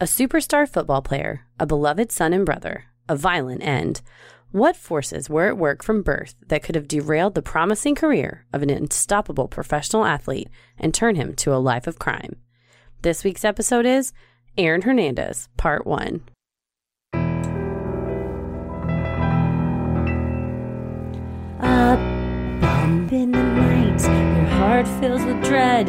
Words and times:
A 0.00 0.06
superstar 0.06 0.68
football 0.68 1.02
player, 1.02 1.46
a 1.60 1.66
beloved 1.66 2.10
son 2.10 2.32
and 2.32 2.44
brother, 2.44 2.86
a 3.08 3.14
violent 3.14 3.62
end. 3.62 4.02
What 4.50 4.74
forces 4.74 5.30
were 5.30 5.46
at 5.46 5.56
work 5.56 5.84
from 5.84 6.02
birth 6.02 6.34
that 6.48 6.64
could 6.64 6.74
have 6.74 6.88
derailed 6.88 7.36
the 7.36 7.42
promising 7.42 7.94
career 7.94 8.44
of 8.52 8.60
an 8.64 8.70
unstoppable 8.70 9.46
professional 9.46 10.04
athlete 10.04 10.48
and 10.76 10.92
turn 10.92 11.14
him 11.14 11.32
to 11.36 11.54
a 11.54 11.62
life 11.62 11.86
of 11.86 12.00
crime? 12.00 12.34
This 13.02 13.22
week's 13.22 13.44
episode 13.44 13.86
is 13.86 14.12
Aaron 14.58 14.82
Hernandez, 14.82 15.48
Part 15.56 15.86
1. 15.86 16.22
A 21.60 22.58
bump 22.60 23.12
in 23.12 23.30
the 23.30 23.42
night, 23.44 24.02
your 24.02 24.46
heart 24.56 24.88
fills 25.00 25.24
with 25.24 25.44
dread. 25.44 25.88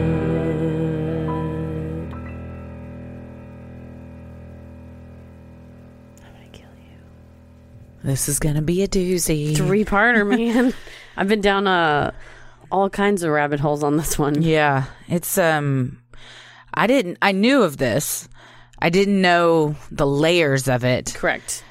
This 8.03 8.27
is 8.29 8.39
gonna 8.39 8.61
be 8.61 8.83
a 8.83 8.87
doozy. 8.87 9.55
Three 9.55 9.85
parter, 9.85 10.27
man. 10.37 10.73
I've 11.15 11.27
been 11.27 11.41
down 11.41 11.67
uh, 11.67 12.11
all 12.71 12.89
kinds 12.89 13.23
of 13.23 13.31
rabbit 13.31 13.59
holes 13.59 13.83
on 13.83 13.97
this 13.97 14.17
one. 14.17 14.41
Yeah, 14.41 14.85
it's 15.07 15.37
um, 15.37 16.01
I 16.73 16.87
didn't. 16.87 17.17
I 17.21 17.31
knew 17.31 17.63
of 17.63 17.77
this. 17.77 18.27
I 18.79 18.89
didn't 18.89 19.21
know 19.21 19.75
the 19.91 20.07
layers 20.07 20.67
of 20.67 20.83
it, 20.83 21.13
Correct. 21.13 21.63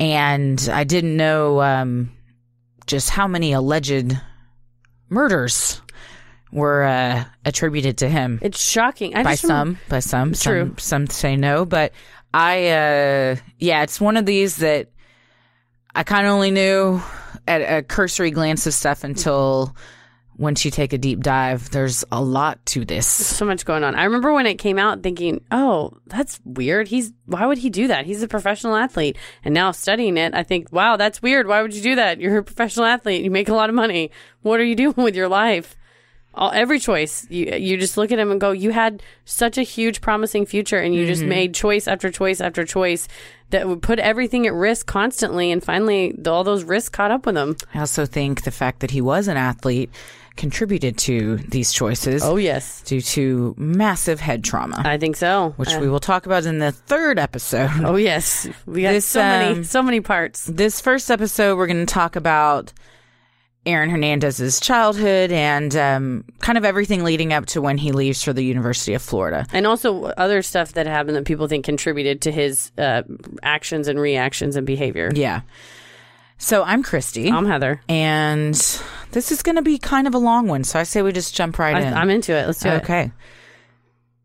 and 0.00 0.68
I 0.72 0.82
didn't 0.82 1.16
know 1.16 1.62
um, 1.62 2.10
just 2.86 3.10
how 3.10 3.28
many 3.28 3.52
alleged 3.52 4.16
murders 5.08 5.80
were 6.50 6.82
uh, 6.82 7.24
attributed 7.44 7.98
to 7.98 8.08
him 8.08 8.40
It's 8.42 8.60
shocking. 8.60 9.14
I 9.14 9.22
by 9.22 9.34
some. 9.36 9.78
By 9.88 10.00
some, 10.00 10.32
True. 10.32 10.64
some 10.64 10.78
some 10.78 11.06
say 11.06 11.36
no, 11.36 11.64
but 11.64 11.92
I 12.34 12.68
uh, 12.70 13.36
yeah, 13.58 13.82
it's 13.84 14.00
one 14.00 14.16
of 14.16 14.26
these 14.26 14.56
that 14.56 14.88
I 15.98 16.04
kind 16.04 16.28
of 16.28 16.32
only 16.32 16.52
knew 16.52 17.02
at 17.48 17.60
a 17.60 17.82
cursory 17.82 18.30
glance 18.30 18.68
of 18.68 18.74
stuff 18.74 19.02
until 19.02 19.74
once 20.36 20.64
you 20.64 20.70
take 20.70 20.92
a 20.92 20.98
deep 20.98 21.18
dive, 21.18 21.70
there's 21.70 22.04
a 22.12 22.22
lot 22.22 22.64
to 22.66 22.84
this. 22.84 23.08
so 23.08 23.44
much 23.44 23.64
going 23.64 23.82
on. 23.82 23.96
I 23.96 24.04
remember 24.04 24.32
when 24.32 24.46
it 24.46 24.58
came 24.58 24.78
out 24.78 25.02
thinking, 25.02 25.40
"Oh, 25.50 25.94
that's 26.06 26.38
weird. 26.44 26.86
He's 26.86 27.12
why 27.26 27.46
would 27.46 27.58
he 27.58 27.68
do 27.68 27.88
that? 27.88 28.06
He's 28.06 28.22
a 28.22 28.28
professional 28.28 28.76
athlete." 28.76 29.16
And 29.44 29.52
now 29.52 29.72
studying 29.72 30.16
it, 30.16 30.34
I 30.34 30.44
think, 30.44 30.70
"Wow, 30.70 30.96
that's 30.96 31.20
weird. 31.20 31.48
Why 31.48 31.62
would 31.62 31.74
you 31.74 31.82
do 31.82 31.96
that? 31.96 32.20
You're 32.20 32.38
a 32.38 32.44
professional 32.44 32.86
athlete. 32.86 33.24
You 33.24 33.32
make 33.32 33.48
a 33.48 33.54
lot 33.54 33.68
of 33.68 33.74
money. 33.74 34.12
What 34.42 34.60
are 34.60 34.64
you 34.64 34.76
doing 34.84 34.94
with 34.98 35.16
your 35.16 35.28
life?" 35.28 35.74
All, 36.38 36.52
every 36.54 36.78
choice, 36.78 37.26
you 37.28 37.46
you 37.56 37.76
just 37.76 37.96
look 37.96 38.12
at 38.12 38.18
him 38.18 38.30
and 38.30 38.40
go, 38.40 38.52
"You 38.52 38.70
had 38.70 39.02
such 39.24 39.58
a 39.58 39.62
huge, 39.62 40.00
promising 40.00 40.46
future, 40.46 40.78
and 40.78 40.94
you 40.94 41.04
just 41.06 41.22
made 41.24 41.52
choice 41.54 41.88
after 41.88 42.10
choice 42.10 42.40
after 42.40 42.64
choice 42.64 43.08
that 43.50 43.66
would 43.66 43.82
put 43.82 43.98
everything 43.98 44.46
at 44.46 44.54
risk 44.54 44.86
constantly, 44.86 45.50
and 45.50 45.62
finally, 45.64 46.14
all 46.26 46.44
those 46.44 46.62
risks 46.64 46.90
caught 46.90 47.10
up 47.10 47.26
with 47.26 47.36
him." 47.36 47.56
I 47.74 47.80
also 47.80 48.06
think 48.06 48.44
the 48.44 48.52
fact 48.52 48.80
that 48.80 48.92
he 48.92 49.00
was 49.00 49.26
an 49.28 49.36
athlete 49.36 49.90
contributed 50.36 50.96
to 50.96 51.38
these 51.48 51.72
choices 51.72 52.22
Oh 52.22 52.36
yes, 52.36 52.80
due 52.82 53.00
to 53.00 53.56
massive 53.58 54.20
head 54.20 54.44
trauma, 54.44 54.80
I 54.84 54.96
think 54.96 55.16
so. 55.16 55.52
which 55.56 55.74
Uh, 55.74 55.78
we 55.80 55.88
will 55.88 55.98
talk 55.98 56.26
about 56.26 56.46
in 56.46 56.60
the 56.60 56.70
third 56.70 57.18
episode. 57.18 57.70
oh 57.82 57.96
yes, 57.96 58.46
we 58.64 58.82
got 58.82 58.92
This, 58.92 59.04
so 59.04 59.20
many 59.20 59.52
um, 59.58 59.64
so 59.64 59.82
many 59.82 60.00
parts. 60.00 60.44
This 60.44 60.80
first 60.80 61.10
episode, 61.10 61.56
we're 61.58 61.66
going 61.66 61.84
to 61.84 61.92
talk 61.92 62.14
about 62.14 62.72
Aaron 63.66 63.90
Hernandez's 63.90 64.60
childhood 64.60 65.30
and 65.30 65.76
um, 65.76 66.24
kind 66.40 66.56
of 66.56 66.64
everything 66.64 67.04
leading 67.04 67.32
up 67.32 67.46
to 67.46 67.60
when 67.60 67.76
he 67.76 67.92
leaves 67.92 68.22
for 68.22 68.32
the 68.32 68.42
University 68.42 68.94
of 68.94 69.02
Florida. 69.02 69.46
and 69.52 69.66
also 69.66 70.04
other 70.04 70.40
stuff 70.42 70.72
that 70.72 70.86
happened 70.86 71.16
that 71.16 71.24
people 71.26 71.48
think 71.48 71.64
contributed 71.64 72.22
to 72.22 72.32
his 72.32 72.72
uh, 72.78 73.02
actions 73.42 73.88
and 73.88 74.00
reactions 74.00 74.56
and 74.56 74.66
behavior. 74.66 75.10
Yeah. 75.14 75.42
So 76.38 76.62
I'm 76.62 76.82
Christy, 76.84 77.30
I'm 77.30 77.46
Heather. 77.46 77.82
and 77.88 78.54
this 79.10 79.32
is 79.32 79.42
going 79.42 79.56
to 79.56 79.62
be 79.62 79.76
kind 79.76 80.06
of 80.06 80.14
a 80.14 80.18
long 80.18 80.46
one. 80.46 80.62
So 80.64 80.78
I 80.78 80.84
say 80.84 81.02
we 81.02 81.12
just 81.12 81.34
jump 81.34 81.58
right 81.58 81.74
I, 81.74 81.80
in. 81.80 81.94
I'm 81.94 82.10
into 82.10 82.32
it. 82.32 82.46
Let's 82.46 82.60
do 82.60 82.68
it. 82.68 82.82
Okay. 82.84 83.10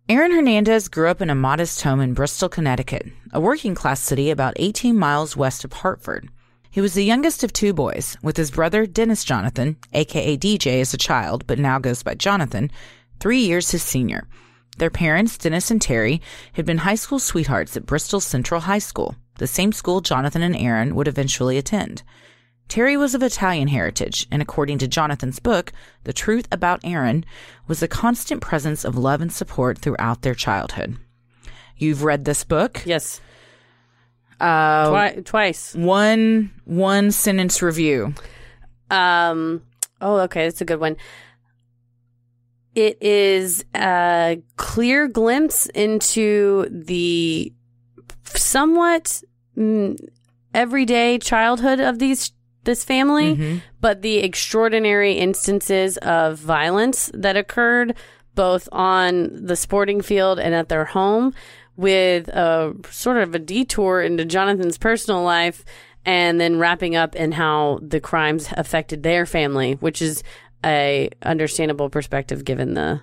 Aaron 0.07 0.31
Hernandez 0.31 0.89
grew 0.89 1.07
up 1.07 1.21
in 1.21 1.29
a 1.29 1.35
modest 1.35 1.81
home 1.81 2.01
in 2.01 2.13
Bristol, 2.13 2.49
Connecticut, 2.49 3.07
a 3.31 3.39
working 3.41 3.73
class 3.73 3.99
city 3.99 4.29
about 4.29 4.53
18 4.57 4.97
miles 4.97 5.35
west 5.35 5.65
of 5.65 5.73
Hartford. 5.73 6.29
He 6.73 6.81
was 6.81 6.95
the 6.95 7.05
youngest 7.05 7.43
of 7.43 7.53
two 7.53 7.71
boys, 7.71 8.17
with 8.23 8.35
his 8.35 8.49
brother 8.49 8.87
Dennis 8.87 9.23
Jonathan, 9.23 9.77
aka 9.93 10.35
DJ 10.35 10.81
as 10.81 10.91
a 10.91 10.97
child, 10.97 11.45
but 11.45 11.59
now 11.59 11.77
goes 11.77 12.01
by 12.01 12.15
Jonathan, 12.15 12.71
three 13.19 13.41
years 13.41 13.69
his 13.69 13.83
senior. 13.83 14.27
Their 14.79 14.89
parents, 14.89 15.37
Dennis 15.37 15.69
and 15.69 15.79
Terry, 15.79 16.19
had 16.53 16.65
been 16.65 16.79
high 16.79 16.95
school 16.95 17.19
sweethearts 17.19 17.77
at 17.77 17.85
Bristol 17.85 18.19
Central 18.19 18.61
High 18.61 18.79
School, 18.79 19.15
the 19.37 19.45
same 19.45 19.71
school 19.71 20.01
Jonathan 20.01 20.41
and 20.41 20.55
Aaron 20.55 20.95
would 20.95 21.07
eventually 21.07 21.59
attend. 21.59 22.01
Terry 22.67 22.97
was 22.97 23.13
of 23.13 23.21
Italian 23.21 23.67
heritage, 23.67 24.25
and 24.31 24.41
according 24.41 24.79
to 24.79 24.87
Jonathan's 24.87 25.37
book, 25.37 25.73
The 26.05 26.13
Truth 26.13 26.47
About 26.51 26.81
Aaron 26.83 27.23
was 27.67 27.83
a 27.83 27.87
constant 27.87 28.41
presence 28.41 28.83
of 28.83 28.97
love 28.97 29.21
and 29.21 29.31
support 29.31 29.77
throughout 29.77 30.23
their 30.23 30.33
childhood. 30.33 30.97
You've 31.77 32.03
read 32.03 32.25
this 32.25 32.43
book. 32.43 32.81
Yes. 32.83 33.21
Uh, 34.43 34.89
Twi- 34.89 35.21
twice. 35.23 35.73
one 35.75 36.51
one 36.65 37.11
sentence 37.11 37.61
review. 37.61 38.13
Um. 38.89 39.63
Oh, 40.01 40.17
okay. 40.21 40.43
That's 40.45 40.59
a 40.61 40.65
good 40.65 40.79
one. 40.79 40.97
It 42.75 43.01
is 43.01 43.63
a 43.75 44.41
clear 44.57 45.07
glimpse 45.07 45.67
into 45.67 46.67
the 46.69 47.53
somewhat 48.25 49.23
mm, 49.57 49.97
everyday 50.53 51.19
childhood 51.19 51.79
of 51.79 51.99
these 51.99 52.31
this 52.63 52.83
family, 52.83 53.61
but 53.81 54.01
the 54.01 54.17
extraordinary 54.17 55.13
instances 55.13 55.97
of 55.97 56.39
violence 56.39 57.11
that 57.13 57.35
occurred 57.37 57.95
both 58.35 58.67
on 58.71 59.45
the 59.45 59.55
sporting 59.55 60.01
field 60.01 60.39
and 60.39 60.55
at 60.55 60.69
their 60.69 60.85
home, 60.85 61.33
with 61.75 62.27
a 62.29 62.73
sort 62.91 63.17
of 63.17 63.33
a 63.35 63.39
detour 63.39 64.01
into 64.01 64.25
Jonathan's 64.25 64.77
personal 64.77 65.23
life, 65.23 65.63
and 66.05 66.39
then 66.39 66.59
wrapping 66.59 66.95
up 66.95 67.15
in 67.15 67.31
how 67.31 67.79
the 67.81 67.99
crimes 67.99 68.47
affected 68.57 69.03
their 69.03 69.25
family, 69.25 69.73
which 69.75 70.01
is 70.01 70.23
a 70.65 71.09
understandable 71.23 71.89
perspective 71.89 72.45
given 72.45 72.73
the 72.73 73.01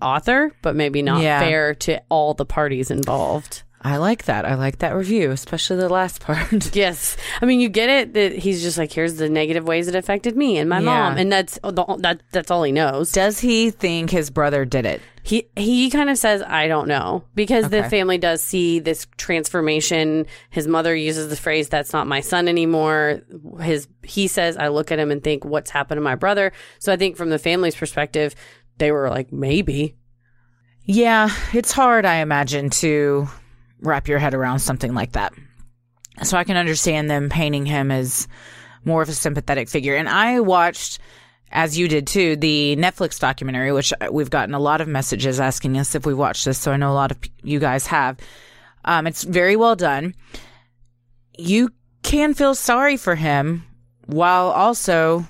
author, 0.00 0.52
but 0.62 0.76
maybe 0.76 1.02
not 1.02 1.22
Yeah. 1.22 1.40
fair 1.40 1.74
to 1.74 2.00
all 2.08 2.34
the 2.34 2.44
parties 2.46 2.90
involved. 2.90 3.62
I 3.84 3.96
like 3.96 4.26
that. 4.26 4.44
I 4.44 4.54
like 4.54 4.78
that 4.78 4.94
review, 4.94 5.32
especially 5.32 5.76
the 5.78 5.88
last 5.88 6.20
part. 6.24 6.74
Yes, 6.74 7.16
I 7.40 7.46
mean 7.46 7.58
you 7.60 7.68
get 7.68 7.88
it 7.90 8.14
that 8.14 8.32
he's 8.32 8.62
just 8.62 8.78
like 8.78 8.92
here's 8.92 9.16
the 9.16 9.28
negative 9.28 9.64
ways 9.64 9.88
it 9.88 9.94
affected 9.96 10.36
me 10.36 10.58
and 10.58 10.70
my 10.70 10.78
Yeah. 10.78 10.84
mom, 10.84 11.16
and 11.18 11.32
that's 11.32 11.58
that 11.62 12.20
that's 12.30 12.50
all 12.50 12.62
he 12.62 12.70
knows. 12.72 13.10
Does 13.12 13.40
he 13.40 13.70
think 13.70 14.10
his 14.10 14.30
brother 14.30 14.64
did 14.64 14.86
it? 14.86 15.02
He 15.24 15.48
he 15.56 15.90
kind 15.90 16.10
of 16.10 16.18
says 16.18 16.42
I 16.42 16.68
don't 16.68 16.88
know 16.88 17.24
because 17.34 17.68
the 17.70 17.84
family 17.84 18.18
does 18.18 18.42
see 18.42 18.78
this 18.80 19.06
transformation. 19.16 20.26
His 20.50 20.66
mother 20.66 20.94
uses 20.94 21.28
the 21.28 21.36
phrase 21.36 21.68
"That's 21.68 21.92
not 21.92 22.06
my 22.06 22.20
son 22.20 22.48
anymore." 22.48 23.22
His 23.60 23.88
he 24.02 24.26
says 24.28 24.56
I 24.56 24.68
look 24.68 24.90
at 24.92 24.98
him 24.98 25.10
and 25.10 25.22
think 25.22 25.44
what's 25.44 25.70
happened 25.70 25.98
to 25.98 26.02
my 26.02 26.14
brother. 26.14 26.52
So 26.78 26.92
I 26.92 26.96
think 26.96 27.16
from 27.16 27.30
the 27.30 27.38
family's 27.38 27.76
perspective, 27.76 28.34
they 28.78 28.90
were 28.92 29.10
like 29.10 29.32
maybe 29.32 29.96
Yeah, 30.84 31.30
it's 31.52 31.70
hard, 31.72 32.04
I 32.04 32.16
imagine, 32.16 32.70
to 32.70 33.28
wrap 33.82 34.08
your 34.08 34.18
head 34.18 34.34
around 34.34 34.60
something 34.60 34.94
like 34.94 35.12
that. 35.12 35.34
So 36.22 36.36
I 36.36 36.44
can 36.44 36.56
understand 36.56 37.10
them 37.10 37.28
painting 37.28 37.66
him 37.66 37.90
as 37.90 38.28
more 38.84 39.02
of 39.02 39.08
a 39.08 39.12
sympathetic 39.12 39.68
figure. 39.68 39.96
And 39.96 40.08
I 40.08 40.40
watched, 40.40 40.98
as 41.50 41.78
you 41.78 41.88
did 41.88 42.06
too, 42.06 42.36
the 42.36 42.76
Netflix 42.76 43.18
documentary, 43.18 43.72
which 43.72 43.92
we've 44.10 44.30
gotten 44.30 44.54
a 44.54 44.60
lot 44.60 44.80
of 44.80 44.88
messages 44.88 45.40
asking 45.40 45.78
us 45.78 45.94
if 45.94 46.06
we 46.06 46.14
watched 46.14 46.44
this. 46.44 46.58
So 46.58 46.72
I 46.72 46.76
know 46.76 46.92
a 46.92 46.94
lot 46.94 47.10
of 47.10 47.18
you 47.42 47.58
guys 47.58 47.86
have. 47.88 48.18
Um, 48.84 49.06
it's 49.06 49.22
very 49.22 49.56
well 49.56 49.76
done. 49.76 50.14
You 51.38 51.70
can 52.02 52.34
feel 52.34 52.54
sorry 52.54 52.96
for 52.96 53.14
him 53.14 53.64
while 54.06 54.48
also 54.50 55.26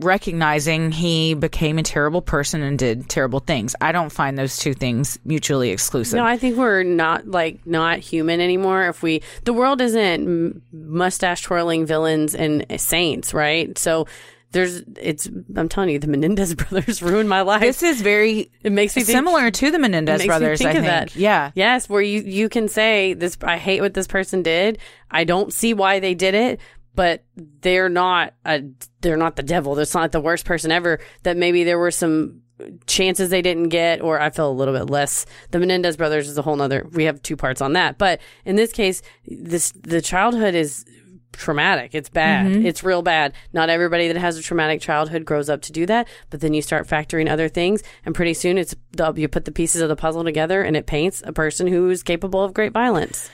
recognizing 0.00 0.92
he 0.92 1.34
became 1.34 1.78
a 1.78 1.82
terrible 1.82 2.22
person 2.22 2.62
and 2.62 2.78
did 2.78 3.08
terrible 3.08 3.40
things. 3.40 3.74
I 3.80 3.92
don't 3.92 4.10
find 4.10 4.38
those 4.38 4.56
two 4.56 4.74
things 4.74 5.18
mutually 5.24 5.70
exclusive. 5.70 6.16
No, 6.16 6.24
I 6.24 6.36
think 6.36 6.56
we're 6.56 6.82
not 6.82 7.26
like 7.26 7.66
not 7.66 7.98
human 7.98 8.40
anymore. 8.40 8.88
If 8.88 9.02
we, 9.02 9.22
the 9.44 9.52
world 9.52 9.80
isn't 9.80 10.62
mustache 10.72 11.42
twirling 11.42 11.86
villains 11.86 12.34
and 12.34 12.64
saints, 12.80 13.34
right? 13.34 13.76
So 13.78 14.06
there's 14.52 14.82
it's 15.00 15.28
I'm 15.54 15.68
telling 15.68 15.90
you, 15.90 15.98
the 15.98 16.08
Menendez 16.08 16.54
brothers 16.56 17.02
ruined 17.02 17.28
my 17.28 17.42
life. 17.42 17.60
This 17.60 17.82
is 17.82 18.00
very 18.00 18.50
it 18.62 18.72
makes 18.72 18.96
me 18.96 19.02
think, 19.02 19.16
similar 19.16 19.50
to 19.50 19.70
the 19.70 19.78
Menendez 19.78 20.26
brothers. 20.26 20.58
think 20.58 20.70
I 20.70 20.72
think. 20.74 20.86
that. 20.86 21.16
Yeah. 21.16 21.52
Yes, 21.54 21.88
where 21.88 22.02
you 22.02 22.22
you 22.22 22.48
can 22.48 22.68
say 22.68 23.14
this 23.14 23.36
I 23.42 23.58
hate 23.58 23.80
what 23.80 23.94
this 23.94 24.06
person 24.06 24.42
did. 24.42 24.78
I 25.10 25.24
don't 25.24 25.52
see 25.52 25.74
why 25.74 26.00
they 26.00 26.14
did 26.14 26.34
it, 26.34 26.60
but 26.94 27.24
they're 27.60 27.88
not 27.88 28.34
a 28.44 28.62
they're 29.00 29.16
not 29.16 29.36
the 29.36 29.42
devil. 29.42 29.74
That's 29.74 29.94
not 29.94 30.12
the 30.12 30.20
worst 30.20 30.44
person 30.44 30.70
ever. 30.70 31.00
That 31.22 31.36
maybe 31.36 31.64
there 31.64 31.78
were 31.78 31.90
some 31.90 32.42
chances 32.86 33.30
they 33.30 33.42
didn't 33.42 33.70
get 33.70 34.02
or 34.02 34.20
I 34.20 34.30
feel 34.30 34.50
a 34.50 34.52
little 34.52 34.74
bit 34.74 34.90
less. 34.90 35.26
The 35.50 35.58
Menendez 35.58 35.96
brothers 35.96 36.28
is 36.28 36.36
a 36.36 36.42
whole 36.42 36.56
nother 36.56 36.86
we 36.92 37.04
have 37.04 37.22
two 37.22 37.36
parts 37.36 37.60
on 37.60 37.72
that. 37.74 37.98
But 37.98 38.20
in 38.44 38.56
this 38.56 38.72
case, 38.72 39.02
this 39.26 39.72
the 39.72 40.02
childhood 40.02 40.54
is 40.54 40.84
traumatic. 41.32 41.94
It's 41.94 42.08
bad. 42.08 42.48
It's 42.66 42.82
real 42.82 43.02
bad. 43.02 43.32
Not 43.52 43.70
everybody 43.70 44.08
that 44.08 44.16
has 44.16 44.36
a 44.36 44.42
traumatic 44.42 44.80
childhood 44.80 45.24
grows 45.24 45.48
up 45.48 45.62
to 45.62 45.72
do 45.72 45.86
that, 45.86 46.08
but 46.28 46.40
then 46.40 46.54
you 46.54 46.60
start 46.60 46.88
factoring 46.88 47.30
other 47.30 47.48
things 47.48 47.82
and 48.04 48.14
pretty 48.14 48.34
soon 48.34 48.58
it's 48.58 48.74
you 49.14 49.28
put 49.28 49.44
the 49.44 49.52
pieces 49.52 49.80
of 49.80 49.88
the 49.88 49.96
puzzle 49.96 50.24
together 50.24 50.62
and 50.62 50.76
it 50.76 50.86
paints 50.86 51.22
a 51.24 51.32
person 51.32 51.66
who's 51.66 52.02
capable 52.02 52.42
of 52.42 52.52
great 52.52 52.72
violence. 52.72 53.30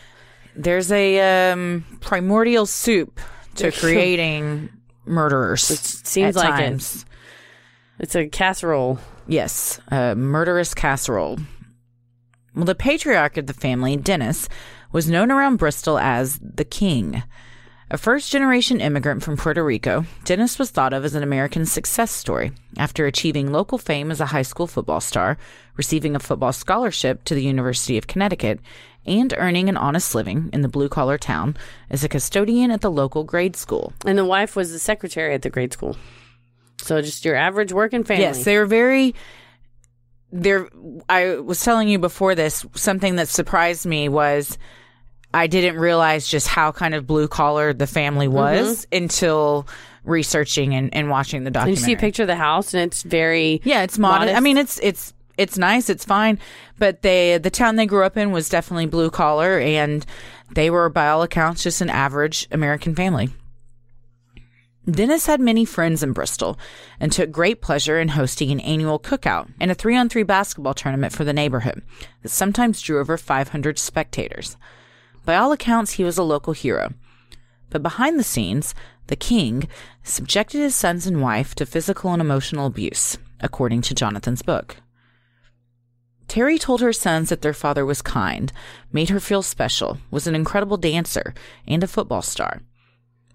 There's 0.54 0.90
a 0.92 1.50
um, 1.50 1.84
primordial 2.00 2.66
soup 2.66 3.20
to 3.56 3.72
creating 3.80 4.68
murderers. 5.04 5.70
It 5.70 5.78
seems 5.78 6.36
like 6.36 6.48
it. 6.48 6.62
times. 6.64 7.04
It's 7.98 8.14
a 8.14 8.28
casserole. 8.28 8.98
Yes, 9.26 9.80
a 9.88 10.14
murderous 10.14 10.74
casserole. 10.74 11.38
Well, 12.54 12.64
the 12.64 12.74
patriarch 12.74 13.36
of 13.36 13.46
the 13.46 13.54
family, 13.54 13.96
Dennis, 13.96 14.48
was 14.92 15.10
known 15.10 15.30
around 15.30 15.56
Bristol 15.56 15.98
as 15.98 16.38
the 16.38 16.64
King. 16.64 17.22
A 17.88 17.98
first 17.98 18.32
generation 18.32 18.80
immigrant 18.80 19.22
from 19.22 19.36
Puerto 19.36 19.62
Rico, 19.62 20.04
Dennis 20.24 20.58
was 20.58 20.70
thought 20.70 20.92
of 20.92 21.04
as 21.04 21.14
an 21.14 21.22
American 21.22 21.64
success 21.66 22.10
story 22.10 22.50
after 22.76 23.06
achieving 23.06 23.52
local 23.52 23.78
fame 23.78 24.10
as 24.10 24.20
a 24.20 24.26
high 24.26 24.42
school 24.42 24.66
football 24.66 25.00
star, 25.00 25.38
receiving 25.76 26.16
a 26.16 26.18
football 26.18 26.52
scholarship 26.52 27.22
to 27.24 27.34
the 27.34 27.44
University 27.44 27.96
of 27.96 28.08
Connecticut, 28.08 28.58
and 29.06 29.32
earning 29.36 29.68
an 29.68 29.76
honest 29.76 30.14
living 30.14 30.50
in 30.52 30.62
the 30.62 30.68
blue 30.68 30.88
collar 30.88 31.18
town 31.18 31.56
as 31.90 32.04
a 32.04 32.08
custodian 32.08 32.70
at 32.70 32.80
the 32.80 32.90
local 32.90 33.24
grade 33.24 33.56
school. 33.56 33.92
And 34.04 34.18
the 34.18 34.24
wife 34.24 34.56
was 34.56 34.72
the 34.72 34.78
secretary 34.78 35.34
at 35.34 35.42
the 35.42 35.50
grade 35.50 35.72
school. 35.72 35.96
So 36.82 37.00
just 37.00 37.24
your 37.24 37.36
average 37.36 37.72
working 37.72 38.04
family. 38.04 38.24
Yes, 38.24 38.44
they 38.44 38.56
were 38.58 38.66
very. 38.66 39.14
There, 40.32 40.68
I 41.08 41.36
was 41.36 41.60
telling 41.62 41.88
you 41.88 41.98
before 41.98 42.34
this. 42.34 42.66
Something 42.74 43.16
that 43.16 43.28
surprised 43.28 43.86
me 43.86 44.08
was 44.08 44.58
I 45.32 45.46
didn't 45.46 45.78
realize 45.78 46.28
just 46.28 46.48
how 46.48 46.72
kind 46.72 46.94
of 46.94 47.06
blue 47.06 47.28
collar 47.28 47.72
the 47.72 47.86
family 47.86 48.26
mm-hmm. 48.26 48.36
was 48.36 48.86
until 48.92 49.66
researching 50.04 50.74
and, 50.74 50.94
and 50.94 51.10
watching 51.10 51.42
the 51.42 51.48
and 51.48 51.54
documentary. 51.54 51.80
you 51.80 51.84
see 51.84 51.92
a 51.92 51.96
picture 51.96 52.22
of 52.22 52.28
the 52.28 52.36
house 52.36 52.72
and 52.74 52.82
it's 52.82 53.02
very 53.02 53.60
Yeah, 53.64 53.82
it's 53.82 53.98
modest. 53.98 54.34
I 54.34 54.40
mean, 54.40 54.56
it's 54.56 54.78
it's 54.82 55.12
it's 55.36 55.58
nice. 55.58 55.88
It's 55.90 56.04
fine, 56.04 56.38
but 56.78 57.02
they 57.02 57.38
the 57.38 57.50
town 57.50 57.76
they 57.76 57.86
grew 57.86 58.04
up 58.04 58.16
in 58.16 58.32
was 58.32 58.48
definitely 58.48 58.86
blue 58.86 59.10
collar, 59.10 59.58
and 59.58 60.04
they 60.52 60.70
were 60.70 60.88
by 60.88 61.08
all 61.08 61.22
accounts 61.22 61.62
just 61.62 61.80
an 61.80 61.90
average 61.90 62.48
American 62.50 62.94
family. 62.94 63.30
Dennis 64.88 65.26
had 65.26 65.40
many 65.40 65.64
friends 65.64 66.04
in 66.04 66.12
Bristol 66.12 66.56
and 67.00 67.10
took 67.10 67.32
great 67.32 67.60
pleasure 67.60 67.98
in 67.98 68.08
hosting 68.08 68.52
an 68.52 68.60
annual 68.60 69.00
cookout 69.00 69.50
and 69.58 69.68
a 69.68 69.74
three 69.74 69.96
on 69.96 70.08
three 70.08 70.22
basketball 70.22 70.74
tournament 70.74 71.12
for 71.12 71.24
the 71.24 71.32
neighborhood 71.32 71.82
that 72.22 72.28
sometimes 72.28 72.80
drew 72.80 73.00
over 73.00 73.16
500 73.16 73.80
spectators. 73.80 74.56
By 75.24 75.34
all 75.34 75.50
accounts, 75.50 75.92
he 75.92 76.04
was 76.04 76.18
a 76.18 76.22
local 76.22 76.52
hero. 76.52 76.94
But 77.68 77.82
behind 77.82 78.16
the 78.16 78.22
scenes, 78.22 78.76
the 79.08 79.16
king 79.16 79.66
subjected 80.04 80.60
his 80.60 80.76
sons 80.76 81.04
and 81.04 81.20
wife 81.20 81.56
to 81.56 81.66
physical 81.66 82.12
and 82.12 82.22
emotional 82.22 82.66
abuse, 82.66 83.18
according 83.40 83.82
to 83.82 83.94
Jonathan's 83.94 84.42
book. 84.42 84.76
Terry 86.28 86.58
told 86.58 86.80
her 86.80 86.92
sons 86.92 87.28
that 87.28 87.42
their 87.42 87.54
father 87.54 87.86
was 87.86 88.02
kind, 88.02 88.52
made 88.92 89.10
her 89.10 89.20
feel 89.20 89.42
special, 89.42 89.98
was 90.10 90.26
an 90.26 90.34
incredible 90.34 90.76
dancer, 90.76 91.34
and 91.66 91.82
a 91.84 91.86
football 91.86 92.22
star. 92.22 92.62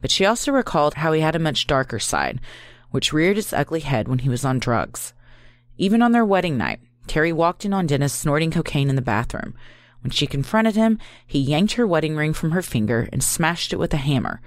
But 0.02 0.12
she 0.12 0.26
also 0.26 0.52
recalled 0.52 0.96
how 0.96 1.14
he 1.14 1.22
had 1.22 1.36
a 1.36 1.40
much 1.40 1.68
darker 1.68 2.00
side, 2.00 2.42
which 2.90 3.14
reared 3.14 3.38
its 3.38 3.54
ugly 3.54 3.80
head 3.80 4.08
when 4.08 4.20
he 4.20 4.30
was 4.30 4.44
on 4.44 4.60
drugs. 4.60 5.14
Even 5.78 6.02
on 6.02 6.12
their 6.12 6.26
wedding 6.26 6.58
night, 6.58 6.80
Terry 7.08 7.32
walked 7.32 7.66
in 7.66 7.74
on 7.74 7.88
Dennis 7.88 8.14
snorting 8.14 8.52
cocaine 8.52 8.90
in 8.90 8.96
the 8.96 9.02
bathroom. 9.02 9.54
When 10.02 10.12
she 10.12 10.28
confronted 10.28 10.76
him, 10.76 11.00
he 11.26 11.40
yanked 11.40 11.74
her 11.74 11.88
wedding 11.88 12.16
ring 12.16 12.34
from 12.34 12.52
her 12.52 12.62
finger 12.62 13.08
and 13.12 13.24
smashed 13.24 13.72
it 13.72 13.80
with 13.80 13.94
a 13.94 13.98
hammer, 13.98 14.42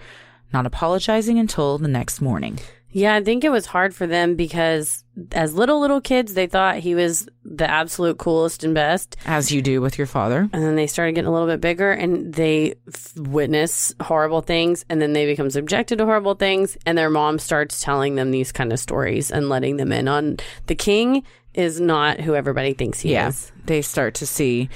not 0.53 0.67
apologizing 0.67 1.39
until 1.39 1.79
the 1.79 1.89
next 1.89 2.21
morning. 2.21 2.59
Yeah, 2.97 3.17
I 3.17 3.25
think 3.25 3.43
it 3.43 3.51
was 3.51 3.67
hard 3.67 3.93
for 3.93 4.07
them 4.07 4.37
because 4.37 5.03
as 5.33 5.53
little 5.53 5.81
little 5.81 6.01
kids 6.01 6.35
they 6.35 6.47
thought 6.47 6.77
he 6.77 6.95
was 6.95 7.29
the 7.45 7.69
absolute 7.69 8.19
coolest 8.19 8.63
and 8.63 8.73
best. 8.73 9.17
As 9.27 9.51
you 9.51 9.63
do 9.63 9.81
with 9.81 9.99
your 9.99 10.07
father. 10.07 10.49
And 10.53 10.63
then 10.63 10.77
they 10.77 10.87
started 10.87 11.17
getting 11.17 11.27
a 11.27 11.33
little 11.33 11.49
bit 11.49 11.61
bigger 11.61 11.91
and 11.91 12.33
they 12.33 12.77
f- 12.87 13.17
witness 13.17 13.93
horrible 14.01 14.43
things 14.43 14.85
and 14.89 15.03
then 15.03 15.13
they 15.13 15.27
become 15.27 15.51
subjected 15.51 15.99
to 15.99 16.05
horrible 16.05 16.37
things 16.37 16.79
and 16.87 16.97
their 16.97 17.11
mom 17.11 17.41
starts 17.41 17.83
telling 17.83 18.15
them 18.15 18.31
these 18.31 18.53
kind 18.53 18.73
of 18.73 18.79
stories 18.79 19.29
and 19.29 19.49
letting 19.49 19.77
them 19.77 19.91
in 19.91 20.07
on 20.07 20.37
the 20.69 20.77
king 20.77 21.25
is 21.53 21.81
not 21.81 22.21
who 22.21 22.37
everybody 22.37 22.75
thinks 22.75 23.01
he 23.01 23.11
yeah, 23.11 23.27
is. 23.29 23.51
they 23.65 23.83
start 23.83 24.15
to 24.15 24.27
see 24.27 24.69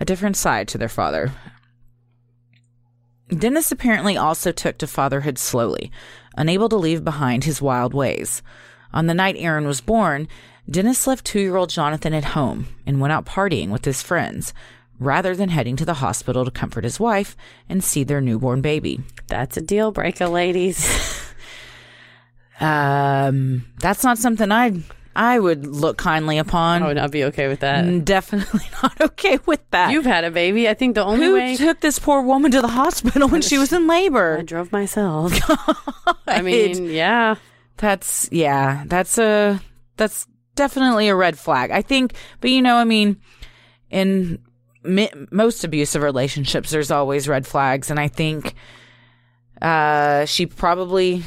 a 0.00 0.06
different 0.06 0.38
side 0.38 0.68
to 0.68 0.78
their 0.78 0.88
father. 0.88 1.32
Dennis 3.28 3.70
apparently 3.70 4.16
also 4.16 4.52
took 4.52 4.78
to 4.78 4.86
fatherhood 4.86 5.38
slowly, 5.38 5.92
unable 6.38 6.68
to 6.70 6.76
leave 6.76 7.04
behind 7.04 7.44
his 7.44 7.60
wild 7.60 7.92
ways. 7.92 8.42
On 8.94 9.06
the 9.06 9.14
night 9.14 9.36
Aaron 9.38 9.66
was 9.66 9.82
born, 9.82 10.28
Dennis 10.70 11.06
left 11.06 11.24
two 11.24 11.40
year 11.40 11.56
old 11.56 11.68
Jonathan 11.68 12.14
at 12.14 12.32
home 12.36 12.68
and 12.86 13.00
went 13.00 13.12
out 13.12 13.26
partying 13.26 13.68
with 13.68 13.84
his 13.84 14.02
friends, 14.02 14.54
rather 14.98 15.36
than 15.36 15.50
heading 15.50 15.76
to 15.76 15.84
the 15.84 15.94
hospital 15.94 16.44
to 16.44 16.50
comfort 16.50 16.84
his 16.84 16.98
wife 16.98 17.36
and 17.68 17.84
see 17.84 18.04
their 18.04 18.20
newborn 18.20 18.62
baby. 18.62 19.00
That's 19.26 19.56
a 19.56 19.60
deal 19.60 19.92
breaker, 19.92 20.28
ladies. 20.28 21.14
Um, 22.60 23.66
that's 23.78 24.02
not 24.02 24.18
something 24.18 24.50
I 24.50 24.82
I 25.16 25.38
would 25.38 25.66
look 25.66 25.98
kindly 25.98 26.38
upon. 26.38 26.82
I 26.82 26.86
would 26.86 26.96
not 26.96 27.10
be 27.10 27.24
okay 27.24 27.48
with 27.48 27.60
that. 27.60 28.04
Definitely 28.04 28.64
not 28.82 29.00
okay 29.00 29.38
with 29.46 29.60
that. 29.70 29.90
You've 29.90 30.04
had 30.04 30.24
a 30.24 30.30
baby. 30.30 30.68
I 30.68 30.74
think 30.74 30.94
the 30.94 31.04
only 31.04 31.26
Who 31.26 31.34
way 31.34 31.56
took 31.56 31.80
this 31.80 31.98
poor 31.98 32.22
woman 32.22 32.50
to 32.52 32.60
the 32.60 32.68
hospital 32.68 33.28
when 33.28 33.42
she 33.42 33.58
was 33.58 33.72
in 33.72 33.86
labor. 33.86 34.36
I 34.40 34.42
drove 34.42 34.70
myself. 34.70 35.32
I 36.26 36.42
mean, 36.42 36.86
yeah. 36.86 37.36
that's 37.78 38.28
yeah, 38.30 38.84
that's 38.86 39.18
a 39.18 39.60
that's 39.96 40.26
definitely 40.54 41.08
a 41.08 41.16
red 41.16 41.38
flag. 41.38 41.70
I 41.70 41.82
think, 41.82 42.14
but 42.40 42.50
you 42.50 42.62
know, 42.62 42.76
I 42.76 42.84
mean, 42.84 43.20
in 43.90 44.38
mi- 44.84 45.10
most 45.30 45.64
abusive 45.64 46.02
relationships, 46.02 46.70
there's 46.70 46.90
always 46.90 47.28
red 47.28 47.46
flags, 47.46 47.90
and 47.90 47.98
I 47.98 48.08
think 48.08 48.54
uh, 49.60 50.24
she 50.26 50.46
probably 50.46 51.24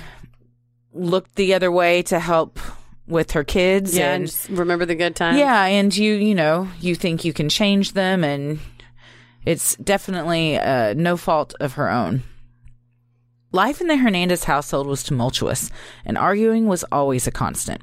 looked 0.94 1.36
the 1.36 1.54
other 1.54 1.72
way 1.72 2.04
to 2.04 2.20
help 2.20 2.60
with 3.12 3.32
her 3.32 3.44
kids. 3.44 3.96
Yeah, 3.96 4.14
and 4.14 4.24
and 4.50 4.58
remember 4.58 4.86
the 4.86 4.96
good 4.96 5.16
times. 5.16 5.38
Yeah, 5.38 5.66
and 5.66 5.96
you 5.96 6.14
you 6.14 6.34
know 6.34 6.68
you 6.80 6.96
think 6.96 7.24
you 7.24 7.34
can 7.34 7.50
change 7.50 7.94
them, 7.94 8.24
and 8.24 8.60
it's 9.46 9.76
definitely 9.76 10.58
uh, 10.58 10.94
no 10.96 11.18
fault 11.18 11.54
of 11.60 11.74
her 11.74 11.90
own. 11.90 12.24
Life 13.52 13.82
in 13.82 13.88
the 13.88 13.98
Hernandez 13.98 14.46
household 14.46 14.88
was 14.88 15.04
tumultuous, 15.04 15.70
and 16.06 16.18
arguing 16.18 16.68
was 16.68 16.86
always 16.86 17.28
a 17.28 17.32
constant. 17.32 17.82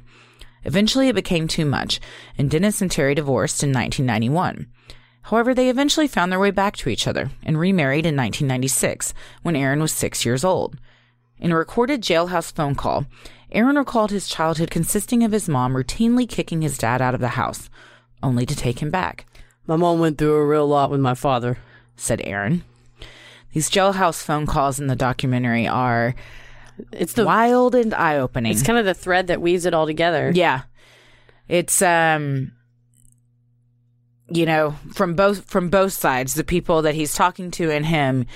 Eventually, 0.65 1.07
it 1.07 1.15
became 1.15 1.47
too 1.47 1.65
much, 1.65 2.01
and 2.37 2.49
Dennis 2.49 2.81
and 2.81 2.91
Terry 2.91 3.15
divorced 3.15 3.63
in 3.63 3.69
1991. 3.69 4.67
However, 5.23 5.53
they 5.53 5.69
eventually 5.69 6.07
found 6.07 6.31
their 6.31 6.39
way 6.39 6.49
back 6.49 6.75
to 6.77 6.89
each 6.89 7.07
other 7.07 7.29
and 7.43 7.59
remarried 7.59 8.05
in 8.05 8.15
1996 8.15 9.13
when 9.43 9.55
Aaron 9.55 9.79
was 9.79 9.91
six 9.91 10.25
years 10.25 10.43
old. 10.43 10.77
In 11.37 11.51
a 11.51 11.55
recorded 11.55 12.01
jailhouse 12.01 12.51
phone 12.51 12.75
call, 12.75 13.05
Aaron 13.51 13.75
recalled 13.77 14.11
his 14.11 14.27
childhood 14.27 14.69
consisting 14.69 15.23
of 15.23 15.31
his 15.31 15.49
mom 15.49 15.73
routinely 15.73 16.27
kicking 16.29 16.61
his 16.61 16.77
dad 16.77 17.01
out 17.01 17.15
of 17.15 17.21
the 17.21 17.29
house, 17.29 17.69
only 18.21 18.45
to 18.45 18.55
take 18.55 18.79
him 18.79 18.91
back, 18.91 19.25
My 19.65 19.75
mom 19.75 19.99
went 19.99 20.17
through 20.17 20.33
a 20.35 20.45
real 20.45 20.67
lot 20.67 20.91
with 20.91 20.99
my 20.99 21.13
father. 21.15 21.57
said 21.95 22.21
Aaron. 22.23 22.63
These 23.53 23.69
jailhouse 23.71 24.21
phone 24.23 24.45
calls 24.45 24.79
in 24.79 24.87
the 24.87 24.95
documentary 24.95 25.67
are 25.67 26.13
It's 26.91 27.13
the 27.13 27.25
wild 27.25 27.73
and 27.75 27.93
eye 27.93 28.17
opening. 28.17 28.51
it's 28.51 28.61
kind 28.63 28.77
of 28.77 28.85
the 28.85 28.93
thread 28.93 29.27
that 29.27 29.41
weaves 29.41 29.65
it 29.65 29.73
all 29.73 29.85
together. 29.87 30.31
Yeah. 30.33 30.61
It's 31.47 31.81
um 31.81 32.51
you 34.31 34.45
know, 34.45 34.75
from 34.93 35.15
both 35.15 35.45
from 35.45 35.69
both 35.69 35.93
sides, 35.93 36.35
the 36.35 36.43
people 36.43 36.83
that 36.83 36.93
he's 36.93 37.15
talking 37.15 37.49
to 37.51 37.71
and 37.71 37.83
him, 37.85 38.27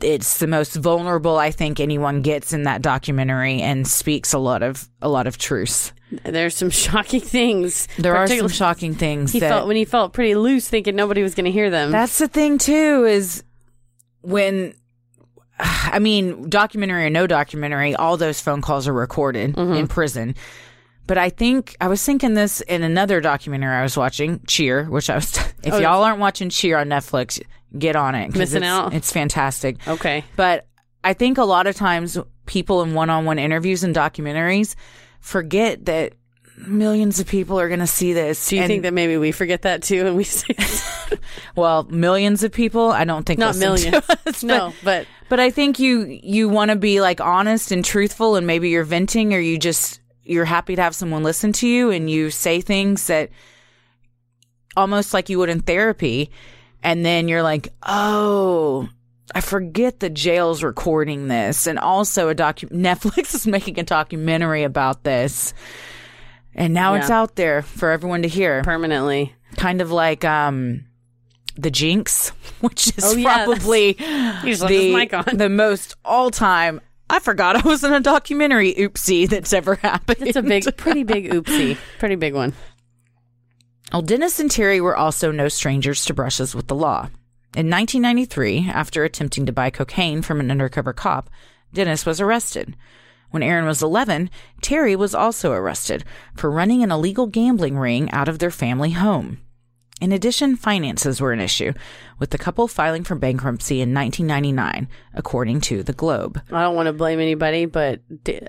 it's 0.00 0.38
the 0.38 0.46
most 0.46 0.74
vulnerable 0.76 1.36
I 1.36 1.50
think 1.50 1.80
anyone 1.80 2.22
gets 2.22 2.52
in 2.52 2.64
that 2.64 2.82
documentary 2.82 3.60
and 3.60 3.86
speaks 3.86 4.32
a 4.32 4.38
lot 4.38 4.62
of 4.62 4.88
a 5.02 5.08
lot 5.08 5.26
of 5.26 5.38
truths. 5.38 5.92
There's 6.24 6.56
some 6.56 6.70
shocking 6.70 7.20
things. 7.20 7.88
There 7.98 8.16
are 8.16 8.28
some 8.28 8.48
shocking 8.48 8.94
things 8.94 9.32
He 9.32 9.40
felt 9.40 9.66
when 9.66 9.76
he 9.76 9.84
felt 9.84 10.12
pretty 10.12 10.36
loose, 10.36 10.68
thinking 10.68 10.94
nobody 10.94 11.22
was 11.22 11.34
going 11.34 11.46
to 11.46 11.50
hear 11.50 11.70
them. 11.70 11.90
That's 11.90 12.18
the 12.18 12.28
thing 12.28 12.58
too 12.58 13.04
is 13.04 13.42
when 14.20 14.74
I 15.58 15.98
mean, 15.98 16.48
documentary 16.48 17.06
or 17.06 17.10
no 17.10 17.26
documentary, 17.26 17.94
all 17.94 18.16
those 18.16 18.40
phone 18.40 18.60
calls 18.60 18.88
are 18.88 18.92
recorded 18.92 19.54
mm-hmm. 19.54 19.74
in 19.74 19.88
prison. 19.88 20.34
But 21.06 21.18
I 21.18 21.28
think 21.30 21.76
I 21.80 21.88
was 21.88 22.04
thinking 22.04 22.34
this 22.34 22.60
in 22.62 22.82
another 22.82 23.20
documentary 23.20 23.74
I 23.74 23.82
was 23.82 23.96
watching, 23.96 24.40
Cheer, 24.46 24.84
which 24.84 25.10
I 25.10 25.16
was. 25.16 25.36
If 25.64 25.72
Oh, 25.72 25.78
y'all 25.78 26.02
aren't 26.02 26.18
watching 26.18 26.50
Cheer 26.50 26.76
on 26.76 26.88
Netflix, 26.88 27.40
get 27.78 27.96
on 27.96 28.14
it. 28.14 28.34
Missing 28.34 28.62
it's, 28.62 28.66
out. 28.66 28.94
It's 28.94 29.12
fantastic. 29.12 29.86
Okay. 29.86 30.24
But 30.36 30.66
I 31.02 31.12
think 31.12 31.38
a 31.38 31.44
lot 31.44 31.66
of 31.66 31.76
times 31.76 32.18
people 32.46 32.82
in 32.82 32.94
one-on-one 32.94 33.38
interviews 33.38 33.84
and 33.84 33.94
documentaries 33.94 34.74
forget 35.20 35.84
that 35.86 36.14
millions 36.66 37.18
of 37.18 37.26
people 37.26 37.58
are 37.58 37.68
going 37.68 37.80
to 37.80 37.86
see 37.86 38.12
this. 38.12 38.48
Do 38.48 38.56
you 38.56 38.62
And- 38.62 38.68
think 38.68 38.82
that 38.82 38.94
maybe 38.94 39.16
we 39.16 39.32
forget 39.32 39.62
that 39.62 39.82
too 39.82 40.06
and 40.06 40.16
we 40.16 40.24
say 40.24 40.54
Well, 41.56 41.84
millions 41.84 42.42
of 42.42 42.52
people. 42.52 42.90
I 42.90 43.04
don't 43.04 43.24
think 43.24 43.38
not 43.38 43.56
millions? 43.56 43.94
us, 44.08 44.16
but- 44.24 44.42
no, 44.42 44.72
but 44.82 45.06
But 45.28 45.40
I 45.40 45.50
think 45.50 45.78
you 45.78 46.04
you 46.22 46.48
want 46.48 46.70
to 46.70 46.76
be 46.76 47.00
like 47.00 47.20
honest 47.20 47.72
and 47.72 47.84
truthful, 47.84 48.36
and 48.36 48.46
maybe 48.46 48.68
you're 48.68 48.84
venting, 48.84 49.34
or 49.34 49.38
you 49.40 49.58
just 49.58 50.00
you're 50.22 50.44
happy 50.44 50.76
to 50.76 50.82
have 50.82 50.94
someone 50.94 51.22
listen 51.22 51.52
to 51.54 51.66
you, 51.68 51.90
and 51.90 52.08
you 52.10 52.30
say 52.30 52.60
things 52.60 53.06
that 53.08 53.30
almost 54.76 55.14
like 55.14 55.28
you 55.28 55.38
would 55.38 55.48
in 55.48 55.60
therapy, 55.60 56.30
and 56.84 57.04
then 57.04 57.26
you're 57.26 57.42
like, 57.42 57.68
oh. 57.82 58.88
I 59.34 59.40
forget 59.40 59.98
the 59.98 60.10
jail's 60.10 60.62
recording 60.62 61.26
this, 61.26 61.66
and 61.66 61.78
also 61.78 62.28
a 62.28 62.34
docu. 62.36 62.70
Netflix 62.70 63.34
is 63.34 63.46
making 63.48 63.80
a 63.80 63.82
documentary 63.82 64.62
about 64.62 65.02
this, 65.02 65.54
and 66.54 66.72
now 66.72 66.94
it's 66.94 67.10
out 67.10 67.34
there 67.34 67.62
for 67.62 67.90
everyone 67.90 68.22
to 68.22 68.28
hear. 68.28 68.62
permanently. 68.62 69.34
Kind 69.56 69.80
of 69.80 69.90
like 69.90 70.24
um, 70.24 70.84
the 71.56 71.70
Jinx, 71.70 72.28
which 72.60 72.96
is 72.96 73.04
Oh, 73.04 73.16
yeah, 73.16 73.46
probably 73.46 73.92
the, 74.44 74.92
mic 74.94 75.12
on. 75.14 75.24
the 75.36 75.48
most 75.48 75.96
all 76.04 76.30
time. 76.30 76.80
I 77.10 77.18
forgot 77.18 77.56
I 77.56 77.68
was 77.68 77.82
in 77.82 77.92
a 77.92 78.00
documentary 78.00 78.74
oopsie 78.74 79.28
that's 79.28 79.52
ever 79.52 79.74
happened. 79.76 80.18
It's 80.20 80.36
a 80.36 80.42
big, 80.42 80.64
pretty 80.76 81.02
big 81.02 81.30
oopsie. 81.30 81.76
Pretty 81.98 82.14
big 82.14 82.34
one. 82.34 82.52
Well, 83.94 84.02
Dennis 84.02 84.40
and 84.40 84.50
Terry 84.50 84.80
were 84.80 84.96
also 84.96 85.30
no 85.30 85.46
strangers 85.46 86.04
to 86.06 86.14
brushes 86.14 86.52
with 86.52 86.66
the 86.66 86.74
law. 86.74 87.10
In 87.54 87.70
1993, 87.70 88.68
after 88.68 89.04
attempting 89.04 89.46
to 89.46 89.52
buy 89.52 89.70
cocaine 89.70 90.20
from 90.20 90.40
an 90.40 90.50
undercover 90.50 90.92
cop, 90.92 91.30
Dennis 91.72 92.04
was 92.04 92.20
arrested. 92.20 92.74
When 93.30 93.44
Aaron 93.44 93.66
was 93.66 93.84
11, 93.84 94.30
Terry 94.60 94.96
was 94.96 95.14
also 95.14 95.52
arrested 95.52 96.02
for 96.34 96.50
running 96.50 96.82
an 96.82 96.90
illegal 96.90 97.28
gambling 97.28 97.78
ring 97.78 98.10
out 98.10 98.26
of 98.26 98.40
their 98.40 98.50
family 98.50 98.90
home. 98.90 99.38
In 100.00 100.10
addition, 100.10 100.56
finances 100.56 101.20
were 101.20 101.32
an 101.32 101.40
issue, 101.40 101.72
with 102.18 102.30
the 102.30 102.38
couple 102.38 102.66
filing 102.66 103.04
for 103.04 103.14
bankruptcy 103.14 103.80
in 103.80 103.94
1999, 103.94 104.88
according 105.14 105.60
to 105.62 105.84
The 105.84 105.92
Globe. 105.92 106.42
I 106.50 106.62
don't 106.62 106.74
want 106.74 106.88
to 106.88 106.92
blame 106.92 107.20
anybody, 107.20 107.66
but 107.66 108.00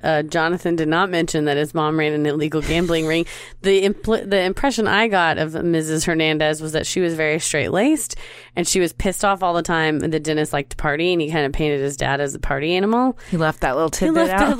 uh, 0.03 0.23
Jonathan 0.23 0.75
did 0.75 0.87
not 0.87 1.09
mention 1.11 1.45
that 1.45 1.55
his 1.55 1.73
mom 1.73 1.99
ran 1.99 2.13
an 2.13 2.25
illegal 2.25 2.61
gambling 2.61 3.05
ring. 3.05 3.25
The 3.61 3.83
impl- 3.83 4.29
the 4.29 4.41
impression 4.41 4.87
I 4.87 5.07
got 5.07 5.39
of 5.39 5.53
Mrs. 5.53 6.05
Hernandez 6.05 6.61
was 6.61 6.73
that 6.73 6.85
she 6.85 6.99
was 6.99 7.15
very 7.15 7.39
straight 7.39 7.69
laced 7.69 8.15
and 8.55 8.67
she 8.67 8.79
was 8.79 8.93
pissed 8.93 9.25
off 9.25 9.41
all 9.41 9.53
the 9.55 9.63
time. 9.63 9.99
The 9.99 10.19
Dennis 10.19 10.53
liked 10.53 10.71
to 10.71 10.75
party, 10.75 11.13
and 11.13 11.21
he 11.21 11.31
kind 11.31 11.47
of 11.47 11.51
painted 11.51 11.79
his 11.79 11.97
dad 11.97 12.21
as 12.21 12.35
a 12.35 12.39
party 12.39 12.75
animal. 12.75 13.17
He 13.31 13.37
left 13.37 13.61
that 13.61 13.75
little 13.75 13.89
tidbit 13.89 14.29
out. 14.29 14.57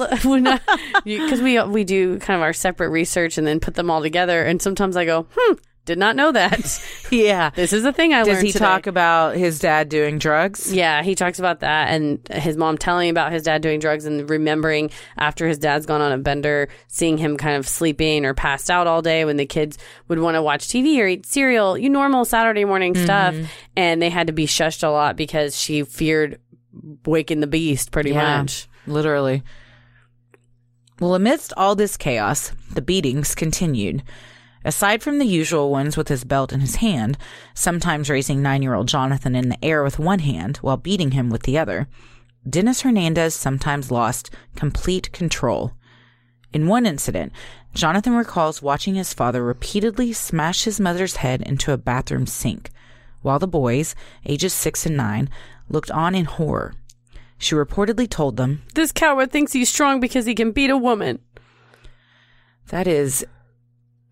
because 1.03 1.41
we 1.41 1.61
we 1.61 1.83
do 1.83 2.17
kind 2.19 2.35
of 2.37 2.41
our 2.41 2.53
separate 2.53 2.89
research 2.89 3.37
and 3.37 3.45
then 3.45 3.59
put 3.59 3.75
them 3.75 3.91
all 3.91 4.01
together. 4.01 4.43
And 4.43 4.59
sometimes 4.59 4.97
I 4.97 5.05
go, 5.05 5.27
hmm, 5.35 5.53
did 5.85 5.97
not 5.97 6.15
know 6.15 6.31
that. 6.31 6.83
yeah. 7.11 7.51
this 7.51 7.71
is 7.71 7.85
a 7.85 7.93
thing 7.93 8.13
I 8.13 8.19
Does 8.19 8.27
learned. 8.27 8.37
Does 8.37 8.43
he 8.43 8.51
today. 8.51 8.65
talk 8.65 8.87
about 8.87 9.35
his 9.35 9.59
dad 9.59 9.87
doing 9.89 10.17
drugs? 10.17 10.73
Yeah, 10.73 11.03
he 11.03 11.15
talks 11.15 11.39
about 11.39 11.59
that 11.61 11.89
and 11.89 12.19
his 12.29 12.57
mom 12.57 12.77
telling 12.77 13.09
about 13.09 13.31
his 13.31 13.43
dad 13.43 13.61
doing 13.61 13.79
drugs 13.79 14.05
and 14.05 14.29
remembering 14.29 14.89
after 15.17 15.47
his 15.47 15.57
dad's 15.57 15.85
gone 15.85 16.01
on 16.01 16.11
a 16.11 16.17
bender, 16.17 16.67
seeing 16.87 17.17
him 17.17 17.37
kind 17.37 17.55
of 17.55 17.67
sleeping 17.67 18.25
or 18.25 18.33
passed 18.33 18.69
out 18.71 18.87
all 18.87 19.01
day 19.01 19.25
when 19.25 19.37
the 19.37 19.45
kids 19.45 19.77
would 20.07 20.19
want 20.19 20.35
to 20.35 20.41
watch 20.41 20.67
TV 20.67 20.97
or 20.99 21.07
eat 21.07 21.25
cereal, 21.25 21.77
you 21.77 21.89
normal 21.89 22.25
Saturday 22.25 22.65
morning 22.65 22.93
mm-hmm. 22.93 23.03
stuff. 23.03 23.35
And 23.75 24.01
they 24.01 24.09
had 24.09 24.27
to 24.27 24.33
be 24.33 24.47
shushed 24.47 24.83
a 24.83 24.89
lot 24.89 25.15
because 25.15 25.59
she 25.59 25.83
feared 25.83 26.39
waking 27.05 27.39
the 27.39 27.47
beast 27.47 27.91
pretty 27.91 28.11
Yeah. 28.11 28.39
much. 28.41 28.67
Literally. 28.87 29.43
Well, 30.99 31.15
amidst 31.15 31.53
all 31.57 31.75
this 31.75 31.97
chaos, 31.97 32.53
the 32.73 32.81
beatings 32.81 33.35
continued. 33.35 34.03
Aside 34.65 35.03
from 35.03 35.19
the 35.19 35.25
usual 35.25 35.69
ones 35.69 35.95
with 35.95 36.07
his 36.07 36.23
belt 36.23 36.51
in 36.51 36.59
his 36.59 36.77
hand, 36.77 37.19
sometimes 37.53 38.09
raising 38.09 38.41
nine 38.41 38.63
year 38.63 38.73
old 38.73 38.87
Jonathan 38.87 39.35
in 39.35 39.49
the 39.49 39.63
air 39.63 39.83
with 39.83 39.99
one 39.99 40.19
hand 40.19 40.57
while 40.57 40.75
beating 40.75 41.11
him 41.11 41.29
with 41.29 41.43
the 41.43 41.57
other, 41.57 41.87
Dennis 42.49 42.81
Hernandez 42.81 43.35
sometimes 43.35 43.91
lost 43.91 44.31
complete 44.55 45.11
control. 45.11 45.73
In 46.51 46.67
one 46.67 46.87
incident, 46.87 47.31
Jonathan 47.75 48.15
recalls 48.15 48.63
watching 48.63 48.95
his 48.95 49.13
father 49.13 49.43
repeatedly 49.43 50.13
smash 50.13 50.63
his 50.63 50.79
mother's 50.79 51.17
head 51.17 51.43
into 51.43 51.71
a 51.71 51.77
bathroom 51.77 52.25
sink, 52.25 52.71
while 53.21 53.37
the 53.37 53.47
boys, 53.47 53.93
ages 54.25 54.53
six 54.53 54.85
and 54.87 54.97
nine, 54.97 55.29
looked 55.69 55.91
on 55.91 56.15
in 56.15 56.25
horror. 56.25 56.73
She 57.37 57.53
reportedly 57.53 58.09
told 58.09 58.37
them, 58.37 58.63
This 58.73 58.91
coward 58.91 59.31
thinks 59.31 59.53
he's 59.53 59.69
strong 59.69 59.99
because 59.99 60.25
he 60.25 60.33
can 60.33 60.51
beat 60.51 60.71
a 60.71 60.77
woman. 60.77 61.19
That 62.69 62.87
is 62.87 63.25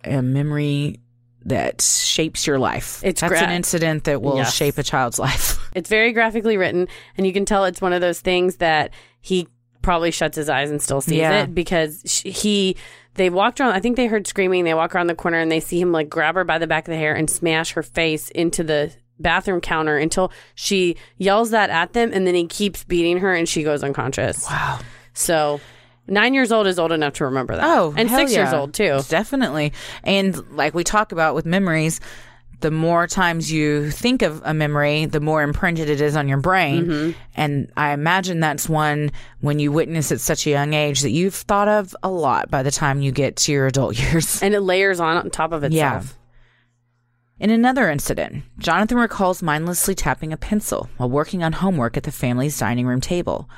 a 0.04 0.22
memory 0.22 1.00
that 1.46 1.82
shapes 1.82 2.48
your 2.48 2.58
life. 2.58 3.02
It's 3.04 3.22
That's 3.22 3.32
gra- 3.32 3.44
an 3.44 3.52
incident 3.52 4.06
that 4.06 4.22
will 4.22 4.38
Yes. 4.38 4.54
shape 4.56 4.78
a 4.78 4.84
child's 4.84 5.20
life. 5.28 5.60
It's 5.76 5.90
very 5.90 6.14
graphically 6.14 6.58
written, 6.58 6.88
and 7.18 7.28
you 7.28 7.34
can 7.34 7.46
tell 7.46 7.66
it's 7.66 7.82
one 7.82 7.94
of 7.94 8.02
those 8.02 8.20
things 8.22 8.58
that 8.58 8.92
he 9.22 9.48
probably 9.82 10.12
shuts 10.12 10.38
his 10.38 10.48
eyes 10.50 10.72
and 10.72 10.82
still 10.82 11.02
sees 11.02 11.18
Yeah. 11.18 11.44
it 11.44 11.54
because 11.56 12.02
he. 12.26 12.78
They 13.16 13.30
walked 13.30 13.60
around. 13.62 13.74
I 13.74 13.80
think 13.80 13.96
they 13.98 14.08
heard 14.08 14.26
screaming. 14.26 14.64
They 14.64 14.74
walk 14.74 14.96
around 14.96 15.06
the 15.08 15.14
corner 15.16 15.38
and 15.38 15.52
they 15.52 15.60
see 15.60 15.80
him 15.80 15.92
like 15.92 16.10
grab 16.10 16.34
her 16.36 16.44
by 16.44 16.58
the 16.58 16.66
back 16.66 16.88
of 16.88 16.92
the 16.92 16.98
hair 16.98 17.14
and 17.14 17.30
smash 17.30 17.74
her 17.74 17.84
face 17.84 18.30
into 18.32 18.64
the 18.64 18.92
bathroom 19.20 19.62
counter 19.62 19.98
until 19.98 20.32
she 20.56 20.96
yells 21.18 21.52
that 21.52 21.70
at 21.70 21.94
them, 21.94 22.10
and 22.12 22.26
then 22.26 22.34
he 22.34 22.48
keeps 22.48 22.84
beating 22.86 23.18
her 23.20 23.32
and 23.34 23.48
she 23.48 23.62
goes 23.64 23.84
unconscious. 23.84 24.48
Wow. 24.50 24.80
So, 25.14 25.60
nine 26.08 26.34
years 26.34 26.52
old 26.52 26.68
is 26.68 26.80
old 26.80 26.92
enough 26.92 27.14
to 27.14 27.26
remember 27.26 27.56
that. 27.56 27.66
Oh, 27.66 27.94
and 27.96 28.10
six 28.10 28.34
years 28.34 28.54
old 28.54 28.74
too. 28.74 29.00
Definitely. 29.08 29.74
And 30.04 30.38
like 30.56 30.74
we 30.74 30.84
talk 30.84 31.12
about 31.12 31.36
with 31.36 31.46
memories, 31.46 32.00
the 32.64 32.72
more 32.72 33.08
times 33.08 33.52
you 33.52 33.92
think 33.92 34.22
of 34.22 34.42
a 34.46 34.54
memory, 34.54 35.06
the 35.06 35.20
more 35.20 35.44
imprinted 35.44 35.90
it 35.90 36.00
is 36.00 36.16
on 36.16 36.30
your 36.30 36.38
brain. 36.38 36.86
Mm-hmm. 36.86 37.20
And 37.36 37.72
I 37.76 37.92
imagine 37.92 38.40
that's 38.40 38.70
one 38.70 39.12
when 39.42 39.60
you 39.60 39.72
witness 39.72 40.14
at 40.14 40.22
such 40.22 40.48
a 40.48 40.50
young 40.50 40.74
age 40.74 41.02
that 41.02 41.12
you've 41.12 41.36
thought 41.36 41.68
of 41.68 41.94
a 42.02 42.10
lot 42.10 42.50
by 42.50 42.64
the 42.64 42.72
time 42.72 43.02
you 43.02 43.12
get 43.12 43.36
to 43.36 43.52
your 43.52 43.68
adult 43.68 44.00
years. 44.00 44.42
And 44.42 44.54
it 44.54 44.62
layers 44.62 45.02
on 45.02 45.18
on 45.18 45.30
top 45.30 45.52
of 45.52 45.64
itself. 45.66 46.18
In 47.38 47.50
another 47.50 47.90
incident, 47.90 48.44
Jonathan 48.60 48.98
recalls 48.98 49.44
mindlessly 49.44 49.96
tapping 49.96 50.32
a 50.32 50.38
pencil 50.38 50.90
while 50.96 51.10
working 51.10 51.44
on 51.44 51.52
homework 51.52 51.98
at 51.98 52.04
the 52.04 52.12
family's 52.12 52.58
dining 52.58 52.88
room 52.88 53.02
table. 53.02 53.50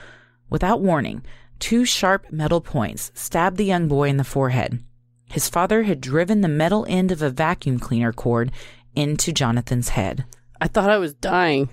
Without 0.50 0.82
warning, 0.82 1.24
two 1.60 1.86
sharp 1.86 2.32
metal 2.32 2.62
points 2.62 3.12
stabbed 3.14 3.58
the 3.58 3.66
young 3.66 3.88
boy 3.88 4.10
in 4.10 4.18
the 4.18 4.24
forehead. 4.24 4.84
His 5.30 5.50
father 5.50 5.84
had 5.84 6.02
driven 6.02 6.42
the 6.42 6.48
metal 6.48 6.86
end 6.88 7.12
of 7.12 7.22
a 7.22 7.30
vacuum 7.30 7.80
cleaner 7.80 8.14
cord 8.14 8.52
into 8.96 9.34
Jonathan's 9.34 9.90
head. 9.90 10.26
I 10.62 10.68
thought 10.68 10.90
I 10.90 10.98
was 10.98 11.14
dying. 11.14 11.70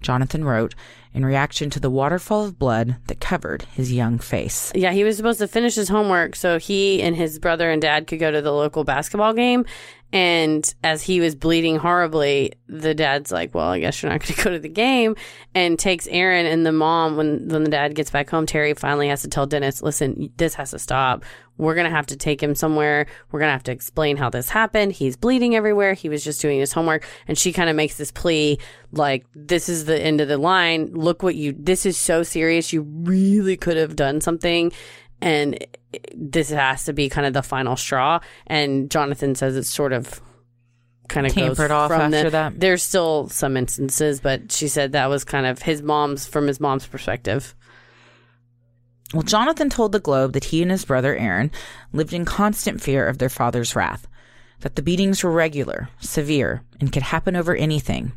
Jonathan 0.00 0.44
wrote 0.44 0.74
in 1.14 1.24
reaction 1.24 1.70
to 1.70 1.80
the 1.80 1.90
waterfall 1.90 2.44
of 2.44 2.58
blood 2.58 2.96
that 3.06 3.20
covered 3.20 3.62
his 3.72 3.92
young 3.92 4.18
face. 4.18 4.72
Yeah, 4.74 4.92
he 4.92 5.04
was 5.04 5.16
supposed 5.16 5.38
to 5.38 5.48
finish 5.48 5.76
his 5.76 5.88
homework 5.88 6.34
so 6.36 6.58
he 6.58 7.00
and 7.00 7.14
his 7.16 7.38
brother 7.38 7.70
and 7.70 7.80
dad 7.80 8.06
could 8.08 8.18
go 8.18 8.30
to 8.30 8.42
the 8.42 8.52
local 8.52 8.84
basketball 8.84 9.32
game. 9.32 9.64
And 10.12 10.72
as 10.84 11.02
he 11.02 11.18
was 11.18 11.34
bleeding 11.34 11.76
horribly, 11.76 12.52
the 12.68 12.94
dad's 12.94 13.32
like, 13.32 13.52
"Well, 13.52 13.66
I 13.66 13.80
guess 13.80 14.00
you're 14.00 14.12
not 14.12 14.20
going 14.22 14.34
to 14.34 14.44
go 14.44 14.50
to 14.50 14.60
the 14.60 14.68
game," 14.68 15.16
and 15.56 15.76
takes 15.76 16.06
Aaron 16.06 16.46
and 16.46 16.64
the 16.64 16.70
mom. 16.70 17.16
When 17.16 17.48
when 17.48 17.64
the 17.64 17.70
dad 17.70 17.96
gets 17.96 18.12
back 18.12 18.30
home, 18.30 18.46
Terry 18.46 18.74
finally 18.74 19.08
has 19.08 19.22
to 19.22 19.28
tell 19.28 19.44
Dennis, 19.44 19.82
"Listen, 19.82 20.30
this 20.36 20.54
has 20.54 20.70
to 20.70 20.78
stop. 20.78 21.24
We're 21.56 21.74
going 21.74 21.84
to 21.84 21.90
have 21.90 22.06
to 22.06 22.16
take 22.16 22.42
him 22.42 22.54
somewhere. 22.54 23.06
We're 23.30 23.40
going 23.40 23.48
to 23.48 23.54
have 23.54 23.62
to 23.64 23.72
explain 23.72 24.16
how 24.16 24.30
this 24.30 24.48
happened. 24.48 24.92
He's 24.92 25.16
bleeding 25.16 25.54
everywhere. 25.54 25.94
He 25.94 26.08
was 26.08 26.24
just 26.24 26.40
doing 26.40 26.58
his 26.58 26.72
homework." 26.72 27.06
And 27.28 27.38
she 27.38 27.52
kind 27.52 27.70
of 27.70 27.76
makes 27.76 27.96
this 27.96 28.10
plea, 28.10 28.58
like, 28.92 29.26
"This 29.34 29.68
is 29.68 29.84
the 29.84 30.00
end 30.00 30.20
of 30.20 30.28
the 30.28 30.38
line. 30.38 30.92
Look 30.92 31.22
what 31.22 31.34
you. 31.34 31.54
This 31.58 31.86
is 31.86 31.96
so 31.96 32.22
serious. 32.22 32.72
You 32.72 32.82
really 32.82 33.56
could 33.56 33.76
have 33.76 33.96
done 33.96 34.20
something." 34.20 34.72
and 35.20 35.64
this 36.14 36.50
has 36.50 36.84
to 36.84 36.92
be 36.92 37.08
kind 37.08 37.26
of 37.26 37.32
the 37.32 37.42
final 37.42 37.76
straw. 37.76 38.20
And 38.46 38.90
Jonathan 38.90 39.34
says 39.34 39.56
it's 39.56 39.70
sort 39.70 39.92
of 39.92 40.20
kind 41.08 41.26
of 41.26 41.34
goes 41.34 41.56
Tampered 41.56 41.70
off 41.70 41.90
from 41.90 42.00
after 42.00 42.24
the, 42.24 42.30
that. 42.30 42.60
There's 42.60 42.82
still 42.82 43.28
some 43.28 43.56
instances, 43.56 44.20
but 44.20 44.52
she 44.52 44.68
said 44.68 44.92
that 44.92 45.08
was 45.08 45.24
kind 45.24 45.46
of 45.46 45.62
his 45.62 45.82
mom's 45.82 46.26
from 46.26 46.46
his 46.46 46.60
mom's 46.60 46.86
perspective. 46.86 47.54
Well, 49.14 49.22
Jonathan 49.22 49.70
told 49.70 49.92
the 49.92 50.00
Globe 50.00 50.32
that 50.32 50.46
he 50.46 50.60
and 50.60 50.72
his 50.72 50.84
brother 50.84 51.14
Aaron 51.14 51.52
lived 51.92 52.12
in 52.12 52.24
constant 52.24 52.80
fear 52.80 53.06
of 53.06 53.18
their 53.18 53.28
father's 53.28 53.76
wrath, 53.76 54.08
that 54.58 54.74
the 54.74 54.82
beatings 54.82 55.22
were 55.22 55.30
regular, 55.30 55.88
severe, 56.00 56.62
and 56.80 56.92
could 56.92 57.04
happen 57.04 57.36
over 57.36 57.54
anything. 57.54 58.10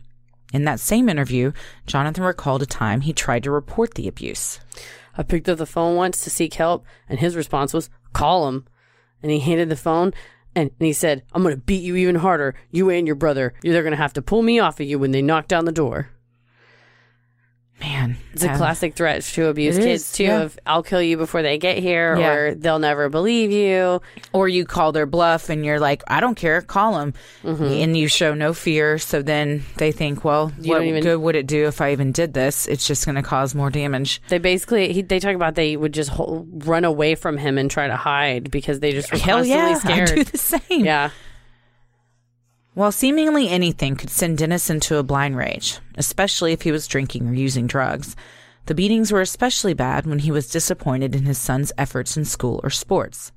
In 0.53 0.63
that 0.63 0.79
same 0.79 1.07
interview, 1.07 1.51
Jonathan 1.85 2.23
recalled 2.23 2.63
a 2.63 2.65
time 2.65 3.01
he 3.01 3.13
tried 3.13 3.43
to 3.43 3.51
report 3.51 3.93
the 3.93 4.07
abuse. 4.07 4.59
I 5.15 5.21
picked 5.21 5.47
up 5.47 5.59
the 5.59 5.67
phone 5.67 5.95
once 5.95 6.23
to 6.23 6.31
seek 6.31 6.55
help, 6.55 6.83
and 7.07 7.19
his 7.19 7.35
response 7.35 7.75
was, 7.75 7.91
call 8.13 8.47
him. 8.47 8.65
And 9.21 9.31
he 9.31 9.39
handed 9.39 9.69
the 9.69 9.75
phone, 9.75 10.15
and, 10.55 10.71
he 10.79 10.93
said, 10.93 11.21
I'm 11.31 11.43
going 11.43 11.53
to 11.53 11.61
beat 11.61 11.83
you 11.83 11.95
even 11.95 12.15
harder, 12.15 12.55
you 12.71 12.89
and 12.89 13.05
your 13.05 13.15
brother. 13.15 13.53
They're 13.61 13.83
going 13.83 13.91
to 13.91 13.97
have 13.97 14.13
to 14.13 14.23
pull 14.23 14.41
me 14.41 14.57
off 14.57 14.79
of 14.79 14.87
you 14.87 14.97
when 14.97 15.11
they 15.11 15.21
knock 15.21 15.47
down 15.47 15.65
the 15.65 15.71
door. 15.71 16.09
Man, 17.79 18.17
It's 18.33 18.43
a 18.43 18.55
classic 18.55 18.95
threat 18.95 19.21
to 19.21 19.47
abuse 19.49 19.77
It 19.77 19.83
kids 19.83 20.01
is, 20.03 20.11
too. 20.11 20.23
yeah. 20.23 20.41
Of 20.41 20.57
I'll 20.65 20.81
kill 20.81 21.01
you 21.01 21.15
before 21.15 21.43
they 21.43 21.59
get 21.59 21.77
here, 21.77 22.17
Yeah. 22.17 22.33
or 22.33 22.55
they'll 22.55 22.79
never 22.79 23.07
believe 23.07 23.51
you. 23.51 24.01
Or 24.33 24.47
you 24.49 24.65
call 24.65 24.91
their 24.91 25.05
bluff 25.05 25.49
and 25.49 25.63
you're 25.63 25.79
like, 25.79 26.03
I 26.07 26.19
don't 26.19 26.33
care, 26.33 26.61
call 26.63 26.97
them, 26.97 27.13
Mm-hmm. 27.43 27.63
And 27.63 27.95
you 27.95 28.07
show 28.07 28.33
no 28.33 28.53
fear. 28.53 28.97
So 28.97 29.21
then 29.21 29.63
they 29.77 29.91
think, 29.91 30.23
well, 30.23 30.51
You 30.59 30.71
what 30.73 30.83
even- 30.83 31.03
good 31.03 31.17
would 31.19 31.35
it 31.35 31.45
do 31.45 31.65
if 31.67 31.79
I 31.79 31.91
even 31.91 32.11
did 32.11 32.33
this? 32.33 32.67
It's 32.67 32.87
just 32.87 33.05
going 33.05 33.15
to 33.15 33.21
cause 33.21 33.53
more 33.53 33.69
damage. 33.69 34.23
They 34.29 34.39
basically 34.39 34.91
he, 34.91 35.03
they 35.03 35.19
talk 35.19 35.35
about 35.35 35.53
they 35.53 35.77
would 35.77 35.93
just 35.93 36.09
ho- 36.09 36.47
run 36.49 36.83
away 36.83 37.13
from 37.13 37.37
him 37.37 37.59
and 37.59 37.69
try 37.69 37.87
to 37.87 37.95
hide 37.95 38.49
because 38.49 38.79
they 38.79 38.91
just 38.91 39.11
were 39.11 39.19
Hell 39.19 39.37
constantly 39.37 39.69
yeah, 39.69 39.75
I 39.75 40.03
scared. 40.05 40.15
do 40.17 40.23
the 40.23 40.37
same. 40.37 40.83
yeah, 40.85 41.11
While 42.77 42.91
seemingly 42.91 43.49
anything 43.49 43.95
could 43.95 44.11
send 44.11 44.37
Dennis 44.37 44.69
into 44.69 44.97
a 44.97 45.03
blind 45.03 45.35
rage, 45.35 45.79
especially 45.95 46.53
if 46.53 46.61
he 46.61 46.71
was 46.71 46.85
drinking 46.85 47.27
or 47.27 47.33
using 47.33 47.65
drugs, 47.65 48.15
the 48.67 48.75
beatings 48.75 49.11
were 49.11 49.21
especially 49.21 49.73
bad 49.73 50.05
when 50.05 50.19
he 50.19 50.29
was 50.29 50.51
disappointed 50.51 51.15
in 51.15 51.25
his 51.25 51.39
son's 51.39 51.71
efforts 51.79 52.15
in 52.15 52.23
school 52.23 52.61
or 52.63 52.69
sports. 52.69 53.31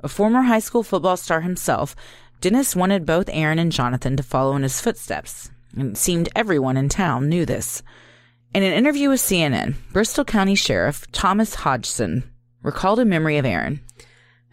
A 0.00 0.10
former 0.10 0.42
high 0.42 0.58
school 0.58 0.82
football 0.82 1.16
star 1.16 1.40
himself, 1.40 1.96
Dennis 2.42 2.76
wanted 2.76 3.06
both 3.06 3.30
Aaron 3.32 3.58
and 3.58 3.72
Jonathan 3.72 4.14
to 4.18 4.22
follow 4.22 4.54
in 4.56 4.62
his 4.62 4.78
footsteps, 4.78 5.50
and 5.74 5.92
it 5.92 5.96
seemed 5.96 6.28
everyone 6.36 6.76
in 6.76 6.90
town 6.90 7.30
knew 7.30 7.46
this. 7.46 7.82
In 8.52 8.62
an 8.62 8.74
interview 8.74 9.08
with 9.08 9.20
CNN, 9.20 9.76
Bristol 9.90 10.26
County 10.26 10.54
Sheriff 10.54 11.10
Thomas 11.12 11.54
Hodgson 11.54 12.30
recalled 12.62 12.98
a 12.98 13.06
memory 13.06 13.38
of 13.38 13.46
Aaron. 13.46 13.80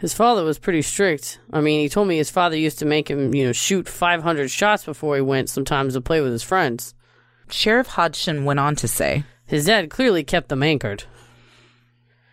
His 0.04 0.14
father 0.14 0.44
was 0.44 0.60
pretty 0.60 0.82
strict. 0.82 1.40
I 1.54 1.62
mean, 1.62 1.80
he 1.80 1.88
told 1.88 2.10
me 2.10 2.18
his 2.18 2.30
father 2.30 2.58
used 2.58 2.78
to 2.80 2.86
make 2.86 3.10
him 3.10 3.34
you 3.34 3.46
know 3.46 3.54
shoot 3.54 3.88
500 3.88 4.52
shots 4.52 4.84
before 4.84 5.16
he 5.16 5.22
went 5.22 5.50
sometimes 5.50 5.94
to 5.94 6.02
play 6.02 6.20
with 6.20 6.34
his 6.34 6.44
friends. 6.44 6.94
Sheriff 7.50 7.88
Hodgson 7.88 8.44
went 8.44 8.60
on 8.60 8.76
to 8.76 8.88
say, 8.90 9.24
His 9.46 9.68
dad 9.68 9.90
clearly 9.90 10.26
kept 10.26 10.50
them 10.50 10.62
anchored. 10.62 11.06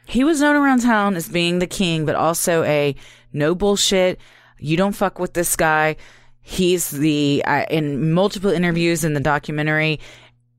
He 0.05 0.25
was 0.25 0.41
known 0.41 0.57
around 0.57 0.81
town 0.81 1.15
as 1.15 1.29
being 1.29 1.61
the 1.61 1.69
king, 1.69 2.05
but 2.05 2.17
also 2.17 2.65
a 2.65 2.97
no 3.33 3.55
bullshit. 3.55 4.19
You 4.59 4.77
don't 4.77 4.97
fuck 4.97 5.21
with 5.21 5.35
this 5.35 5.55
guy. 5.55 5.95
He's 6.43 6.91
the 6.91 7.45
uh, 7.47 7.67
in 7.71 8.13
multiple 8.13 8.51
interviews 8.51 9.05
in 9.05 9.15
the 9.15 9.21
documentary. 9.21 10.01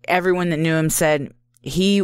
Everyone 0.08 0.48
that 0.52 0.60
knew 0.60 0.76
him 0.76 0.90
said 0.90 1.34
he 1.62 2.02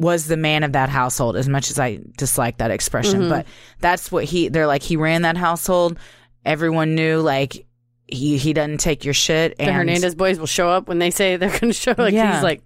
was 0.00 0.26
the 0.26 0.36
man 0.36 0.64
of 0.64 0.72
that 0.72 0.88
household. 0.88 1.36
As 1.36 1.48
much 1.48 1.70
as 1.70 1.78
I 1.78 2.00
dislike 2.16 2.58
that 2.58 2.70
expression, 2.70 3.20
mm-hmm. 3.20 3.28
but 3.30 3.46
that's 3.80 4.10
what 4.10 4.24
he. 4.24 4.48
They're 4.48 4.66
like 4.66 4.82
he 4.82 4.96
ran 4.96 5.22
that 5.22 5.36
household. 5.36 5.98
Everyone 6.44 6.94
knew 6.94 7.20
like 7.20 7.66
he 8.06 8.38
he 8.38 8.52
doesn't 8.52 8.78
take 8.78 9.04
your 9.04 9.14
shit. 9.14 9.56
The 9.58 9.64
and 9.64 9.76
Hernandez 9.76 10.14
boys 10.14 10.38
will 10.38 10.46
show 10.46 10.70
up 10.70 10.88
when 10.88 10.98
they 10.98 11.10
say 11.10 11.36
they're 11.36 11.50
going 11.50 11.72
to 11.72 11.72
show. 11.72 11.94
Like 11.96 12.14
Yeah. 12.14 12.34
he's 12.34 12.42
like, 12.42 12.62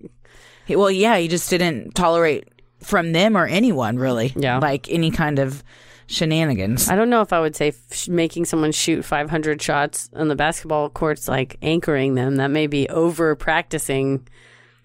he- 0.64 0.76
well, 0.76 0.90
yeah, 0.90 1.18
he 1.18 1.28
just 1.28 1.50
didn't 1.50 1.94
tolerate 1.94 2.48
from 2.80 3.12
them 3.12 3.36
or 3.36 3.46
anyone 3.46 3.98
really. 3.98 4.32
Yeah. 4.36 4.58
like 4.58 4.88
any 4.90 5.10
kind 5.10 5.38
of 5.40 5.64
shenanigans. 6.06 6.88
I 6.88 6.96
don't 6.96 7.10
know 7.10 7.20
if 7.22 7.32
I 7.32 7.40
would 7.40 7.56
say 7.56 7.68
f- 7.68 8.08
making 8.08 8.44
someone 8.44 8.72
shoot 8.72 9.04
500 9.04 9.60
shots 9.60 10.10
on 10.14 10.28
the 10.28 10.36
basketball 10.36 10.90
courts, 10.90 11.28
like 11.28 11.56
anchoring 11.62 12.14
them. 12.14 12.36
That 12.36 12.50
may 12.50 12.66
be 12.66 12.88
over 12.88 13.34
practicing 13.34 14.26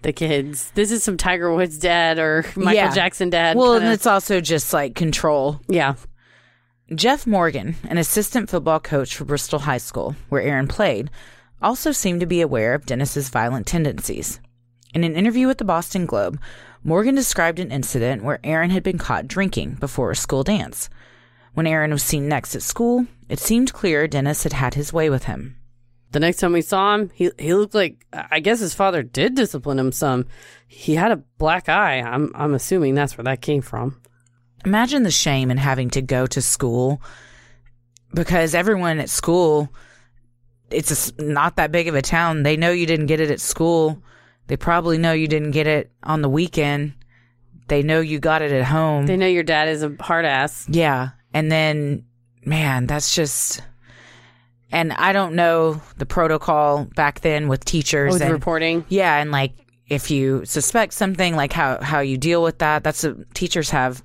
the 0.02 0.12
kids. 0.12 0.70
This 0.74 0.90
is 0.90 1.02
some 1.02 1.16
Tiger 1.16 1.52
Woods 1.54 1.78
dad 1.78 2.18
or 2.18 2.44
Michael 2.56 2.72
Yeah. 2.74 2.94
Jackson 2.94 3.30
dad. 3.30 3.56
Well, 3.56 3.74
kinda- 3.74 3.86
and 3.86 3.94
it's 3.94 4.06
also 4.06 4.40
just 4.40 4.72
like 4.72 4.94
control. 4.94 5.60
yeah. 5.68 5.94
Jeff 6.94 7.24
Morgan, 7.26 7.76
an 7.88 7.98
assistant 7.98 8.50
football 8.50 8.80
coach 8.80 9.14
for 9.14 9.24
Bristol 9.24 9.60
High 9.60 9.78
School, 9.78 10.16
where 10.28 10.42
Aaron 10.42 10.66
played, 10.66 11.08
also 11.62 11.92
seemed 11.92 12.18
to 12.20 12.26
be 12.26 12.40
aware 12.40 12.74
of 12.74 12.84
Dennis's 12.84 13.28
violent 13.28 13.66
tendencies. 13.66 14.40
In 14.92 15.04
an 15.04 15.14
interview 15.14 15.46
with 15.46 15.58
the 15.58 15.64
Boston 15.64 16.04
Globe, 16.04 16.40
Morgan 16.82 17.14
described 17.14 17.60
an 17.60 17.70
incident 17.70 18.24
where 18.24 18.40
Aaron 18.42 18.70
had 18.70 18.82
been 18.82 18.98
caught 18.98 19.28
drinking 19.28 19.74
before 19.78 20.10
a 20.10 20.16
school 20.16 20.42
dance. 20.42 20.88
When 21.54 21.66
Aaron 21.66 21.92
was 21.92 22.02
seen 22.02 22.26
next 22.26 22.56
at 22.56 22.62
school, 22.62 23.06
it 23.28 23.38
seemed 23.38 23.72
clear 23.72 24.08
Dennis 24.08 24.42
had 24.42 24.54
had 24.54 24.74
his 24.74 24.92
way 24.92 25.10
with 25.10 25.24
him. 25.24 25.56
The 26.12 26.20
next 26.20 26.38
time 26.38 26.52
we 26.52 26.62
saw 26.62 26.94
him, 26.94 27.10
he 27.14 27.30
he 27.38 27.54
looked 27.54 27.74
like 27.74 28.04
I 28.12 28.40
guess 28.40 28.60
his 28.60 28.74
father 28.74 29.02
did 29.02 29.34
discipline 29.34 29.78
him 29.78 29.92
some. 29.92 30.26
He 30.66 30.94
had 30.94 31.12
a 31.12 31.22
black 31.38 31.68
eye. 31.68 32.00
I'm 32.00 32.32
I'm 32.34 32.54
assuming 32.54 32.94
that's 32.94 33.16
where 33.16 33.24
that 33.24 33.40
came 33.42 33.62
from. 33.62 34.00
Imagine 34.64 35.04
the 35.04 35.10
shame 35.10 35.50
in 35.50 35.56
having 35.56 35.88
to 35.90 36.02
go 36.02 36.26
to 36.26 36.42
school 36.42 37.00
because 38.12 38.54
everyone 38.54 38.98
at 38.98 39.08
school, 39.08 39.72
it's 40.70 41.12
a 41.18 41.22
not 41.22 41.56
that 41.56 41.72
big 41.72 41.88
of 41.88 41.94
a 41.94 42.02
town. 42.02 42.42
They 42.42 42.56
know 42.56 42.70
you 42.70 42.86
didn't 42.86 43.06
get 43.06 43.20
it 43.20 43.30
at 43.30 43.40
school. 43.40 44.02
They 44.48 44.56
probably 44.56 44.98
know 44.98 45.12
you 45.12 45.28
didn't 45.28 45.52
get 45.52 45.68
it 45.68 45.92
on 46.02 46.22
the 46.22 46.28
weekend. 46.28 46.94
They 47.68 47.84
know 47.84 48.00
you 48.00 48.18
got 48.18 48.42
it 48.42 48.50
at 48.50 48.64
home. 48.64 49.06
They 49.06 49.16
know 49.16 49.28
your 49.28 49.44
dad 49.44 49.68
is 49.68 49.84
a 49.84 49.94
hard 50.00 50.24
ass. 50.24 50.66
yeah. 50.68 51.10
And 51.32 51.52
then, 51.52 52.04
man, 52.44 52.86
that's 52.86 53.14
just. 53.14 53.62
And 54.72 54.92
I 54.92 55.12
don't 55.12 55.34
know 55.34 55.80
the 55.98 56.06
protocol 56.06 56.84
back 56.94 57.20
then 57.20 57.48
with 57.48 57.64
teachers 57.64 58.10
oh, 58.10 58.14
With 58.14 58.22
and 58.22 58.32
reporting. 58.32 58.84
yeah, 58.88 59.16
and 59.18 59.30
like 59.32 59.52
if 59.88 60.10
you 60.10 60.44
suspect 60.44 60.92
something, 60.92 61.34
like 61.34 61.52
how 61.52 61.82
how 61.82 62.00
you 62.00 62.16
deal 62.16 62.42
with 62.42 62.58
that. 62.58 62.84
That's 62.84 63.02
a 63.04 63.16
teachers 63.34 63.70
have. 63.70 64.02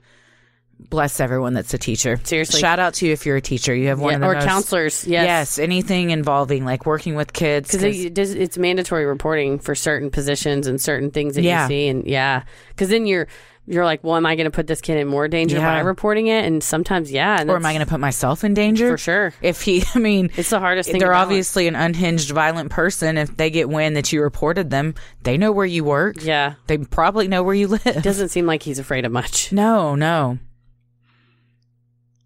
Bless 0.77 1.21
everyone 1.21 1.53
that's 1.53 1.73
a 1.73 1.77
teacher. 1.77 2.19
Seriously. 2.25 2.59
shout 2.59 2.79
out 2.79 2.95
to 2.95 3.05
you 3.07 3.13
if 3.13 3.25
you're 3.25 3.37
a 3.37 3.41
teacher. 3.41 3.73
You 3.73 3.87
have 3.87 3.99
one 4.01 4.09
Yeah, 4.11 4.15
of 4.15 4.21
the 4.21 4.27
or 4.27 4.33
most, 4.33 4.45
counselors. 4.45 5.07
Yes. 5.07 5.25
Yes, 5.25 5.59
anything 5.59 6.09
involving 6.09 6.65
like 6.65 6.85
working 6.85 7.15
with 7.15 7.31
kids. 7.31 7.71
Because 7.71 7.81
'cause- 7.95 8.31
it, 8.33 8.37
it's 8.41 8.57
mandatory 8.57 9.05
reporting 9.05 9.57
for 9.57 9.73
certain 9.73 10.09
positions 10.11 10.67
and 10.67 10.79
certain 10.81 11.11
things 11.11 11.35
that 11.35 11.43
Yeah. 11.43 11.63
you 11.63 11.67
see, 11.69 11.87
and 11.87 12.05
yeah, 12.05 12.43
because 12.69 12.89
then 12.89 13.05
you're 13.07 13.27
you're 13.67 13.83
like, 13.85 14.03
well, 14.03 14.15
am 14.15 14.25
I 14.25 14.35
going 14.35 14.45
to 14.45 14.51
put 14.51 14.67
this 14.67 14.79
kid 14.81 14.97
in 14.97 15.07
more 15.07 15.27
danger 15.27 15.57
Yeah. 15.57 15.75
by 15.75 15.79
reporting 15.79 16.27
it? 16.27 16.45
And 16.45 16.63
sometimes, 16.63 17.11
yeah, 17.11 17.39
and 17.41 17.49
or 17.49 17.55
am 17.55 17.65
I 17.65 17.73
going 17.73 17.83
to 17.83 17.89
put 17.89 17.99
myself 17.99 18.43
in 18.43 18.53
danger 18.53 18.91
for 18.91 18.97
sure? 18.97 19.33
If 19.41 19.61
he, 19.63 19.83
I 19.95 19.99
mean, 19.99 20.29
It's 20.37 20.51
the 20.51 20.59
hardest 20.59 20.89
thing. 20.91 20.99
they're 20.99 21.13
obviously 21.13 21.67
an 21.67 21.75
unhinged, 21.75 22.29
violent 22.31 22.69
person. 22.69 23.17
If 23.17 23.35
they 23.37 23.49
get 23.49 23.67
wind 23.69 23.95
that 23.95 24.11
you 24.13 24.21
reported 24.21 24.69
them, 24.69 24.93
they 25.23 25.37
know 25.37 25.51
where 25.51 25.65
you 25.65 25.83
work. 25.83 26.17
Yeah, 26.21 26.55
They 26.67 26.77
probably 26.77 27.27
know 27.27 27.41
where 27.43 27.55
you 27.55 27.67
live. 27.67 27.85
It 27.87 28.03
doesn't 28.03 28.29
seem 28.29 28.45
like 28.45 28.61
he's 28.63 28.79
afraid 28.79 29.05
of 29.05 29.11
much. 29.11 29.51
No, 29.51 29.95
no. 29.95 30.37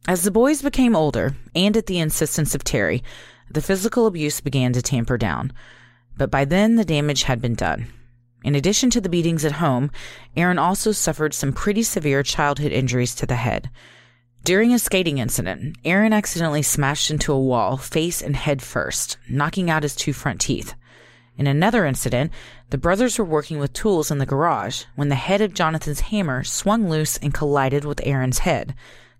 As 0.07 0.23
the 0.23 0.31
boys 0.31 0.61
became 0.61 0.95
older, 0.95 1.35
and 1.55 1.77
at 1.77 1.85
the 1.85 1.99
insistence 1.99 2.55
of 2.55 2.63
Terry, 2.63 3.03
the 3.51 3.61
physical 3.61 4.07
abuse 4.07 4.41
began 4.41 4.73
to 4.73 4.81
tamper 4.81 5.17
down. 5.17 5.51
But 6.17 6.31
by 6.31 6.45
then, 6.45 6.75
the 6.75 6.85
damage 6.85 7.23
had 7.23 7.41
been 7.41 7.55
done. 7.55 7.87
In 8.43 8.55
addition 8.55 8.89
to 8.91 9.01
the 9.01 9.09
beatings 9.09 9.43
at 9.43 9.53
home, 9.53 9.91
Aaron 10.37 10.57
also 10.57 10.91
suffered 10.91 11.33
some 11.33 11.53
pretty 11.53 11.83
severe 11.83 12.23
childhood 12.23 12.71
injuries 12.71 13.13
to 13.15 13.25
the 13.25 13.35
head. 13.35 13.69
During 14.43 14.73
a 14.73 14.79
skating 14.79 15.17
incident, 15.17 15.77
Aaron 15.83 16.13
accidentally 16.13 16.61
smashed 16.61 17.11
into 17.11 17.33
a 17.33 17.39
wall 17.39 17.75
face 17.75 18.21
and 18.21 18.35
head 18.35 18.61
first, 18.61 19.17
knocking 19.29 19.69
out 19.69 19.83
his 19.83 19.95
two 19.95 20.13
front 20.13 20.39
teeth. 20.39 20.73
In 21.37 21.47
another 21.47 21.85
incident, 21.85 22.31
the 22.69 22.77
brothers 22.77 23.19
were 23.19 23.25
working 23.25 23.59
with 23.59 23.73
tools 23.73 24.11
in 24.11 24.17
the 24.17 24.25
garage 24.25 24.83
when 24.95 25.09
the 25.09 25.15
head 25.15 25.41
of 25.41 25.53
Jonathan's 25.53 26.01
hammer 26.01 26.43
swung 26.43 26.89
loose 26.89 27.17
and 27.17 27.33
collided 27.33 27.85
with 27.85 28.01
Aaron's 28.05 28.39
head, 28.39 28.73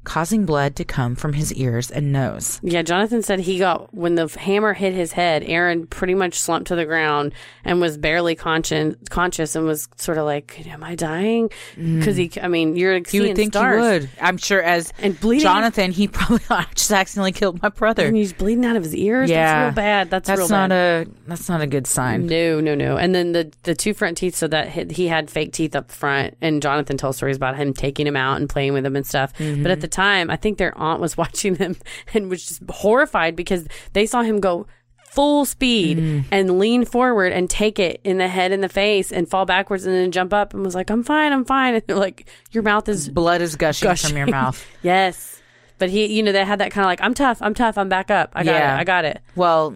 causing 0.09 0.43
blood 0.43 0.75
to 0.75 0.83
come 0.83 1.13
from 1.15 1.33
his 1.33 1.53
ears 1.53 1.91
and 1.91 2.11
nose. 2.11 2.59
Yeah, 2.63 2.81
Jonathan 2.81 3.21
said 3.21 3.39
he 3.39 3.59
got 3.59 3.93
when 3.93 4.15
the 4.15 4.27
hammer 4.27 4.73
hit 4.73 4.91
his 4.91 5.11
head. 5.11 5.43
Aaron 5.43 5.85
pretty 5.85 6.15
much 6.15 6.39
slumped 6.39 6.69
to 6.69 6.75
the 6.75 6.83
ground 6.83 7.31
and 7.63 7.79
was 7.79 7.95
barely 7.95 8.33
conscious, 8.33 8.95
conscious, 9.11 9.55
and 9.55 9.67
was 9.67 9.87
sort 9.97 10.17
of 10.17 10.25
like, 10.25 10.65
"Am 10.65 10.83
I 10.83 10.95
dying?" 10.95 11.51
Because 11.75 12.15
he, 12.15 12.31
I 12.41 12.47
mean, 12.47 12.75
you're 12.75 12.97
You 13.11 13.21
would 13.21 13.35
think 13.35 13.53
stars 13.53 13.75
he 13.75 13.81
would. 13.81 14.09
I'm 14.19 14.37
sure 14.37 14.63
as 14.63 14.91
and 14.97 15.17
bleeding. 15.19 15.43
Jonathan, 15.43 15.91
he 15.91 16.07
probably 16.19 16.41
I 16.49 16.65
just 16.73 16.91
accidentally 16.91 17.31
killed 17.31 17.61
my 17.61 17.69
brother. 17.69 18.07
and 18.07 18.17
he's 18.17 18.33
bleeding 18.33 18.65
out 18.65 18.75
of 18.75 18.81
his 18.83 18.95
ears. 18.95 19.29
Yeah. 19.29 19.45
that's 19.45 19.65
real 19.67 19.75
bad. 19.75 20.09
That's, 20.09 20.27
That's 20.27 20.39
real 20.39 20.49
not 20.49 20.69
bad. 20.69 21.07
a 21.07 21.29
that's 21.29 21.47
not 21.47 21.61
a 21.61 21.67
good 21.67 21.85
sign. 21.85 22.25
No, 22.25 22.59
no, 22.59 22.73
no. 22.73 22.97
And 22.97 23.13
then 23.13 23.33
the 23.33 23.51
the 23.61 23.75
two 23.75 23.93
front 23.93 24.17
teeth. 24.17 24.35
So 24.35 24.47
that 24.47 24.69
he, 24.69 24.85
he 24.85 25.07
had 25.07 25.29
fake 25.29 25.53
teeth 25.53 25.75
up 25.75 25.91
front, 25.91 26.35
and 26.41 26.63
Jonathan 26.63 26.97
tells 26.97 27.17
stories 27.17 27.37
about 27.37 27.57
him 27.57 27.73
taking 27.75 28.07
him 28.07 28.15
out 28.15 28.37
and 28.39 28.49
playing 28.49 28.73
with 28.73 28.83
him 28.83 28.95
and 28.95 29.05
stuff. 29.05 29.33
Mm-hmm. 29.37 29.61
But 29.61 29.71
at 29.71 29.81
the 29.81 29.87
time, 29.87 29.98
I 29.99 30.35
think 30.35 30.57
their 30.57 30.77
aunt 30.77 30.99
was 31.01 31.17
watching 31.23 31.55
them 31.55 31.75
and 32.13 32.29
was 32.29 32.45
just 32.45 32.61
horrified 32.69 33.35
because 33.35 33.67
they 33.93 34.05
saw 34.05 34.21
him 34.23 34.39
go 34.39 34.65
full 35.09 35.43
speed 35.43 35.97
Mm. 35.97 36.23
and 36.31 36.59
lean 36.59 36.85
forward 36.85 37.33
and 37.33 37.49
take 37.49 37.79
it 37.79 37.99
in 38.03 38.19
the 38.19 38.27
head 38.27 38.51
and 38.51 38.63
the 38.63 38.69
face 38.69 39.11
and 39.11 39.27
fall 39.27 39.43
backwards 39.45 39.85
and 39.85 39.95
then 39.95 40.11
jump 40.11 40.33
up 40.33 40.53
and 40.53 40.63
was 40.63 40.75
like, 40.75 40.89
"I'm 40.91 41.01
fine, 41.03 41.33
I'm 41.33 41.45
fine." 41.45 41.73
And 41.75 41.83
they're 41.87 41.95
like, 41.97 42.29
"Your 42.51 42.61
mouth 42.63 42.87
is 42.87 43.09
Blood 43.09 43.41
is 43.41 43.55
gushing, 43.55 43.87
Gushing. 43.89 44.09
from 44.09 44.17
your 44.17 44.27
mouth. 44.27 44.63
yes." 44.83 45.41
But 45.79 45.89
he, 45.89 46.05
you 46.07 46.21
know, 46.21 46.31
they 46.31 46.43
had 46.45 46.59
that 46.59 46.71
kind 46.71 46.83
of 46.85 46.89
like, 46.89 47.01
"I'm 47.01 47.13
tough, 47.15 47.39
I'm 47.41 47.53
tough, 47.55 47.77
I'm 47.77 47.89
back 47.89 48.11
up, 48.11 48.31
I 48.35 48.43
got 48.43 48.51
Yeah. 48.53 48.75
it, 48.77 48.79
I 48.81 48.83
got 48.83 49.05
it." 49.05 49.19
Well, 49.35 49.73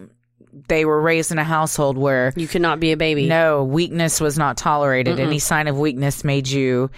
they 0.68 0.84
were 0.84 1.00
raised 1.00 1.32
in 1.32 1.38
a 1.38 1.44
household 1.44 1.98
where 1.98 2.32
You 2.36 2.46
could 2.46 2.62
not 2.62 2.78
be 2.78 2.92
a 2.92 2.96
baby. 2.96 3.26
no 3.26 3.64
weakness 3.64 4.20
was 4.20 4.38
not 4.38 4.56
tolerated. 4.56 5.18
Any 5.18 5.40
sign 5.40 5.66
of 5.66 5.76
weakness 5.76 6.22
made 6.22 6.46
you 6.46 6.90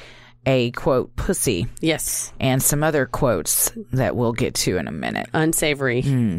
a 0.46 0.70
quote 0.70 1.14
pussy, 1.16 1.66
Yes. 1.80 2.32
and 2.40 2.62
some 2.62 2.82
other 2.84 3.04
quotes 3.04 3.70
that 3.92 4.14
we'll 4.16 4.32
get 4.32 4.54
to 4.54 4.78
in 4.78 4.86
a 4.88 4.92
minute. 4.92 5.28
Unsavory. 5.32 6.02
Hmm. 6.02 6.38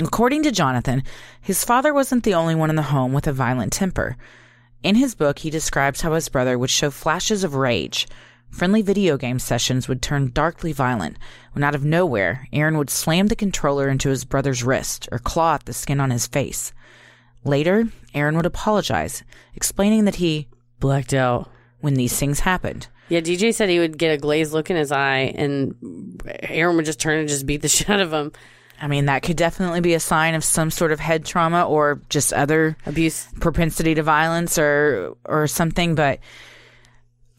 According 0.00 0.42
to 0.44 0.52
Jonathan, 0.52 1.02
his 1.40 1.64
father 1.64 1.92
wasn't 1.94 2.24
the 2.24 2.34
only 2.34 2.54
one 2.54 2.70
in 2.70 2.76
the 2.76 2.82
home 2.82 3.12
with 3.12 3.26
a 3.26 3.32
violent 3.32 3.72
temper. 3.72 4.16
In 4.82 4.94
his 4.94 5.14
book, 5.14 5.40
he 5.40 5.50
describes 5.50 6.02
how 6.02 6.12
his 6.14 6.28
brother 6.28 6.56
would 6.58 6.70
show 6.70 6.90
flashes 6.90 7.42
of 7.42 7.54
rage. 7.54 8.06
Friendly 8.50 8.80
video 8.80 9.16
game 9.16 9.38
sessions 9.38 9.88
would 9.88 10.00
turn 10.00 10.30
darkly 10.32 10.72
violent 10.72 11.16
when 11.52 11.64
out 11.64 11.74
of 11.74 11.84
nowhere, 11.84 12.46
Aaron 12.52 12.78
would 12.78 12.90
slam 12.90 13.26
the 13.26 13.36
controller 13.36 13.88
into 13.88 14.08
his 14.08 14.24
brother's 14.24 14.62
wrist 14.62 15.08
or 15.10 15.18
claw 15.18 15.54
at 15.54 15.64
the 15.66 15.72
skin 15.72 16.00
on 16.00 16.10
his 16.10 16.26
face. 16.26 16.72
Later, 17.44 17.88
Aaron 18.14 18.36
would 18.36 18.46
apologize, 18.46 19.22
explaining 19.54 20.04
that 20.04 20.16
he, 20.16 20.48
Blacked 20.80 21.12
out. 21.12 21.50
When 21.80 21.94
these 21.94 22.18
things 22.18 22.40
happened, 22.40 22.88
Yeah, 23.08 23.20
DJ 23.20 23.54
said 23.54 23.68
he 23.68 23.78
would 23.78 23.96
get 23.98 24.12
a 24.12 24.18
glazed 24.18 24.52
look 24.52 24.70
in 24.70 24.76
his 24.76 24.90
eye, 24.92 25.32
and 25.36 25.74
Aaron 26.42 26.76
would 26.76 26.84
just 26.84 27.00
turn 27.00 27.18
and 27.18 27.28
just 27.28 27.46
beat 27.46 27.62
the 27.62 27.68
shit 27.76 27.88
out 27.88 28.00
of 28.00 28.12
him. 28.12 28.32
I 28.80 28.86
mean, 28.86 29.06
that 29.06 29.22
could 29.24 29.36
definitely 29.36 29.80
be 29.80 29.94
a 29.94 30.00
sign 30.00 30.34
of 30.34 30.44
some 30.44 30.70
sort 30.70 30.92
of 30.92 31.00
head 31.00 31.24
trauma 31.24 31.64
or 31.66 32.00
just 32.10 32.32
other 32.32 32.76
Abuse. 32.86 33.26
propensity 33.40 33.94
to 33.96 34.02
violence 34.04 34.56
or 34.56 35.16
or 35.24 35.48
something 35.48 35.96
but 35.96 36.20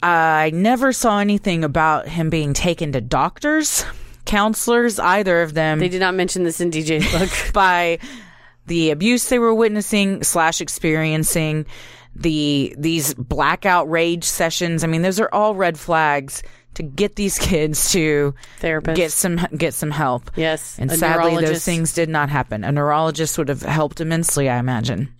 I 0.02 0.50
never 0.54 0.92
saw 0.92 1.18
anything 1.18 1.64
about 1.64 2.08
him 2.08 2.30
being 2.30 2.54
taken 2.54 2.92
to 2.92 3.00
doctors, 3.00 3.84
counselors, 4.24 4.98
either 4.98 5.42
of 5.42 5.52
them 5.54 5.78
They 5.78 5.88
did 5.88 6.00
not 6.00 6.14
mention 6.14 6.42
this 6.42 6.60
in 6.60 6.70
DJ's 6.70 7.10
book. 7.12 7.30
by 7.52 7.98
the 8.66 8.90
abuse 8.90 9.28
they 9.28 9.38
were 9.38 9.54
witnessing 9.54 10.22
slash 10.22 10.60
experiencing, 10.60 11.66
the 12.14 12.74
these 12.78 13.14
blackout 13.14 13.90
rage 13.90 14.24
sessions. 14.24 14.84
I 14.84 14.86
mean, 14.86 15.02
those 15.02 15.20
are 15.20 15.28
all 15.32 15.54
red 15.54 15.78
flags 15.78 16.42
to 16.74 16.82
get 16.82 17.16
these 17.16 17.38
kids 17.38 17.92
to 17.92 18.34
Therapist. 18.58 18.96
get 18.96 19.12
some 19.12 19.36
get 19.56 19.74
some 19.74 19.90
help. 19.90 20.30
yes. 20.36 20.78
And 20.78 20.90
sadly, 20.90 21.44
those 21.44 21.64
things 21.64 21.92
did 21.92 22.08
not 22.08 22.28
happen. 22.28 22.64
A 22.64 22.72
neurologist 22.72 23.38
would 23.38 23.48
have 23.48 23.62
helped 23.62 24.00
immensely, 24.00 24.48
I 24.48 24.58
imagine. 24.58 25.12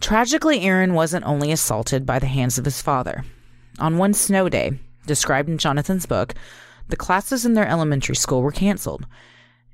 Tragically, 0.00 0.62
Aaron 0.62 0.94
wasn't 0.94 1.26
only 1.26 1.52
assaulted 1.52 2.06
by 2.06 2.18
the 2.18 2.26
hands 2.26 2.58
of 2.58 2.64
his 2.64 2.80
father. 2.80 3.24
On 3.78 3.98
one 3.98 4.14
snow 4.14 4.48
day, 4.48 4.72
described 5.06 5.48
in 5.48 5.58
Jonathan's 5.58 6.06
book, 6.06 6.34
the 6.88 6.96
classes 6.96 7.44
in 7.44 7.54
their 7.54 7.68
elementary 7.68 8.16
school 8.16 8.42
were 8.42 8.50
canceled. 8.50 9.06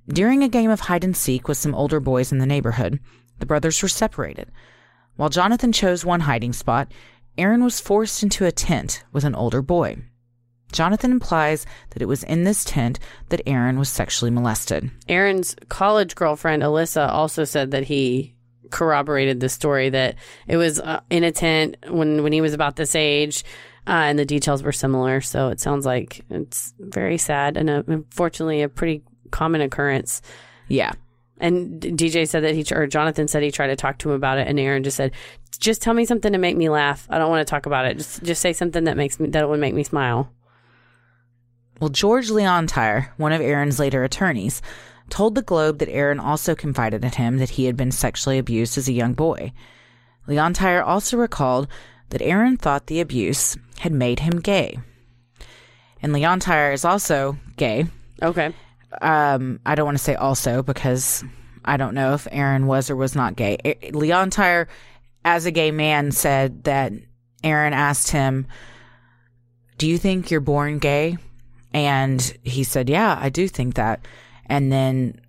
During 0.09 0.43
a 0.43 0.49
game 0.49 0.71
of 0.71 0.81
hide 0.81 1.05
and 1.05 1.17
seek 1.17 1.49
with 1.49 1.57
some 1.59 1.75
older 1.75 2.01
boys 2.01 2.33
in 2.33 2.39
the 2.39 2.47
neighborhood, 2.47 3.01
the 3.39 3.47
brothers 3.47 3.81
were 3.83 3.89
separated. 3.89 4.51
While 5.17 5.29
Jonathan 5.31 5.73
chose 5.73 6.05
one 6.05 6.21
hiding 6.21 6.53
spot, 6.53 6.93
Aaron 7.39 7.65
was 7.65 7.81
forced 7.81 8.23
into 8.23 8.45
a 8.45 8.53
tent 8.53 9.05
with 9.13 9.25
an 9.25 9.35
older 9.35 9.63
boy. 9.63 9.97
Jonathan 10.73 11.11
implies 11.11 11.65
that 11.91 12.03
it 12.03 12.09
was 12.09 12.23
in 12.25 12.45
this 12.45 12.65
tent 12.65 12.99
that 13.29 13.41
Aaron 13.47 13.79
was 13.79 13.89
sexually 13.89 14.31
molested. 14.31 14.91
Aaron's 15.09 15.55
college 15.69 16.15
girlfriend 16.15 16.63
Alyssa 16.63 17.09
also 17.09 17.45
said 17.45 17.71
that 17.71 17.85
he 17.85 18.35
corroborated 18.71 19.41
the 19.41 19.49
story 19.49 19.91
that 19.91 20.17
it 20.49 20.57
was 20.57 20.81
uh, 20.81 21.01
in 21.09 21.25
a 21.25 21.33
tent 21.33 21.77
when 21.89 22.23
when 22.23 22.33
he 22.33 22.41
was 22.41 22.53
about 22.53 22.77
this 22.77 22.95
age, 22.97 23.45
uh, 23.87 23.91
and 23.91 24.19
the 24.19 24.25
details 24.25 24.63
were 24.63 24.73
similar. 24.73 25.21
So 25.21 25.49
it 25.49 25.61
sounds 25.61 25.87
like 25.87 26.25
it's 26.31 26.75
very 26.81 27.17
sad 27.17 27.57
and 27.57 27.71
uh 27.71 27.83
unfortunately 27.87 28.63
a 28.63 28.69
pretty 28.69 29.03
common 29.31 29.61
occurrence. 29.61 30.21
Yeah. 30.69 30.93
And 31.39 31.81
DJ 31.83 32.27
said 32.27 32.45
that 32.45 32.55
he 32.55 32.65
or 32.75 32.87
Jonathan 32.87 33.29
said 33.29 33.43
he 33.43 33.51
tried 33.51 33.67
to 33.67 33.77
talk 33.77 33.99
to 33.99 34.11
him 34.11 34.17
about 34.17 34.39
it, 34.39 34.49
and 34.49 34.59
Aaron 34.59 34.83
just 34.83 34.97
said, 34.97 35.13
"Just 35.59 35.83
tell 35.83 35.93
me 35.93 36.07
something 36.07 36.33
to 36.33 36.39
make 36.39 36.57
me 36.57 36.69
laugh. 36.71 37.07
I 37.11 37.19
don't 37.19 37.31
want 37.31 37.47
to 37.47 37.51
talk 37.51 37.67
about 37.67 37.85
it. 37.85 37.99
Just 37.99 38.23
just 38.23 38.41
say 38.41 38.53
something 38.53 38.85
that 38.85 38.97
makes 38.97 39.21
me 39.21 39.29
that 39.29 39.49
would 39.49 39.61
make 39.61 39.75
me 39.75 39.85
smile." 39.85 40.31
Well, 41.79 41.91
George 41.91 42.31
Leontire, 42.31 43.11
one 43.19 43.33
of 43.33 43.43
Aaron's 43.43 43.79
later 43.79 44.03
attorneys, 44.03 44.63
told 45.11 45.35
the 45.35 45.43
Globe 45.43 45.79
that 45.79 45.91
Aaron 45.91 46.19
also 46.19 46.55
confided 46.55 47.05
in 47.05 47.13
him 47.13 47.37
that 47.37 47.51
he 47.51 47.67
had 47.67 47.77
been 47.77 47.93
sexually 47.93 48.39
abused 48.39 48.79
as 48.79 48.89
a 48.89 48.93
young 48.93 49.13
boy. 49.13 49.53
Leontire 50.27 50.83
also 50.83 51.19
recalled 51.19 51.69
that 52.09 52.23
Aaron 52.23 52.57
thought 52.57 52.87
the 52.87 53.01
abuse 53.01 53.57
had 53.81 53.93
made 53.93 54.21
him 54.21 54.41
gay. 54.41 54.79
And 56.03 56.13
Leontire 56.13 56.73
is 56.73 56.85
also 56.85 57.37
gay. 57.57 57.87
Okay. 58.23 58.55
Um, 59.01 59.61
I 59.67 59.75
don't 59.75 59.87
want 59.87 59.99
to 59.99 60.05
say 60.05 60.15
also 60.15 60.63
because 60.63 61.25
I 61.65 61.77
don't 61.77 61.95
know 61.95 62.15
if 62.15 62.29
Aaron 62.31 62.67
was 62.67 62.91
or 62.91 62.97
was 62.97 63.15
not 63.15 63.37
gay. 63.37 63.59
A- 63.65 63.91
Leontire, 63.93 64.69
as 65.25 65.47
a 65.47 65.51
gay 65.51 65.71
man, 65.71 66.13
said 66.13 66.65
that 66.65 66.93
Aaron 67.43 67.73
asked 67.73 68.11
him, 68.11 68.47
Do 69.79 69.89
you 69.89 69.99
think 69.99 70.31
you're 70.31 70.41
born 70.41 70.79
gay? 70.79 71.17
And 71.73 72.21
he 72.43 72.65
said, 72.65 72.89
Yeah, 72.89 73.19
I 73.21 73.29
do 73.29 73.49
think 73.49 73.75
that. 73.75 74.07
And 74.47 74.73
then 74.73 75.21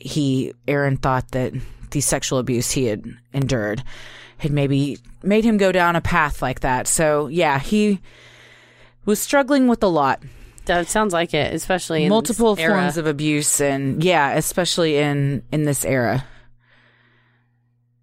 he, 0.00 0.52
Aaron 0.66 0.96
thought 0.96 1.30
that 1.30 1.52
the 1.92 2.00
sexual 2.00 2.38
abuse 2.38 2.72
he 2.72 2.86
had 2.86 3.04
endured 3.32 3.82
had 4.38 4.50
maybe 4.50 4.98
made 5.22 5.44
him 5.44 5.56
go 5.56 5.70
down 5.70 5.96
a 5.96 6.00
path 6.00 6.42
like 6.42 6.60
that. 6.60 6.88
So, 6.88 7.28
yeah, 7.28 7.58
he 7.60 8.00
was 9.04 9.20
struggling 9.20 9.68
with 9.68 9.82
a 9.82 9.88
lot 9.88 10.22
That 10.66 10.88
sounds 10.88 11.12
like 11.12 11.34
it, 11.34 11.52
especially 11.54 12.04
in 12.04 12.08
multiple 12.10 12.54
this 12.54 12.64
era. 12.64 12.74
forms 12.80 12.96
of 12.96 13.06
abuse 13.06 13.60
and 13.60 14.02
yeah 14.02 14.32
especially 14.32 14.96
in 14.96 15.42
in 15.52 15.64
this 15.64 15.84
era 15.84 16.24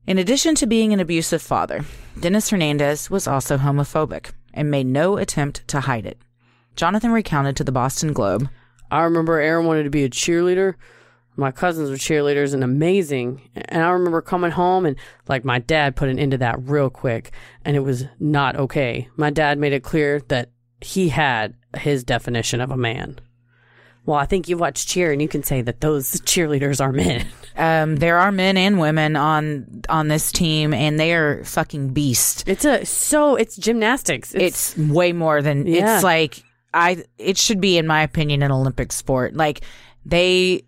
in 0.07 0.17
addition 0.17 0.55
to 0.55 0.67
being 0.67 0.93
an 0.93 0.99
abusive 0.99 1.41
father 1.41 1.83
dennis 2.19 2.49
hernandez 2.49 3.09
was 3.09 3.27
also 3.27 3.57
homophobic 3.57 4.31
and 4.53 4.69
made 4.69 4.85
no 4.85 5.17
attempt 5.17 5.67
to 5.67 5.79
hide 5.81 6.05
it 6.05 6.17
jonathan 6.75 7.11
recounted 7.11 7.55
to 7.55 7.63
the 7.63 7.71
boston 7.71 8.13
globe 8.13 8.47
I 8.91 9.03
remember 9.03 9.39
Aaron 9.39 9.65
wanted 9.65 9.83
to 9.83 9.89
be 9.89 10.03
a 10.03 10.09
cheerleader. 10.09 10.75
My 11.37 11.49
cousins 11.49 11.89
were 11.89 11.95
cheerleaders 11.95 12.53
and 12.53 12.61
amazing. 12.61 13.49
And 13.55 13.81
I 13.81 13.89
remember 13.91 14.21
coming 14.21 14.51
home 14.51 14.85
and 14.85 14.97
like 15.29 15.45
my 15.45 15.59
dad 15.59 15.95
put 15.95 16.09
an 16.09 16.19
end 16.19 16.31
to 16.33 16.37
that 16.39 16.61
real 16.63 16.89
quick 16.89 17.31
and 17.63 17.77
it 17.77 17.79
was 17.79 18.03
not 18.19 18.57
okay. 18.57 19.07
My 19.15 19.29
dad 19.29 19.57
made 19.57 19.71
it 19.71 19.81
clear 19.81 20.19
that 20.27 20.49
he 20.81 21.07
had 21.07 21.53
his 21.77 22.03
definition 22.03 22.61
of 22.61 22.71
a 22.71 22.77
man. 22.77 23.19
Well, 24.05 24.17
I 24.17 24.25
think 24.25 24.49
you 24.49 24.57
watch 24.57 24.87
cheer 24.87 25.11
and 25.11 25.21
you 25.21 25.27
can 25.27 25.43
say 25.43 25.61
that 25.61 25.81
those 25.81 26.11
cheerleaders 26.21 26.81
are 26.81 26.91
men. 26.91 27.27
um, 27.55 27.97
there 27.97 28.17
are 28.17 28.31
men 28.31 28.57
and 28.57 28.79
women 28.79 29.15
on 29.15 29.83
on 29.89 30.07
this 30.07 30.31
team 30.31 30.73
and 30.73 30.99
they 30.99 31.13
are 31.13 31.43
fucking 31.43 31.89
beasts 31.89 32.43
It's 32.47 32.65
a 32.65 32.83
so 32.85 33.35
it's 33.35 33.55
gymnastics. 33.57 34.33
It's, 34.33 34.75
it's 34.75 34.91
way 34.91 35.13
more 35.13 35.41
than 35.41 35.67
Yeah. 35.67 35.95
it's 35.95 36.03
like 36.03 36.43
I 36.73 37.03
it 37.17 37.37
should 37.37 37.61
be 37.61 37.77
in 37.77 37.85
my 37.85 38.01
opinion 38.01 38.41
an 38.41 38.51
Olympic 38.51 38.91
sport. 38.91 39.35
Like 39.35 39.61
they 40.05 40.63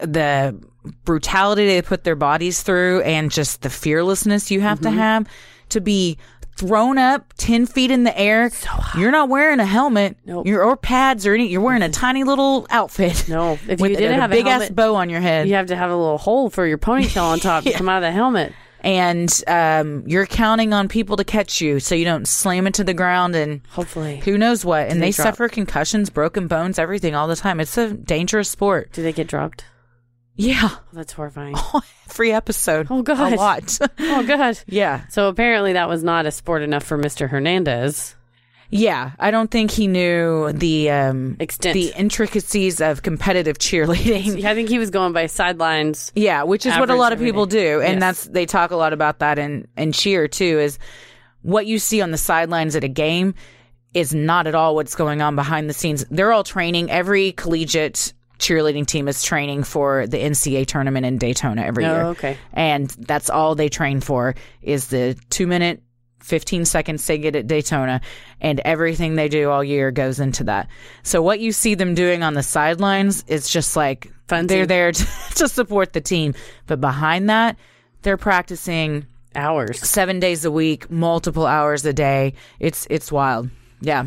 the 0.00 0.58
brutality 1.04 1.66
they 1.66 1.82
put 1.82 2.04
their 2.04 2.16
bodies 2.16 2.62
through 2.62 3.02
and 3.02 3.30
just 3.30 3.62
the 3.62 3.70
fearlessness 3.70 4.50
you 4.50 4.60
have 4.60 4.80
to 4.82 4.90
have 4.90 5.26
to 5.70 5.80
be 5.80 6.16
thrown 6.56 6.98
up 6.98 7.32
10 7.38 7.66
feet 7.66 7.90
in 7.90 8.04
the 8.04 8.16
air. 8.18 8.50
You're 8.96 9.10
not 9.10 9.28
wearing 9.28 9.58
a 9.60 9.64
helmet 9.66 10.16
Nope. 10.24 10.46
you're, 10.46 10.62
or 10.62 10.76
pads 10.76 11.26
or 11.26 11.34
any. 11.34 11.48
You're 11.48 11.60
wearing 11.60 11.82
a 11.82 11.88
tiny 11.88 12.24
little 12.24 12.66
outfit. 12.70 13.28
no, 13.28 13.58
if 13.68 13.80
with 13.80 13.90
you 13.90 13.96
didn't 13.96 14.18
a, 14.18 14.20
have 14.20 14.30
big 14.30 14.46
a 14.46 14.50
ass 14.50 14.70
bow 14.70 14.94
on 14.94 15.10
your 15.10 15.20
head. 15.20 15.48
you 15.48 15.54
have 15.54 15.66
to 15.66 15.76
have 15.76 15.90
a 15.90 15.96
little 15.96 16.18
hole 16.18 16.50
for 16.50 16.66
your 16.66 16.78
ponytail 16.78 17.24
on 17.24 17.38
top 17.40 17.64
to 17.64 17.72
come 17.74 17.88
out 17.88 17.98
of 17.98 18.02
the 18.02 18.12
helmet. 18.12 18.52
And 18.84 19.32
um, 19.46 20.02
you're 20.08 20.26
counting 20.26 20.72
on 20.72 20.88
people 20.88 21.16
to 21.16 21.22
catch 21.24 21.60
you 21.60 21.78
so 21.78 21.94
you 21.94 22.04
don't 22.04 22.26
slam 22.26 22.66
into 22.66 22.82
the 22.82 22.94
ground 22.94 23.36
and 23.36 23.60
Hopefully. 23.70 24.16
who 24.24 24.36
knows 24.36 24.64
what. 24.64 24.88
And 24.88 25.00
they 25.00 25.06
they, 25.06 25.12
suffer 25.12 25.48
concussions, 25.48 26.10
broken 26.10 26.48
bones, 26.48 26.80
everything 26.80 27.14
all 27.14 27.28
the 27.28 27.36
time. 27.36 27.60
It's 27.60 27.78
a 27.78 27.94
dangerous 27.94 28.48
sport. 28.48 28.92
Do 28.92 29.02
they 29.02 29.12
get 29.12 29.28
dropped? 29.28 29.64
Yeah. 30.36 30.60
Oh, 30.62 30.80
that's 30.92 31.12
horrifying. 31.12 31.54
Free 32.08 32.32
episode. 32.32 32.86
Oh, 32.90 33.02
God. 33.02 33.32
A 33.32 33.36
lot. 33.36 33.78
oh 33.98 34.26
god. 34.26 34.58
yeah. 34.66 35.06
So 35.08 35.28
apparently 35.28 35.74
that 35.74 35.88
was 35.88 36.02
not 36.02 36.26
a 36.26 36.30
sport 36.30 36.62
enough 36.62 36.84
for 36.84 36.98
Mr. 36.98 37.28
Hernandez. 37.28 38.16
Yeah. 38.70 39.10
I 39.18 39.30
don't 39.30 39.50
think 39.50 39.70
he 39.70 39.86
knew 39.86 40.50
the 40.52 40.90
um 40.90 41.36
Extent. 41.38 41.74
the 41.74 41.92
intricacies 41.94 42.80
of 42.80 43.02
competitive 43.02 43.58
cheerleading. 43.58 44.42
I 44.46 44.54
think 44.54 44.70
he 44.70 44.78
was 44.78 44.88
going 44.88 45.12
by 45.12 45.26
sidelines. 45.26 46.10
Yeah, 46.14 46.44
which 46.44 46.64
is 46.64 46.74
what 46.78 46.88
a 46.88 46.94
lot 46.94 47.12
of 47.12 47.18
people 47.18 47.44
do. 47.44 47.82
And 47.82 47.94
Yes. 47.94 48.00
that's 48.00 48.24
they 48.28 48.46
talk 48.46 48.70
a 48.70 48.76
lot 48.76 48.94
about 48.94 49.18
that 49.18 49.38
in, 49.38 49.68
in 49.76 49.92
cheer 49.92 50.26
too, 50.28 50.58
is 50.58 50.78
what 51.42 51.66
you 51.66 51.78
see 51.78 52.00
on 52.00 52.10
the 52.12 52.18
sidelines 52.18 52.74
at 52.74 52.84
a 52.84 52.88
game 52.88 53.34
is 53.92 54.14
not 54.14 54.46
at 54.46 54.54
all 54.54 54.74
what's 54.74 54.94
going 54.94 55.20
on 55.20 55.36
behind 55.36 55.68
the 55.68 55.74
scenes. 55.74 56.06
They're 56.10 56.32
all 56.32 56.44
training. 56.44 56.90
Every 56.90 57.32
collegiate 57.32 58.14
cheerleading 58.42 58.86
team 58.86 59.08
is 59.08 59.22
training 59.22 59.62
for 59.64 60.06
the 60.06 60.18
NCAA 60.18 60.66
tournament 60.66 61.06
in 61.06 61.16
Daytona 61.18 61.62
every 61.62 61.84
Oh, 61.86 61.94
year. 61.94 62.02
okay. 62.06 62.36
And 62.52 62.90
that's 62.98 63.30
all 63.30 63.54
they 63.54 63.68
train 63.68 64.00
for 64.00 64.34
is 64.60 64.88
the 64.88 65.16
two 65.30 65.46
minute 65.46 65.82
15 66.20 66.64
seconds 66.66 67.04
they 67.06 67.18
get 67.18 67.34
at 67.34 67.48
Daytona, 67.48 68.00
and 68.40 68.60
everything 68.60 69.16
they 69.16 69.28
do 69.28 69.50
all 69.50 69.64
year 69.64 69.90
goes 69.90 70.20
into 70.20 70.44
that. 70.44 70.68
So 71.02 71.20
what 71.20 71.40
you 71.40 71.50
see 71.50 71.74
them 71.74 71.94
doing 71.96 72.22
on 72.22 72.34
the 72.34 72.44
sidelines 72.44 73.24
is 73.26 73.48
just 73.48 73.74
like 73.74 74.08
Funsy. 74.28 74.46
they're 74.46 74.66
there 74.66 74.92
to, 74.92 75.04
to 75.36 75.48
support 75.48 75.92
the 75.92 76.00
team, 76.00 76.34
but 76.68 76.80
behind 76.80 77.28
that, 77.30 77.56
they're 78.02 78.16
practicing 78.16 79.06
Hours. 79.34 79.80
seven 79.80 80.20
days 80.20 80.44
a 80.44 80.50
week, 80.50 80.88
multiple 80.90 81.46
hours 81.46 81.84
a 81.86 81.92
day. 81.92 82.34
It's 82.60 82.86
it's 82.90 83.10
wild. 83.10 83.50
Yeah. 83.80 84.06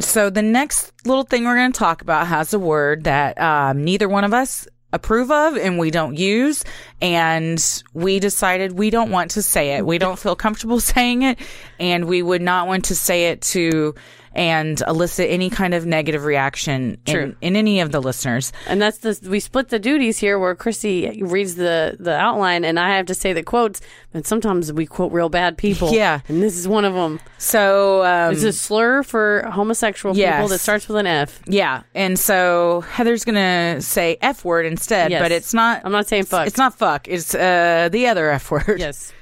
So 0.00 0.30
the 0.30 0.42
next 0.42 0.92
little 1.04 1.24
thing 1.24 1.44
we're 1.44 1.56
going 1.56 1.72
to 1.72 1.78
talk 1.78 2.02
about 2.02 2.26
has 2.26 2.54
a 2.54 2.58
word 2.58 3.04
that 3.04 3.40
um, 3.40 3.84
neither 3.84 4.08
one 4.08 4.24
of 4.24 4.32
us 4.32 4.66
approve 4.92 5.30
of 5.30 5.56
and 5.56 5.78
we 5.78 5.90
don't 5.90 6.16
use 6.18 6.64
and 7.00 7.82
we 7.94 8.18
decided 8.18 8.72
we 8.72 8.90
don't 8.90 9.10
want 9.10 9.32
to 9.32 9.42
say 9.42 9.76
it. 9.76 9.86
We 9.86 9.98
don't 9.98 10.18
feel 10.18 10.36
comfortable 10.36 10.80
saying 10.80 11.22
it 11.22 11.38
and 11.78 12.06
we 12.06 12.22
would 12.22 12.42
not 12.42 12.66
want 12.66 12.86
to 12.86 12.96
say 12.96 13.26
it 13.26 13.40
to 13.42 13.94
and 14.34 14.82
elicit 14.86 15.28
any 15.30 15.50
kind 15.50 15.74
of 15.74 15.84
negative 15.86 16.24
reaction 16.24 16.98
in, 17.06 17.36
in 17.40 17.56
any 17.56 17.80
of 17.80 17.92
the 17.92 18.00
listeners 18.00 18.52
And 18.66 18.80
that's 18.80 18.98
the 18.98 19.18
we 19.28 19.40
split 19.40 19.68
the 19.68 19.78
duties 19.78 20.18
here 20.18 20.38
where 20.38 20.54
Christy 20.54 21.22
reads 21.22 21.54
the 21.56 21.96
the 22.00 22.14
outline 22.16 22.64
and 22.64 22.78
I 22.78 22.96
have 22.96 23.06
to 23.06 23.14
say 23.14 23.32
the 23.32 23.42
quotes. 23.42 23.80
And 24.14 24.26
sometimes 24.26 24.70
we 24.72 24.84
quote 24.86 25.10
real 25.12 25.28
bad 25.28 25.56
people. 25.56 25.92
Yeah. 26.02 26.20
and 26.28 26.42
this 26.42 26.56
is 26.56 26.66
one 26.68 26.84
of 26.84 26.94
them. 26.94 27.20
so 27.38 28.04
um, 28.04 28.32
It's 28.32 28.42
a 28.42 28.52
slur 28.52 29.02
for 29.02 29.42
homosexual 29.50 30.14
people 30.14 30.20
Yes. 30.28 30.50
that 30.50 30.58
starts 30.58 30.88
with 30.88 30.96
an 30.98 31.06
F. 31.06 31.40
Yeah, 31.46 31.82
and 31.94 32.18
so 32.18 32.82
Heather's 32.92 33.24
gonna 33.24 33.80
say 33.80 34.16
F 34.20 34.44
word 34.44 34.66
instead, 34.66 35.10
Yes. 35.10 35.22
but 35.22 35.32
it's 35.32 35.52
not. 35.54 35.82
I'm 35.84 35.92
not 35.92 36.08
saying 36.08 36.24
fuck. 36.24 36.46
It's 36.46 36.58
not 36.58 36.74
fuck. 36.76 37.08
It's 37.08 37.34
uh, 37.34 37.88
the 37.90 38.06
other 38.06 38.30
F 38.30 38.50
word. 38.50 38.76
Yes. 38.78 39.12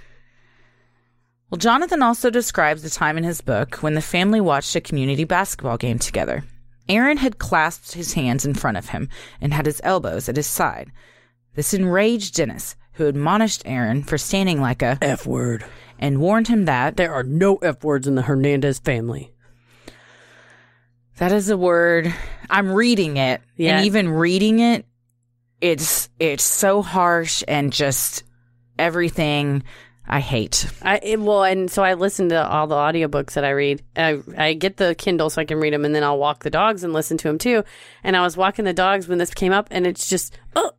Well, 1.51 1.59
Jonathan 1.59 2.03
also 2.03 2.31
describes 2.31 2.83
the 2.83 2.91
time 2.91 3.19
in 3.19 3.25
his 3.25 3.41
book 3.41 3.77
when 3.83 3.95
the 3.95 4.01
family 4.03 4.41
watched 4.41 4.75
a 4.77 4.81
community 4.81 5.25
basketball 5.25 5.77
game 5.77 5.99
together. 5.99 6.45
Aaron 6.89 7.17
had 7.19 7.39
clasped 7.39 7.93
his 7.93 8.15
hands 8.15 8.45
in 8.47 8.55
front 8.55 8.77
of 8.77 8.91
him 8.91 9.09
and 9.41 9.53
had 9.53 9.67
his 9.67 9.81
elbows 9.85 10.29
at 10.29 10.37
his 10.37 10.47
side. 10.47 10.91
This 11.55 11.75
enraged 11.75 12.35
Dennis, 12.37 12.77
who 12.95 13.07
admonished 13.07 13.63
Aaron 13.65 14.03
for 14.05 14.17
standing 14.19 14.61
like 14.61 14.83
a 14.83 14.99
F 15.03 15.27
word. 15.27 15.65
and 15.99 16.21
warned 16.21 16.49
him 16.49 16.65
that 16.67 16.97
There 16.97 17.13
are 17.13 17.23
no 17.25 17.57
F 17.57 17.83
words 17.85 18.07
in 18.07 18.15
the 18.15 18.23
Hernandez 18.23 18.79
family. 18.79 19.33
That 21.19 21.33
is 21.33 21.51
a 21.51 21.57
word. 21.57 22.13
I'm 22.49 22.73
reading 22.73 23.17
it, 23.17 23.43
Yeah. 23.57 23.77
and 23.77 23.87
even 23.87 24.09
reading 24.09 24.61
it, 24.61 24.87
it's 25.61 26.09
it's 26.19 26.43
so 26.45 26.81
harsh 26.81 27.43
and 27.47 27.73
just 27.73 28.23
everything 28.79 29.63
I 30.13 30.19
hate. 30.19 30.67
I 30.83 31.17
well, 31.21 31.45
and 31.45 31.71
so 31.71 31.85
I 31.85 31.95
listen 31.95 32.31
to 32.31 32.45
all 32.45 32.67
the 32.67 32.75
audiobooks 32.75 33.35
that 33.35 33.45
I 33.45 33.51
read. 33.51 33.81
I 33.97 34.21
I 34.37 34.55
get 34.55 34.77
the 34.77 34.97
Kindle 34.97 35.31
so 35.31 35.41
I 35.41 35.45
can 35.45 35.61
read 35.61 35.73
them, 35.73 35.85
and 35.85 35.95
then 35.95 36.03
I'll 36.03 36.19
walk 36.19 36.43
the 36.43 36.51
dogs 36.51 36.83
and 36.83 36.93
listen 36.93 37.17
to 37.19 37.29
them 37.29 37.39
too. 37.39 37.63
And 38.03 38.17
I 38.17 38.23
was 38.23 38.37
walking 38.37 38.65
the 38.65 38.73
dogs 38.73 39.07
when 39.07 39.19
this 39.19 39.33
came 39.33 39.53
up, 39.53 39.69
and 39.71 39.87
it's 39.87 40.09
just 40.09 40.37
oh, 40.57 40.73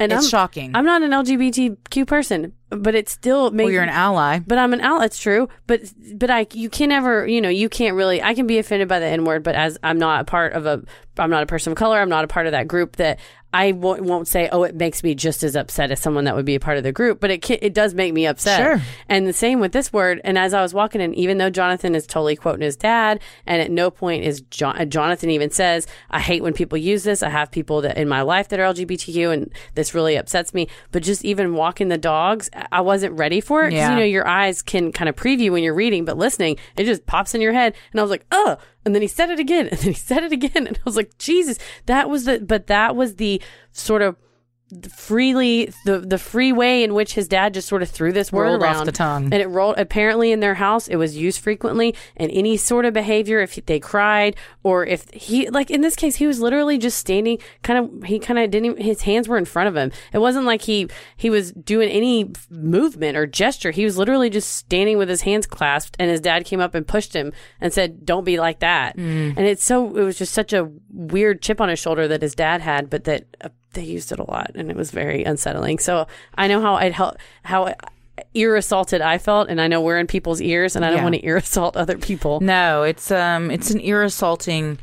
and 0.00 0.10
It's 0.10 0.24
I'm 0.24 0.30
shocking. 0.30 0.74
I'm 0.74 0.84
not 0.84 1.02
an 1.02 1.12
LGBTQ 1.12 2.06
person, 2.06 2.52
but 2.70 2.96
it 2.96 3.08
still 3.08 3.52
makes 3.52 3.66
well, 3.66 3.72
you're 3.72 3.82
an 3.82 3.90
ally. 3.90 4.40
But 4.40 4.58
I'm 4.58 4.72
an 4.72 4.80
ally. 4.80 5.04
It's 5.04 5.18
true. 5.18 5.48
But 5.68 5.82
but 6.14 6.30
I 6.30 6.46
you 6.52 6.68
can 6.68 6.88
never 6.88 7.26
you 7.26 7.40
know 7.40 7.48
you 7.48 7.68
can't 7.68 7.94
really. 7.94 8.20
I 8.20 8.34
can 8.34 8.46
be 8.48 8.58
offended 8.58 8.88
by 8.88 8.98
the 8.98 9.06
N 9.06 9.24
word, 9.24 9.44
but 9.44 9.54
as 9.54 9.78
I'm 9.84 9.98
not 9.98 10.22
a 10.22 10.24
part 10.24 10.54
of 10.54 10.66
a 10.66 10.82
I'm 11.16 11.30
not 11.30 11.44
a 11.44 11.46
person 11.46 11.72
of 11.72 11.78
color. 11.78 12.00
I'm 12.00 12.08
not 12.08 12.24
a 12.24 12.28
part 12.28 12.46
of 12.46 12.52
that 12.52 12.66
group. 12.66 12.96
That 12.96 13.20
I 13.54 13.70
won't, 13.70 14.02
won't 14.02 14.26
say. 14.26 14.48
Oh, 14.50 14.64
it 14.64 14.74
makes 14.74 15.04
me 15.04 15.14
just 15.14 15.44
as 15.44 15.54
upset 15.54 15.92
as 15.92 16.00
someone 16.00 16.24
that 16.24 16.34
would 16.34 16.44
be 16.44 16.56
a 16.56 16.60
part 16.60 16.76
of 16.76 16.82
the 16.82 16.90
group. 16.90 17.20
But 17.20 17.30
it 17.30 17.40
can, 17.40 17.58
it 17.62 17.72
does 17.72 17.94
make 17.94 18.12
me 18.12 18.26
upset. 18.26 18.60
Sure. 18.60 18.82
And 19.08 19.28
the 19.28 19.32
same 19.32 19.60
with 19.60 19.70
this 19.70 19.92
word. 19.92 20.20
And 20.24 20.36
as 20.36 20.52
I 20.52 20.60
was 20.60 20.74
walking 20.74 21.00
in, 21.00 21.14
even 21.14 21.38
though 21.38 21.50
Jonathan 21.50 21.94
is 21.94 22.04
totally 22.04 22.34
quoting 22.34 22.62
his 22.62 22.76
dad, 22.76 23.20
and 23.46 23.62
at 23.62 23.70
no 23.70 23.92
point 23.92 24.24
is 24.24 24.40
John, 24.50 24.76
uh, 24.76 24.84
Jonathan 24.84 25.30
even 25.30 25.50
says, 25.50 25.86
"I 26.10 26.18
hate 26.18 26.42
when 26.42 26.52
people 26.52 26.76
use 26.76 27.04
this. 27.04 27.22
I 27.22 27.28
have 27.28 27.52
people 27.52 27.80
that 27.82 27.96
in 27.96 28.08
my 28.08 28.22
life 28.22 28.48
that 28.48 28.58
are 28.58 28.64
LGBTQ, 28.64 29.32
and 29.32 29.52
this 29.76 29.94
really 29.94 30.16
upsets 30.16 30.52
me." 30.52 30.66
But 30.90 31.04
just 31.04 31.24
even 31.24 31.54
walking 31.54 31.90
the 31.90 31.96
dogs, 31.96 32.50
I 32.72 32.80
wasn't 32.80 33.16
ready 33.16 33.40
for 33.40 33.64
it. 33.68 33.72
Yeah. 33.72 33.90
You 33.90 33.96
know, 33.96 34.04
your 34.04 34.26
eyes 34.26 34.62
can 34.62 34.90
kind 34.90 35.08
of 35.08 35.14
preview 35.14 35.52
when 35.52 35.62
you're 35.62 35.74
reading, 35.74 36.04
but 36.04 36.18
listening, 36.18 36.56
it 36.76 36.86
just 36.86 37.06
pops 37.06 37.36
in 37.36 37.40
your 37.40 37.52
head. 37.52 37.74
And 37.92 38.00
I 38.00 38.02
was 38.02 38.10
like, 38.10 38.26
"Oh." 38.32 38.56
And 38.84 38.94
then 38.94 39.02
he 39.02 39.08
said 39.08 39.30
it 39.30 39.40
again, 39.40 39.68
and 39.68 39.78
then 39.78 39.88
he 39.88 39.94
said 39.94 40.24
it 40.24 40.32
again, 40.32 40.66
and 40.66 40.76
I 40.76 40.80
was 40.84 40.96
like, 40.96 41.16
"Jesus, 41.18 41.58
that 41.86 42.08
was 42.10 42.24
the." 42.24 42.40
But 42.40 42.66
that 42.66 42.94
was 42.94 43.16
the 43.16 43.40
sort 43.72 44.02
of 44.02 44.16
freely 44.90 45.72
the 45.84 45.98
the 46.00 46.18
free 46.18 46.52
way 46.52 46.82
in 46.82 46.94
which 46.94 47.14
his 47.14 47.28
dad 47.28 47.54
just 47.54 47.68
sort 47.68 47.82
of 47.82 47.88
threw 47.90 48.12
this 48.12 48.32
word 48.32 48.44
Rolled 48.44 48.62
off 48.62 48.76
around. 48.76 48.86
the 48.86 48.92
tongue. 48.92 49.24
and 49.24 49.34
it 49.34 49.46
rolled 49.46 49.76
apparently 49.78 50.32
in 50.32 50.40
their 50.40 50.54
house 50.54 50.88
it 50.88 50.96
was 50.96 51.16
used 51.16 51.40
frequently 51.40 51.94
and 52.16 52.30
any 52.32 52.56
sort 52.56 52.84
of 52.84 52.92
behavior 52.94 53.40
if 53.40 53.54
they 53.66 53.78
cried 53.80 54.36
or 54.62 54.84
if 54.84 55.08
he 55.10 55.48
like 55.50 55.70
in 55.70 55.80
this 55.80 55.94
case 55.96 56.16
he 56.16 56.26
was 56.26 56.40
literally 56.40 56.78
just 56.78 56.98
standing 56.98 57.38
kind 57.62 57.78
of 57.78 58.04
he 58.08 58.18
kind 58.18 58.38
of 58.38 58.50
didn't 58.50 58.66
even, 58.66 58.82
his 58.84 59.02
hands 59.02 59.28
were 59.28 59.38
in 59.38 59.44
front 59.44 59.68
of 59.68 59.76
him. 59.76 59.90
It 60.12 60.18
wasn't 60.18 60.44
like 60.46 60.62
he 60.62 60.88
he 61.16 61.30
was 61.30 61.52
doing 61.52 61.88
any 61.90 62.30
movement 62.50 63.16
or 63.16 63.26
gesture. 63.26 63.70
He 63.70 63.84
was 63.84 63.96
literally 63.98 64.30
just 64.30 64.50
standing 64.56 64.98
with 64.98 65.08
his 65.08 65.22
hands 65.22 65.46
clasped 65.46 65.96
and 65.98 66.10
his 66.10 66.20
dad 66.20 66.44
came 66.44 66.60
up 66.60 66.74
and 66.74 66.86
pushed 66.86 67.14
him 67.14 67.32
and 67.60 67.72
said 67.72 68.04
don't 68.04 68.24
be 68.24 68.38
like 68.38 68.60
that. 68.60 68.96
And 68.96 69.38
it's 69.38 69.64
so 69.64 69.96
it 69.96 70.02
was 70.02 70.18
just 70.18 70.32
such 70.32 70.52
a 70.52 70.70
weird 70.90 71.42
chip 71.42 71.60
on 71.60 71.68
his 71.68 71.78
shoulder 71.78 72.08
that 72.08 72.22
his 72.22 72.34
dad 72.34 72.60
had 72.60 72.88
but 72.90 73.04
that 73.04 73.24
uh, 73.42 73.48
they 73.74 73.82
used 73.84 74.10
it 74.12 74.18
a 74.18 74.24
lot 74.30 74.50
and 74.54 74.70
it 74.70 74.76
was 74.76 74.90
very 74.90 75.24
unsettling 75.24 75.78
so 75.78 76.06
i 76.36 76.46
know 76.48 76.60
how 76.60 76.74
i'd 76.76 76.92
help 76.92 77.16
how 77.42 77.74
ear 78.34 78.54
assaulted 78.56 79.00
i 79.00 79.18
felt 79.18 79.48
and 79.48 79.60
i 79.60 79.66
know 79.66 79.80
we're 79.80 79.98
in 79.98 80.06
people's 80.06 80.40
ears 80.40 80.76
and 80.76 80.84
i 80.84 80.88
don't 80.88 80.98
Yeah. 80.98 81.02
want 81.04 81.14
to 81.16 81.26
ear 81.26 81.36
assault 81.36 81.76
other 81.76 81.98
people 81.98 82.40
No, 82.40 82.82
it's 82.84 83.10
um 83.10 83.50
it's 83.50 83.70
an 83.70 83.80
ear 83.80 84.02
assaulting 84.02 84.78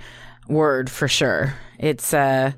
word 0.48 0.90
for 0.90 1.08
sure. 1.08 1.56
It's 1.80 2.14
uh 2.14 2.52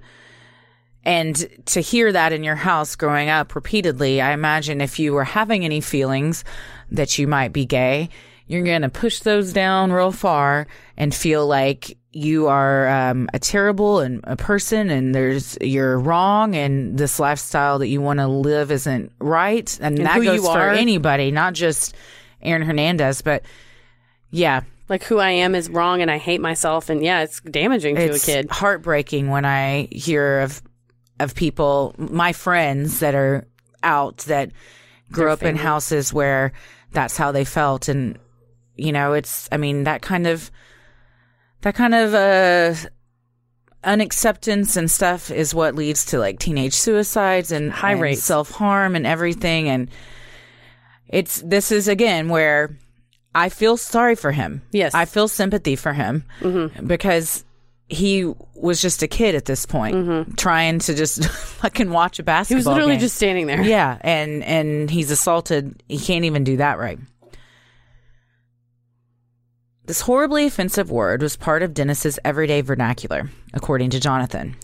and 1.06 1.36
to 1.66 1.82
hear 1.82 2.12
that 2.12 2.32
in 2.32 2.44
your 2.44 2.56
house 2.56 2.96
growing 2.96 3.30
up 3.30 3.56
repeatedly, 3.56 4.22
I 4.22 4.32
imagine 4.32 4.80
if 4.80 5.00
you 5.00 5.14
were 5.14 5.26
having 5.26 5.66
any 5.66 5.82
feelings 5.82 6.46
that 6.92 7.18
you 7.20 7.28
might 7.28 7.52
be 7.52 7.66
gay, 7.66 8.08
you're 8.48 8.64
going 8.64 8.84
to 8.84 8.90
push 8.90 9.20
those 9.20 9.52
down 9.52 9.92
real 9.92 10.14
far 10.14 10.66
and 10.96 11.14
feel 11.14 11.46
like 11.46 11.98
you 12.14 12.48
are 12.48 12.88
um, 12.88 13.28
a 13.34 13.40
terrible 13.40 14.00
and 14.00 14.22
a 14.26 14.36
person 14.36 14.90
and 14.90 15.14
there's 15.16 15.58
you're 15.60 15.98
wrong 15.98 16.56
and 16.56 16.98
this 16.98 17.20
lifestyle 17.20 17.80
that 17.80 17.88
you 17.88 18.02
want 18.02 18.20
to 18.20 18.28
live 18.28 18.72
isn't 18.72 19.12
right. 19.20 19.78
And, 19.82 19.98
And 19.98 20.08
that 20.08 20.22
goes 20.22 20.36
you 20.36 20.44
for 20.44 20.60
are. 20.60 20.70
anybody 20.70 21.32
not 21.32 21.54
just 21.54 21.96
Aaron 22.42 22.62
Hernandez 22.62 23.22
but 23.22 23.44
yeah. 24.30 24.62
Like 24.90 25.04
who 25.04 25.18
i 25.18 25.32
am 25.32 25.56
is 25.56 25.70
wrong 25.70 26.02
and 26.02 26.12
i 26.12 26.18
hate 26.20 26.40
myself. 26.40 26.90
And 26.90 27.04
yeah 27.04 27.24
it's 27.24 27.42
damaging 27.42 27.96
to 27.96 28.02
it's 28.04 28.24
a 28.24 28.32
kid. 28.32 28.52
heartbreaking 28.52 29.30
when 29.30 29.46
I 29.46 29.88
hear 29.92 30.42
of 30.42 30.62
of 31.20 31.36
people, 31.36 31.94
my 31.98 32.34
friends 32.34 33.00
that 33.00 33.16
are 33.16 33.48
out 33.84 34.18
that 34.20 34.52
grew 35.12 35.26
Their 35.26 35.30
up 35.34 35.44
in 35.44 35.56
houses 35.56 36.12
where 36.12 36.54
that's 36.92 37.18
how 37.18 37.32
they 37.32 37.46
felt, 37.46 37.88
and 37.88 38.18
you 38.76 38.92
know, 38.92 39.14
it's 39.14 39.48
I 39.52 39.58
mean 39.58 39.84
that 39.84 40.02
kind 40.02 40.28
of 40.28 40.52
that 41.64 41.76
kind 41.76 41.94
of 41.96 42.14
uh 42.14 42.76
unacceptance 43.84 44.78
and 44.78 44.90
stuff 44.90 45.30
is 45.30 45.54
what 45.54 45.76
leads 45.76 46.06
to 46.06 46.20
like 46.20 46.40
teenage 46.40 46.74
suicides 46.74 47.52
and 47.52 47.72
High 47.72 47.92
rates. 47.94 48.24
self-harm 48.24 48.96
and 48.96 49.06
everything 49.06 49.68
and 49.68 49.90
it's 51.10 51.42
this 51.42 51.72
is 51.72 51.88
again 51.90 52.30
where 52.30 52.78
I 53.36 53.50
feel 53.50 53.78
sorry 53.78 54.16
for 54.16 54.32
him. 54.32 54.62
Yes. 54.72 54.94
I 54.94 55.06
feel 55.06 55.28
sympathy 55.28 55.76
for 55.76 55.92
him 55.92 56.24
because 56.86 57.44
he 57.90 58.32
was 58.56 58.80
just 58.82 59.02
a 59.04 59.08
kid 59.08 59.34
at 59.36 59.46
this 59.46 59.66
point, 59.66 60.38
trying 60.38 60.80
to 60.80 60.94
just 60.94 61.26
fucking 61.30 61.90
watch 61.90 62.20
a 62.20 62.24
basketball. 62.24 62.56
he 62.56 62.60
was 62.60 62.68
literally 62.68 62.94
game. 62.94 63.00
just 63.02 63.16
standing 63.16 63.48
there 63.48 63.62
yeah, 63.62 63.98
and 64.02 64.44
and 64.44 64.90
he's 64.90 65.12
assaulted. 65.12 65.84
He 65.90 65.98
can't 66.00 66.26
even 66.26 66.44
do 66.44 66.58
that 66.58 66.78
right. 66.80 67.00
This 69.86 70.00
horribly 70.00 70.46
offensive 70.46 70.90
word 70.90 71.22
was 71.22 71.36
part 71.36 71.62
of 71.62 71.74
Dennis's 71.74 72.18
everyday 72.24 72.62
vernacular, 72.62 73.30
according 73.54 73.90
to 73.90 74.00
Jonathan. 74.00 74.56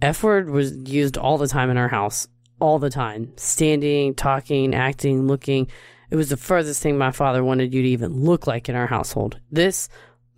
F 0.00 0.22
word 0.22 0.48
was 0.48 0.72
used 0.88 1.18
all 1.18 1.38
the 1.38 1.48
time 1.48 1.70
in 1.70 1.76
our 1.76 1.88
house, 1.88 2.28
all 2.60 2.78
the 2.78 2.88
time. 2.88 3.32
Standing, 3.36 4.14
talking, 4.14 4.72
acting, 4.72 5.26
looking. 5.26 5.66
It 6.10 6.14
was 6.14 6.28
the 6.28 6.36
furthest 6.36 6.80
thing 6.80 6.96
my 6.96 7.10
father 7.10 7.42
wanted 7.42 7.74
you 7.74 7.82
to 7.82 7.88
even 7.88 8.22
look 8.22 8.46
like 8.46 8.68
in 8.68 8.76
our 8.76 8.86
household. 8.86 9.40
This 9.50 9.88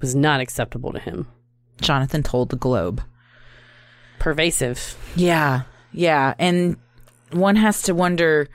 was 0.01 0.15
not 0.15 0.41
acceptable 0.41 0.95
to 0.95 0.99
him. 0.99 1.29
Jonathan 1.83 2.23
told 2.23 2.49
the 2.49 2.57
Globe. 2.57 3.03
Pervasive. 4.19 4.97
Yeah, 5.15 5.63
yeah, 5.93 6.33
and 6.39 6.79
one 7.33 7.57
has 7.57 7.83
to 7.83 7.95
wonder 7.95 8.49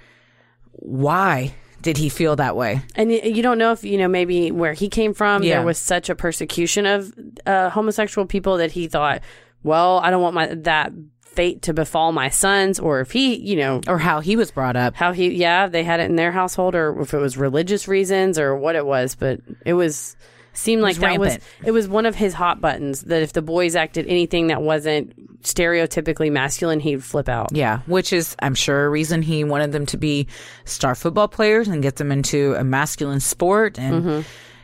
why 0.71 1.53
did 1.81 1.97
he 1.97 2.09
feel 2.09 2.35
that 2.37 2.55
way? 2.55 2.81
And 2.95 3.11
you 3.11 3.41
don't 3.43 3.57
know 3.57 3.71
if, 3.71 3.83
you 3.83 3.97
know, 3.97 4.07
maybe 4.07 4.51
where 4.51 4.73
he 4.73 4.89
came 4.89 5.13
from, 5.13 5.43
Yeah. 5.43 5.57
there 5.57 5.65
was 5.65 5.77
such 5.77 6.09
a 6.09 6.15
persecution 6.15 6.85
of 6.85 7.13
uh, 7.45 7.69
homosexual 7.69 8.25
people 8.25 8.57
that 8.57 8.71
he 8.71 8.87
thought, 8.87 9.21
well, 9.63 9.99
I 9.99 10.09
don't 10.09 10.21
want 10.21 10.35
my 10.35 10.47
that 10.47 10.91
fate 11.21 11.61
to 11.61 11.73
befall 11.73 12.11
my 12.11 12.29
sons 12.29 12.79
or 12.79 12.99
if 12.99 13.11
he, 13.11 13.35
you 13.35 13.55
know, 13.57 13.79
Or 13.87 13.99
how 13.99 14.21
he 14.21 14.35
was 14.35 14.49
brought 14.49 14.75
up. 14.75 14.95
how 14.95 15.11
he, 15.11 15.29
yeah, 15.35 15.67
they 15.67 15.83
had 15.83 15.99
it 15.99 16.09
in 16.09 16.15
their 16.15 16.31
household 16.31 16.73
or 16.73 16.99
if 17.01 17.13
it 17.13 17.19
was 17.19 17.37
religious 17.37 17.87
reasons 17.87 18.39
or 18.39 18.55
what 18.55 18.75
it 18.75 18.85
was, 18.85 19.13
but 19.15 19.39
it 19.65 19.73
was, 19.73 20.15
seemed 20.57 20.81
like 20.81 20.97
that 20.97 21.19
was, 21.19 21.37
it 21.63 21.71
was 21.71 21.87
one 21.87 22.05
of 22.05 22.15
his 22.15 22.33
hot 22.33 22.59
buttons 22.59 23.01
that 23.01 23.21
if 23.21 23.33
the 23.33 23.41
boys 23.41 23.75
acted 23.75 24.07
anything 24.07 24.47
that 24.47 24.61
wasn't 24.61 25.41
stereotypically 25.43 26.31
masculine, 26.31 26.79
he'd 26.79 27.03
flip 27.03 27.29
out. 27.29 27.49
Yeah, 27.53 27.79
which 27.85 28.11
is, 28.11 28.35
I'm 28.39 28.55
sure, 28.55 28.85
a 28.85 28.89
reason 28.89 29.21
he 29.21 29.43
wanted 29.43 29.71
them 29.71 29.85
to 29.87 29.97
be 29.97 30.27
star 30.65 30.95
football 30.95 31.27
players 31.27 31.67
and 31.67 31.81
get 31.81 31.97
them 31.97 32.11
into 32.11 32.55
a 32.55 32.63
masculine 32.63 33.19
sport 33.19 33.77
and 33.77 34.03
mm-hmm. 34.03 34.21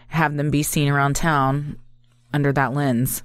have 0.08 0.36
them 0.36 0.50
be 0.50 0.64
seen 0.64 0.90
around 0.90 1.16
town 1.16 1.78
under 2.34 2.52
that 2.54 2.74
lens. 2.74 3.24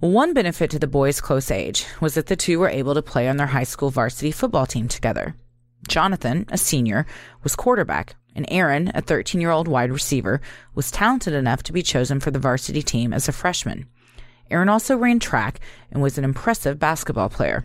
One 0.00 0.34
benefit 0.34 0.70
to 0.72 0.78
the 0.78 0.86
boys' 0.86 1.20
close 1.20 1.50
age 1.50 1.86
was 2.00 2.14
that 2.14 2.26
the 2.26 2.36
two 2.36 2.58
were 2.58 2.68
able 2.68 2.92
to 2.92 3.00
play 3.00 3.26
on 3.26 3.38
their 3.38 3.46
high 3.46 3.64
school 3.64 3.90
varsity 3.90 4.32
football 4.32 4.66
team 4.66 4.86
together. 4.86 5.34
Jonathan, 5.88 6.46
a 6.50 6.58
senior, 6.58 7.06
was 7.42 7.56
quarterback, 7.56 8.14
and 8.34 8.46
Aaron, 8.48 8.90
a 8.94 9.00
13 9.00 9.40
year 9.40 9.50
old 9.50 9.68
wide 9.68 9.90
receiver, 9.90 10.40
was 10.74 10.90
talented 10.90 11.34
enough 11.34 11.62
to 11.64 11.72
be 11.72 11.82
chosen 11.82 12.20
for 12.20 12.30
the 12.30 12.38
varsity 12.38 12.82
team 12.82 13.12
as 13.12 13.28
a 13.28 13.32
freshman. 13.32 13.86
Aaron 14.50 14.68
also 14.68 14.96
ran 14.96 15.18
track 15.18 15.60
and 15.90 16.02
was 16.02 16.18
an 16.18 16.24
impressive 16.24 16.78
basketball 16.78 17.28
player. 17.28 17.64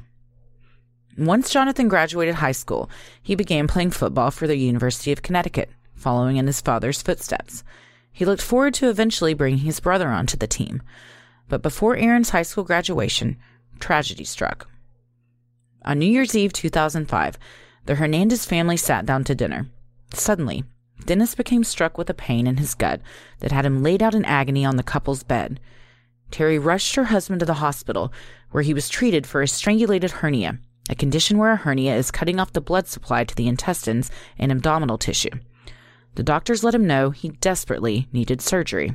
Once 1.18 1.50
Jonathan 1.50 1.90
graduated 1.90 2.36
high 2.36 2.54
school, 2.54 2.90
he 3.22 3.36
began 3.36 3.68
playing 3.68 3.92
football 3.92 4.32
for 4.32 4.48
the 4.48 4.56
University 4.56 5.12
of 5.12 5.22
Connecticut, 5.22 5.70
following 5.94 6.38
in 6.38 6.48
his 6.48 6.62
father's 6.62 7.02
footsteps. 7.02 7.64
He 8.12 8.26
looked 8.26 8.42
forward 8.42 8.74
to 8.76 8.90
eventually 8.90 9.34
bringing 9.34 9.60
his 9.60 9.80
brother 9.80 10.08
onto 10.08 10.38
the 10.38 10.48
team. 10.48 10.82
But 11.50 11.62
before 11.62 11.98
Aaron's 11.98 12.30
high 12.30 12.44
school 12.44 12.64
graduation, 12.64 13.38
tragedy 13.80 14.24
struck. 14.24 14.68
On 15.84 16.00
New 16.00 16.06
Year's 16.06 16.36
Eve 16.36 16.54
2005, 16.54 17.38
the 17.86 17.96
Hernandez 17.96 18.46
family 18.46 18.78
sat 18.78 19.06
down 19.06 19.24
to 19.26 19.36
dinner. 19.36 19.68
Suddenly, 20.14 20.64
Dennis 21.06 21.36
became 21.36 21.64
struck 21.64 21.98
with 21.98 22.10
a 22.10 22.14
pain 22.14 22.48
in 22.48 22.58
his 22.58 22.76
gut 22.76 23.02
that 23.40 23.52
had 23.52 23.66
him 23.66 23.84
laid 23.84 24.04
out 24.04 24.16
in 24.16 24.26
agony 24.26 24.66
on 24.66 24.76
the 24.76 24.84
couple's 24.84 25.24
bed. 25.24 25.60
Terri 26.32 26.64
rushed 26.64 26.96
her 26.96 27.06
husband 27.06 27.40
to 27.40 27.46
the 27.46 27.56
hospital, 27.56 28.14
where 28.52 28.64
he 28.64 28.74
was 28.74 28.90
treated 28.90 29.26
for 29.26 29.42
a 29.42 29.48
strangulated 29.48 30.12
hernia, 30.12 30.60
a 30.90 30.96
condition 30.96 31.38
where 31.38 31.52
a 31.52 31.58
hernia 31.58 31.96
is 31.96 32.12
cutting 32.12 32.40
off 32.40 32.54
the 32.54 32.62
blood 32.62 32.88
supply 32.88 33.24
to 33.24 33.36
the 33.36 33.48
intestines 33.48 34.12
and 34.38 34.52
abdominal 34.52 34.98
tissue. 34.98 35.32
The 36.16 36.24
doctors 36.24 36.64
let 36.64 36.76
him 36.76 36.86
know 36.86 37.12
he 37.12 37.30
desperately 37.30 38.08
needed 38.12 38.42
surgery. 38.42 38.94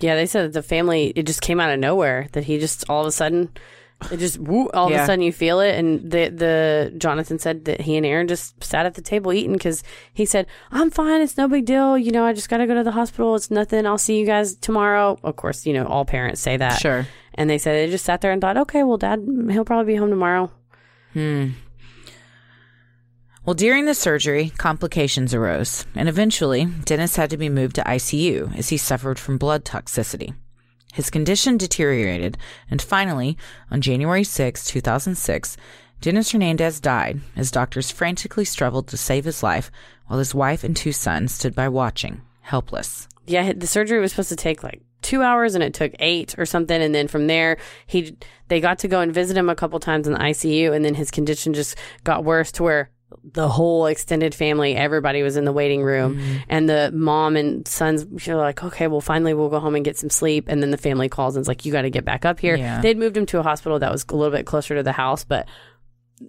Yeah, 0.00 0.16
they 0.16 0.26
said 0.26 0.46
that 0.46 0.52
the 0.52 0.62
family 0.62 1.12
it 1.14 1.24
just 1.24 1.40
came 1.40 1.60
out 1.60 1.70
of 1.70 1.78
nowhere. 1.78 2.28
That 2.32 2.44
he 2.44 2.58
just 2.58 2.84
all 2.88 3.02
of 3.02 3.06
a 3.06 3.12
sudden, 3.12 3.50
it 4.10 4.18
just 4.18 4.38
woo, 4.38 4.68
all 4.74 4.88
of 4.88 4.92
a 4.92 5.06
sudden 5.06 5.22
you 5.22 5.32
feel 5.32 5.60
it. 5.60 5.76
And 5.78 6.10
the 6.10 6.28
the 6.28 6.94
Jonathan 6.98 7.38
said 7.38 7.64
that 7.64 7.80
he 7.80 7.96
and 7.96 8.04
Aaron 8.04 8.28
just 8.28 8.62
sat 8.62 8.86
at 8.86 8.94
the 8.94 9.02
table 9.02 9.32
eating 9.32 9.54
because 9.54 9.82
he 10.12 10.24
said, 10.24 10.46
"I'm 10.70 10.90
fine. 10.90 11.20
It's 11.20 11.36
no 11.36 11.48
big 11.48 11.64
deal. 11.64 11.96
You 11.96 12.12
know, 12.12 12.24
I 12.24 12.32
just 12.32 12.48
got 12.48 12.58
to 12.58 12.66
go 12.66 12.74
to 12.74 12.84
the 12.84 12.92
hospital. 12.92 13.34
It's 13.34 13.50
nothing. 13.50 13.86
I'll 13.86 13.98
see 13.98 14.18
you 14.18 14.26
guys 14.26 14.56
tomorrow." 14.56 15.18
Of 15.22 15.36
course, 15.36 15.64
you 15.66 15.72
know 15.72 15.86
all 15.86 16.04
parents 16.04 16.40
say 16.40 16.56
that. 16.56 16.80
Sure. 16.80 17.06
And 17.34 17.48
they 17.48 17.58
said 17.58 17.74
they 17.74 17.90
just 17.90 18.04
sat 18.04 18.20
there 18.20 18.32
and 18.32 18.40
thought, 18.40 18.56
"Okay, 18.56 18.82
well, 18.82 18.98
Dad, 18.98 19.26
he'll 19.50 19.64
probably 19.64 19.94
be 19.94 19.96
home 19.98 20.10
tomorrow." 20.10 20.50
Hmm. 21.12 21.50
Well, 23.46 23.54
during 23.54 23.84
the 23.84 23.94
surgery, 23.94 24.52
complications 24.56 25.34
arose, 25.34 25.84
and 25.94 26.08
eventually, 26.08 26.64
Dennis 26.64 27.16
had 27.16 27.28
to 27.28 27.36
be 27.36 27.50
moved 27.50 27.74
to 27.74 27.82
ICU 27.82 28.56
as 28.56 28.70
he 28.70 28.78
suffered 28.78 29.18
from 29.18 29.36
blood 29.36 29.66
toxicity. 29.66 30.34
His 30.94 31.10
condition 31.10 31.56
deteriorated, 31.56 32.38
and 32.70 32.80
finally, 32.80 33.36
on 33.68 33.80
January 33.80 34.22
6, 34.22 34.64
2006, 34.64 35.56
Dennis 36.00 36.30
Hernandez 36.30 36.78
died 36.78 37.18
as 37.34 37.50
doctors 37.50 37.90
frantically 37.90 38.44
struggled 38.44 38.86
to 38.86 38.96
save 38.96 39.24
his 39.24 39.42
life 39.42 39.72
while 40.06 40.20
his 40.20 40.36
wife 40.36 40.62
and 40.62 40.76
two 40.76 40.92
sons 40.92 41.34
stood 41.34 41.52
by 41.52 41.68
watching, 41.68 42.22
helpless. 42.42 43.08
Yeah, 43.26 43.52
the 43.52 43.66
surgery 43.66 43.98
was 43.98 44.12
supposed 44.12 44.28
to 44.28 44.36
take 44.36 44.62
like 44.62 44.82
two 45.02 45.20
hours, 45.20 45.56
and 45.56 45.64
it 45.64 45.74
took 45.74 45.92
eight 45.98 46.38
or 46.38 46.46
something. 46.46 46.80
And 46.80 46.94
then 46.94 47.08
from 47.08 47.26
there, 47.26 47.56
he 47.88 48.16
they 48.46 48.60
got 48.60 48.78
to 48.78 48.88
go 48.88 49.00
and 49.00 49.12
visit 49.12 49.36
him 49.36 49.50
a 49.50 49.56
couple 49.56 49.80
times 49.80 50.06
in 50.06 50.12
the 50.12 50.20
ICU, 50.20 50.72
and 50.72 50.84
then 50.84 50.94
his 50.94 51.10
condition 51.10 51.54
just 51.54 51.76
got 52.04 52.22
worse 52.22 52.52
to 52.52 52.62
where 52.62 52.90
the 53.22 53.48
whole 53.48 53.86
extended 53.86 54.34
family, 54.34 54.74
everybody 54.74 55.22
was 55.22 55.36
in 55.36 55.44
the 55.44 55.52
waiting 55.52 55.82
room, 55.82 56.16
mm-hmm. 56.16 56.36
and 56.48 56.68
the 56.68 56.90
mom 56.94 57.36
and 57.36 57.66
sons 57.66 58.06
were 58.26 58.36
like, 58.36 58.62
"Okay, 58.62 58.86
well, 58.86 59.00
finally, 59.00 59.34
we'll 59.34 59.48
go 59.48 59.60
home 59.60 59.74
and 59.74 59.84
get 59.84 59.96
some 59.96 60.10
sleep." 60.10 60.46
And 60.48 60.62
then 60.62 60.70
the 60.70 60.78
family 60.78 61.08
calls 61.08 61.36
and 61.36 61.42
is 61.42 61.48
like, 61.48 61.64
"You 61.64 61.72
got 61.72 61.82
to 61.82 61.90
get 61.90 62.04
back 62.04 62.24
up 62.24 62.40
here." 62.40 62.56
Yeah. 62.56 62.80
They'd 62.80 62.98
moved 62.98 63.16
him 63.16 63.26
to 63.26 63.38
a 63.38 63.42
hospital 63.42 63.78
that 63.78 63.92
was 63.92 64.04
a 64.08 64.16
little 64.16 64.36
bit 64.36 64.46
closer 64.46 64.74
to 64.74 64.82
the 64.82 64.92
house, 64.92 65.24
but 65.24 65.48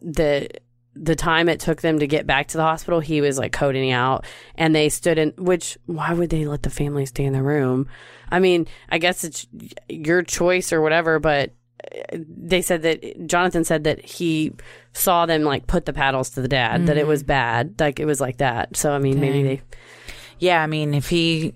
the 0.01 0.49
the 0.95 1.15
time 1.15 1.49
it 1.49 1.59
took 1.59 1.81
them 1.81 1.99
to 1.99 2.07
get 2.07 2.25
back 2.25 2.47
to 2.47 2.57
the 2.57 2.63
hospital, 2.63 2.99
he 2.99 3.21
was 3.21 3.37
like 3.37 3.51
coding 3.51 3.91
out, 3.91 4.25
and 4.55 4.73
they 4.73 4.89
stood 4.89 5.17
in. 5.17 5.33
Which 5.37 5.77
why 5.85 6.13
would 6.13 6.29
they 6.29 6.45
let 6.45 6.63
the 6.63 6.69
family 6.69 7.05
stay 7.05 7.25
in 7.25 7.33
the 7.33 7.43
room? 7.43 7.87
I 8.29 8.39
mean, 8.39 8.67
I 8.89 8.97
guess 8.97 9.23
it's 9.23 9.45
your 9.89 10.23
choice 10.23 10.73
or 10.73 10.81
whatever, 10.81 11.19
but 11.19 11.53
they 12.13 12.61
said 12.61 12.81
that 12.83 13.27
Jonathan 13.27 13.63
said 13.63 13.83
that 13.83 14.03
he 14.03 14.51
saw 14.93 15.25
them 15.25 15.43
like 15.43 15.67
put 15.67 15.85
the 15.85 15.93
paddles 15.93 16.31
to 16.31 16.41
the 16.41 16.47
dad, 16.47 16.87
that 16.87 16.97
it 16.97 17.07
was 17.07 17.21
mm-hmm. 17.21 17.27
bad, 17.27 17.79
like 17.79 17.99
it 17.99 18.05
was 18.05 18.21
like 18.21 18.37
that. 18.37 18.75
So 18.75 18.93
I 18.93 18.99
mean, 18.99 19.19
maybe 19.19 19.43
they 19.43 19.61
Yeah, 20.39 20.61
I 20.61 20.67
mean, 20.67 20.93
if 20.93 21.09
he 21.09 21.53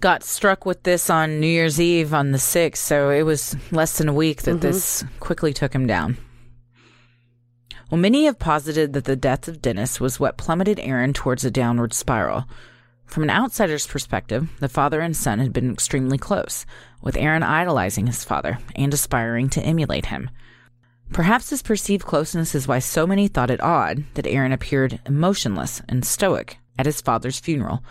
got 0.00 0.24
struck 0.24 0.66
with 0.66 0.82
this 0.82 1.08
on 1.08 1.40
New 1.40 1.46
Year's 1.46 1.80
Eve 1.80 2.12
on 2.12 2.32
the 2.32 2.38
6th, 2.38 2.76
so 2.76 3.10
it 3.10 3.22
was 3.22 3.56
less 3.70 3.98
than 3.98 4.08
a 4.08 4.14
week 4.14 4.42
that 4.42 4.52
mm-hmm. 4.52 4.60
this 4.60 5.04
quickly 5.20 5.52
took 5.52 5.72
him 5.72 5.86
down. 5.86 6.18
Well, 7.90 8.00
many 8.00 8.24
have 8.24 8.38
posited 8.38 8.94
that 8.94 9.04
the 9.04 9.16
death 9.16 9.48
of 9.48 9.60
Dennis 9.60 10.00
was 10.00 10.18
what 10.18 10.38
plummeted 10.38 10.80
Aaron 10.80 11.12
towards 11.12 11.44
a 11.44 11.50
downward 11.50 11.92
spiral. 11.92 12.46
From 13.04 13.22
an 13.22 13.30
outsider's 13.30 13.86
perspective, 13.86 14.48
the 14.60 14.68
father 14.68 15.00
and 15.00 15.14
son 15.14 15.38
had 15.38 15.52
been 15.52 15.70
extremely 15.70 16.16
close, 16.16 16.64
with 17.02 17.16
Aaron 17.16 17.42
idolizing 17.42 18.06
his 18.06 18.24
father 18.24 18.58
and 18.74 18.94
aspiring 18.94 19.50
to 19.50 19.62
emulate 19.62 20.06
him. 20.06 20.30
Perhaps 21.12 21.50
this 21.50 21.60
perceived 21.60 22.06
closeness 22.06 22.54
is 22.54 22.66
why 22.66 22.78
so 22.78 23.06
many 23.06 23.28
thought 23.28 23.50
it 23.50 23.60
odd 23.60 24.04
that 24.14 24.26
Aaron 24.26 24.52
appeared 24.52 25.00
emotionless 25.06 25.82
and 25.88 26.04
stoic 26.04 26.56
at 26.78 26.86
his 26.86 27.02
father's 27.02 27.38
funeral, 27.38 27.84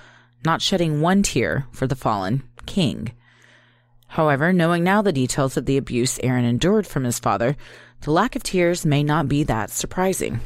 not 0.43 0.61
shedding 0.61 1.01
one 1.01 1.21
tear 1.21 1.67
for 1.71 1.85
the 1.85 1.95
fallen 1.95 2.41
king. 2.65 3.11
However, 4.07 4.51
knowing 4.51 4.83
now 4.83 5.01
the 5.01 5.13
details 5.13 5.55
of 5.55 5.65
the 5.65 5.77
abuse 5.77 6.19
Aaron 6.23 6.45
endured 6.45 6.87
from 6.87 7.03
his 7.03 7.19
father, 7.19 7.55
the 8.01 8.11
lack 8.11 8.35
of 8.35 8.43
tears 8.43 8.85
may 8.85 9.03
not 9.03 9.27
be 9.27 9.43
that 9.43 9.69
surprising. 9.69 10.39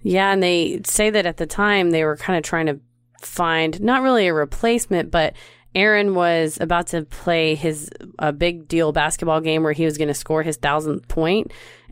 Yeah, 0.00 0.32
and 0.32 0.42
they 0.42 0.80
say 0.84 1.10
that 1.10 1.26
at 1.26 1.36
the 1.36 1.46
time 1.46 1.90
they 1.90 2.04
were 2.04 2.16
kind 2.16 2.36
of 2.36 2.42
trying 2.44 2.66
to 2.66 2.80
find 3.20 3.80
not 3.80 4.02
really 4.02 4.26
a 4.26 4.34
replacement, 4.34 5.10
but 5.10 5.34
Aaron 5.74 6.14
was 6.14 6.58
about 6.60 6.88
to 6.88 7.02
play 7.02 7.54
his 7.54 7.90
a 8.18 8.32
big 8.32 8.68
deal 8.68 8.92
basketball 8.92 9.40
game 9.40 9.62
where 9.62 9.72
he 9.72 9.84
was 9.84 9.96
going 9.96 10.08
to 10.08 10.14
score 10.14 10.42
his 10.42 10.56
thousandth. 10.56 11.02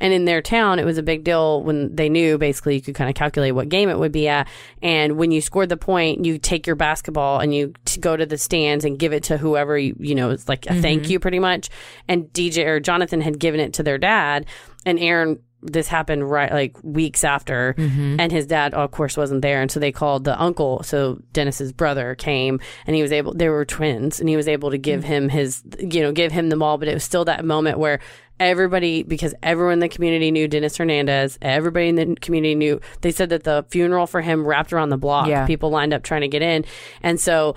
And 0.02 0.14
in 0.14 0.24
their 0.24 0.40
town, 0.40 0.78
it 0.78 0.86
was 0.86 0.98
a 0.98 1.02
big 1.02 1.24
deal 1.24 1.62
when 1.62 1.94
they 1.94 2.08
knew 2.08 2.38
basically 2.38 2.74
you 2.74 2.80
could 2.80 2.94
kind 2.94 3.10
of 3.10 3.14
calculate 3.14 3.54
what 3.54 3.68
game 3.68 3.90
it 3.90 3.98
would 3.98 4.12
be 4.12 4.28
at. 4.28 4.48
And 4.82 5.18
when 5.18 5.30
you 5.30 5.40
scored 5.40 5.68
the 5.68 5.76
point, 5.76 6.24
you 6.24 6.38
take 6.38 6.66
your 6.66 6.76
basketball 6.76 7.38
and 7.40 7.54
you 7.54 7.74
t- 7.84 8.00
go 8.00 8.16
to 8.16 8.24
the 8.24 8.38
stands 8.38 8.84
and 8.84 8.98
give 8.98 9.12
it 9.12 9.24
to 9.24 9.36
whoever 9.36 9.76
you, 9.78 9.94
you 9.98 10.14
know, 10.14 10.30
it's 10.30 10.48
like 10.48 10.66
a 10.66 10.80
thank 10.80 11.02
mm-hmm. 11.02 11.12
you 11.12 11.20
pretty 11.20 11.38
much. 11.38 11.68
And 12.08 12.24
DJ 12.32 12.66
or 12.66 12.80
Jonathan 12.80 13.20
had 13.20 13.38
given 13.38 13.60
it 13.60 13.74
to 13.74 13.82
their 13.82 13.98
dad, 13.98 14.46
and 14.86 14.98
Aaron 14.98 15.38
this 15.62 15.88
happened 15.88 16.30
right 16.30 16.52
like 16.52 16.76
weeks 16.82 17.24
after 17.24 17.74
mm-hmm. 17.76 18.18
and 18.18 18.32
his 18.32 18.46
dad 18.46 18.72
of 18.74 18.90
course 18.90 19.16
wasn't 19.16 19.42
there 19.42 19.60
and 19.60 19.70
so 19.70 19.78
they 19.78 19.92
called 19.92 20.24
the 20.24 20.40
uncle 20.40 20.82
so 20.82 21.20
dennis's 21.32 21.72
brother 21.72 22.14
came 22.14 22.58
and 22.86 22.96
he 22.96 23.02
was 23.02 23.12
able 23.12 23.34
they 23.34 23.48
were 23.48 23.64
twins 23.64 24.20
and 24.20 24.28
he 24.28 24.36
was 24.36 24.48
able 24.48 24.70
to 24.70 24.78
give 24.78 25.00
mm-hmm. 25.00 25.12
him 25.12 25.28
his 25.28 25.62
you 25.78 26.00
know 26.00 26.12
give 26.12 26.32
him 26.32 26.48
the 26.48 26.56
ball 26.56 26.78
but 26.78 26.88
it 26.88 26.94
was 26.94 27.04
still 27.04 27.24
that 27.24 27.44
moment 27.44 27.78
where 27.78 28.00
everybody 28.38 29.02
because 29.02 29.34
everyone 29.42 29.74
in 29.74 29.78
the 29.80 29.88
community 29.88 30.30
knew 30.30 30.48
dennis 30.48 30.76
hernandez 30.78 31.38
everybody 31.42 31.88
in 31.88 31.96
the 31.96 32.16
community 32.16 32.54
knew 32.54 32.80
they 33.02 33.10
said 33.10 33.28
that 33.28 33.44
the 33.44 33.64
funeral 33.68 34.06
for 34.06 34.22
him 34.22 34.46
wrapped 34.46 34.72
around 34.72 34.88
the 34.88 34.96
block 34.96 35.26
Yeah. 35.28 35.46
people 35.46 35.70
lined 35.70 35.92
up 35.92 36.02
trying 36.02 36.22
to 36.22 36.28
get 36.28 36.40
in 36.40 36.64
and 37.02 37.20
so 37.20 37.54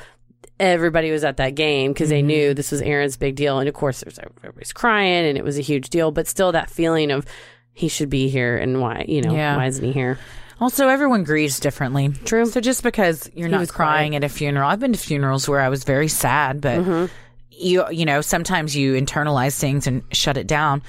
everybody 0.60 1.12
was 1.12 1.24
at 1.24 1.38
that 1.38 1.56
game 1.56 1.92
because 1.92 2.10
they 2.10 2.22
knew 2.22 2.50
mm-hmm. 2.50 2.56
this 2.56 2.72
was 2.72 2.82
Aaron's 2.82 3.18
big 3.18 3.36
deal. 3.36 3.60
And 3.60 3.68
of 3.68 3.74
course, 3.74 4.02
there's 4.02 4.20
everybody's 4.20 4.74
crying 4.74 5.26
and 5.26 5.38
it 5.38 5.44
was 5.44 5.58
a 5.58 5.62
huge 5.62 5.90
deal, 5.90 6.12
but 6.12 6.28
still 6.28 6.52
that 6.52 6.70
feeling 6.70 7.12
of 7.12 7.26
he 7.74 7.88
should 7.88 8.10
be 8.10 8.30
here 8.30 8.56
and 8.56 8.80
why, 8.80 9.06
you 9.08 9.22
know, 9.22 9.36
Yeah. 9.36 9.58
why 9.58 9.66
isn't 9.66 9.84
he 9.84 9.92
here? 9.92 10.18
Also, 10.62 10.88
everyone 10.88 11.24
grieves 11.24 11.60
differently. 11.60 12.10
True. 12.26 12.46
So 12.46 12.62
just 12.62 12.84
because 12.84 13.30
you're 13.36 13.50
not 13.50 13.60
was 13.60 13.72
crying 13.72 14.16
at 14.16 14.24
a 14.24 14.30
funeral, 14.30 14.70
I've 14.70 14.80
been 14.80 14.94
to 14.94 15.00
funerals 15.00 15.50
where 15.50 15.60
I 15.60 15.70
was 15.70 15.84
very 15.84 16.08
sad, 16.08 16.62
but 16.62 16.80
mm-hmm. 16.80 17.06
you 17.50 17.84
you 17.92 18.06
know 18.06 18.22
sometimes 18.22 18.76
you 18.76 18.94
internalize 18.94 19.60
things 19.60 19.88
and 19.88 20.04
shut 20.12 20.38
it 20.38 20.48
down. 20.48 20.82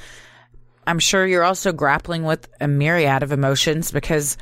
I'm 0.87 0.99
sure 0.99 1.27
you're 1.27 1.45
also 1.45 1.73
grappling 1.73 2.25
with 2.25 2.47
a 2.61 2.69
myriad 2.69 3.23
of 3.23 3.33
emotions 3.33 3.91
because 3.91 4.37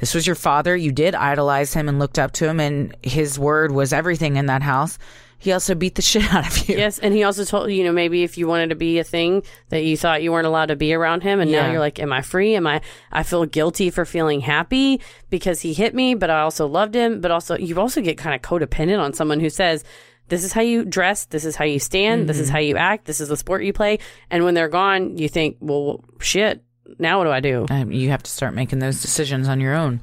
this 0.00 0.14
was 0.14 0.26
your 0.26 0.36
father. 0.36 0.76
You 0.76 0.92
did 0.92 1.14
idolize 1.14 1.74
him 1.74 1.88
and 1.88 1.98
looked 1.98 2.18
up 2.18 2.32
to 2.34 2.48
him, 2.48 2.60
and 2.60 2.96
his 3.02 3.38
word 3.38 3.72
was 3.72 3.92
everything 3.92 4.36
in 4.36 4.46
that 4.46 4.62
house. 4.62 4.96
He 5.38 5.52
also 5.52 5.74
beat 5.74 5.94
the 5.94 6.02
shit 6.10 6.24
out 6.34 6.46
of 6.46 6.68
you. 6.68 6.76
Yes, 6.76 6.98
and 6.98 7.14
he 7.14 7.22
also 7.24 7.44
told 7.44 7.70
you 7.70 7.84
know 7.84 7.92
maybe 7.92 8.22
if 8.24 8.36
you 8.36 8.46
wanted 8.48 8.70
to 8.70 8.74
be 8.76 8.98
a 8.98 9.04
thing 9.04 9.42
that 9.68 9.84
you 9.84 9.96
thought 9.96 10.22
you 10.22 10.32
weren't 10.32 10.46
allowed 10.46 10.66
to 10.66 10.76
be 10.76 10.92
around 10.92 11.22
him, 11.22 11.40
and 11.40 11.50
Yeah. 11.50 11.62
now 11.62 11.70
you're 11.72 11.80
like, 11.80 11.98
am 12.00 12.12
I 12.12 12.22
free? 12.22 12.54
Am 12.56 12.66
I? 12.66 12.80
I 13.12 13.22
feel 13.22 13.44
guilty 13.46 13.90
for 13.90 14.04
feeling 14.04 14.40
happy 14.40 15.00
because 15.30 15.60
he 15.60 15.72
hit 15.72 15.94
me, 15.94 16.14
but 16.14 16.28
I 16.30 16.40
also 16.40 16.66
loved 16.66 16.94
him. 16.94 17.20
But 17.20 17.30
also, 17.30 17.56
you 17.56 17.78
also 17.80 18.00
get 18.00 18.18
kind 18.18 18.34
of 18.34 18.42
codependent 18.42 19.00
on 19.00 19.12
someone 19.12 19.40
who 19.40 19.50
says. 19.50 19.84
This 20.30 20.44
is 20.44 20.52
how 20.52 20.60
you 20.60 20.84
dress. 20.84 21.24
This 21.24 21.46
is 21.46 21.56
how 21.56 21.64
you 21.64 21.78
stand. 21.78 22.28
This 22.28 22.36
Mm-hmm. 22.36 22.44
is 22.44 22.50
how 22.50 22.58
you 22.58 22.76
act. 22.76 23.06
This 23.06 23.18
is 23.22 23.30
the 23.30 23.36
sport 23.38 23.64
you 23.64 23.72
play. 23.72 23.98
And 24.30 24.44
when 24.44 24.52
they're 24.52 24.68
gone, 24.68 25.16
you 25.16 25.26
think, 25.26 25.56
well, 25.58 26.04
shit. 26.20 26.62
Now 26.98 27.16
what 27.16 27.24
do 27.24 27.30
I 27.30 27.40
do? 27.40 27.64
Um, 27.70 27.90
you 27.92 28.10
have 28.10 28.22
to 28.24 28.30
start 28.30 28.52
making 28.52 28.80
those 28.80 29.00
decisions 29.00 29.48
on 29.48 29.58
your 29.58 29.74
own. 29.74 30.02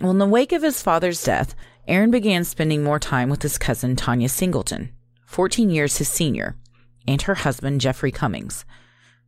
Well, 0.00 0.10
in 0.10 0.16
the 0.16 0.26
wake 0.26 0.52
of 0.52 0.62
his 0.62 0.82
father's 0.82 1.22
death, 1.22 1.54
Aaron 1.88 2.10
began 2.10 2.42
spending 2.42 2.82
more 2.82 2.98
time 2.98 3.28
with 3.28 3.42
his 3.42 3.58
cousin 3.58 3.94
Tanya 3.94 4.28
Singleton, 4.28 4.90
14 5.24 5.70
years 5.70 5.98
his 5.98 6.08
senior, 6.08 6.56
and 7.06 7.22
her 7.22 7.36
husband 7.36 7.80
Jeffrey 7.80 8.10
Cummings. 8.10 8.64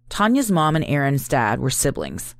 Tanya's 0.09 0.51
mom 0.51 0.75
and 0.75 0.85
Aaron's 0.87 1.29
dad 1.29 1.61
were 1.61 1.71
siblings. 1.71 2.35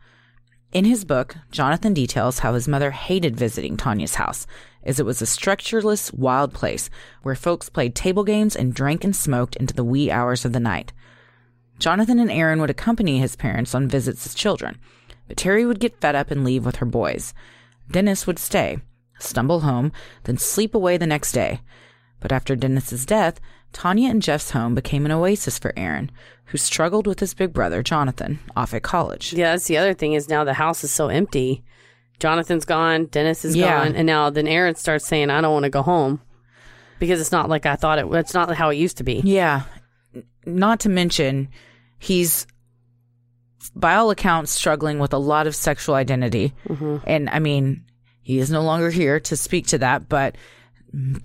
In 0.73 0.85
his 0.85 1.05
book, 1.05 1.37
Jonathan 1.53 1.95
details 1.95 2.41
how 2.41 2.55
his 2.55 2.67
mother 2.67 2.91
hated 2.91 3.37
visiting 3.37 3.77
Tanya's 3.77 4.17
house, 4.17 4.45
as 4.83 4.99
it 4.99 5.07
was 5.07 5.23
a 5.23 5.27
structureless, 5.27 6.13
wild 6.13 6.53
place 6.53 6.91
where 7.23 7.37
folks 7.37 7.69
played 7.69 7.95
table 7.95 8.25
games 8.25 8.57
and 8.57 8.75
drank 8.75 9.05
and 9.05 9.15
smoked 9.15 9.55
into 9.55 9.73
the 9.73 9.85
wee 9.85 10.11
hours 10.11 10.45
of 10.45 10.53
the 10.53 10.59
night. 10.59 10.93
Jonathan 11.79 12.19
and 12.19 12.31
Aaron 12.31 12.61
would 12.61 12.71
accompany 12.71 13.21
his 13.21 13.37
parents 13.37 13.73
on 13.73 13.87
visits 13.87 14.27
as 14.27 14.35
children, 14.35 14.81
but 15.29 15.37
Terri 15.37 15.65
would 15.65 15.79
get 15.79 16.01
fed 16.01 16.17
up 16.17 16.33
and 16.33 16.43
leave 16.43 16.67
with 16.67 16.77
her 16.77 16.87
boys. 16.87 17.35
Dennis 17.89 18.27
would 18.27 18.41
stay, 18.41 18.79
stumble 19.19 19.61
home, 19.61 19.93
then 20.25 20.39
sleep 20.39 20.75
away 20.75 20.97
the 20.97 21.07
next 21.07 21.33
day. 21.33 21.61
But 22.21 22.33
after 22.33 22.57
Dennis's 22.57 23.07
death, 23.07 23.41
Tanya 23.73 24.11
and 24.11 24.23
Jeff's 24.23 24.51
home 24.51 24.75
became 24.75 25.05
an 25.05 25.13
oasis 25.13 25.59
for 25.59 25.73
Aaron, 25.77 26.11
who 26.47 26.59
struggled 26.59 27.07
with 27.07 27.21
his 27.21 27.35
big 27.35 27.53
brother, 27.53 27.83
Jonathan, 27.83 28.39
off 28.57 28.73
at 28.75 28.83
college. 28.83 29.33
Yeah, 29.33 29.53
that's 29.53 29.67
the 29.67 29.77
other 29.77 29.95
thing 29.95 30.15
is 30.15 30.29
now 30.29 30.43
the 30.45 30.55
house 30.55 30.83
is 30.83 30.91
so 30.91 31.09
empty. 31.09 31.63
Jonathan's 32.19 32.65
gone, 32.65 33.07
Dennis 33.07 33.45
is 33.45 33.55
Yeah. 33.55 33.85
gone, 33.85 33.95
and 33.95 34.07
now 34.07 34.31
then 34.31 34.49
Aaron 34.49 34.75
starts 34.75 35.07
saying, 35.07 35.31
"I 35.31 35.41
don't 35.41 35.53
want 35.53 35.65
to 35.65 35.71
go 35.71 35.83
home," 35.83 36.21
because 36.99 37.21
it's 37.21 37.31
not 37.31 37.49
like 37.49 37.67
I 37.67 37.77
thought 37.77 37.99
it. 37.99 38.07
It's 38.11 38.35
not 38.35 38.53
how 38.57 38.71
it 38.71 38.77
used 38.77 38.97
to 38.97 39.05
be. 39.05 39.21
Yeah. 39.25 39.63
Not 40.45 40.81
to 40.81 40.89
mention, 40.89 41.49
he's, 41.99 42.47
by 43.77 43.95
all 43.95 44.11
accounts, 44.11 44.51
struggling 44.51 44.99
with 44.99 45.13
a 45.13 45.19
lot 45.19 45.47
of 45.47 45.55
sexual 45.55 45.95
identity. 45.95 46.55
Mm-hmm. 46.69 46.97
And 47.07 47.29
I 47.31 47.39
mean, 47.39 47.85
he 48.29 48.39
is 48.41 48.51
no 48.51 48.61
longer 48.61 48.91
here 48.91 49.19
to 49.21 49.39
speak 49.39 49.69
to 49.69 49.79
that, 49.79 50.07
but 50.07 50.37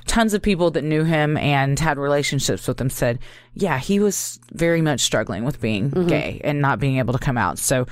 tons 0.08 0.34
of 0.34 0.42
people 0.42 0.72
that 0.72 0.86
knew 0.86 1.04
him 1.04 1.36
and 1.36 1.78
had 1.78 1.98
relationships 1.98 2.66
with 2.66 2.80
him 2.80 2.90
said, 2.90 3.20
yeah, 3.54 3.78
he 3.78 4.00
was 4.00 4.40
very 4.54 4.82
much 4.82 5.02
struggling 5.02 5.44
with 5.44 5.60
being 5.60 5.90
gay 6.08 6.40
and 6.46 6.62
not 6.62 6.80
being 6.80 7.00
able 7.00 7.12
to 7.12 7.20
come 7.20 7.38
out. 7.38 7.60
So 7.60 7.88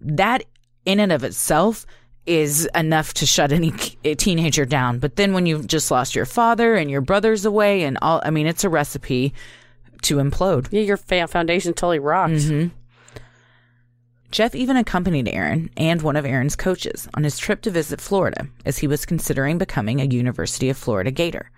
that 0.00 0.42
in 0.84 0.98
and 0.98 1.12
of 1.12 1.22
itself 1.22 1.86
is 2.26 2.68
enough 2.74 3.14
to 3.14 3.24
shut 3.24 3.52
any 3.52 3.70
teenager 3.70 4.66
down. 4.66 4.98
But 4.98 5.14
then 5.14 5.32
when 5.32 5.46
you've 5.46 5.68
just 5.68 5.92
lost 5.92 6.16
your 6.16 6.26
father 6.26 6.74
and 6.74 6.90
your 6.90 7.02
brother's 7.02 7.44
away 7.44 7.84
and 7.84 7.98
all, 8.02 8.20
I 8.24 8.30
mean, 8.30 8.48
it's 8.48 8.64
a 8.64 8.68
recipe 8.68 9.32
to 10.02 10.16
implode. 10.16 10.66
Yeah, 10.72 10.82
your 10.82 10.96
foundation 10.96 11.72
totally 11.72 12.00
rocked. 12.00 12.32
Mm-hmm. 12.32 12.74
Jeff 14.30 14.54
even 14.54 14.76
accompanied 14.76 15.28
Aaron 15.28 15.70
and 15.76 16.02
one 16.02 16.14
of 16.14 16.24
Aaron's 16.24 16.54
coaches 16.54 17.08
on 17.14 17.24
his 17.24 17.36
trip 17.36 17.62
to 17.62 17.70
visit 17.70 18.00
Florida 18.00 18.46
as 18.64 18.78
he 18.78 18.86
was 18.86 19.04
considering 19.04 19.58
becoming 19.58 20.00
a 20.00 20.04
University 20.04 20.70
of 20.70 20.76
Florida 20.76 21.10
Gator. 21.10 21.50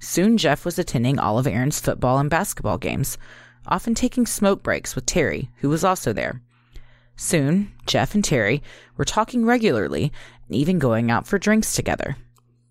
Soon, 0.00 0.36
Jeff 0.36 0.64
was 0.64 0.78
attending 0.78 1.18
all 1.18 1.38
of 1.38 1.46
Aaron's 1.46 1.78
football 1.78 2.18
and 2.18 2.28
basketball 2.28 2.78
games, 2.78 3.16
often 3.66 3.94
taking 3.94 4.26
smoke 4.26 4.62
breaks 4.62 4.94
with 4.94 5.06
Terri, 5.06 5.48
who 5.58 5.68
was 5.68 5.84
also 5.84 6.12
there. 6.12 6.40
Soon, 7.16 7.70
Jeff 7.86 8.14
and 8.14 8.24
Terri 8.24 8.62
were 8.96 9.04
talking 9.04 9.44
regularly 9.44 10.10
and 10.46 10.56
even 10.56 10.78
going 10.78 11.10
out 11.10 11.26
for 11.26 11.38
drinks 11.38 11.74
together. 11.74 12.16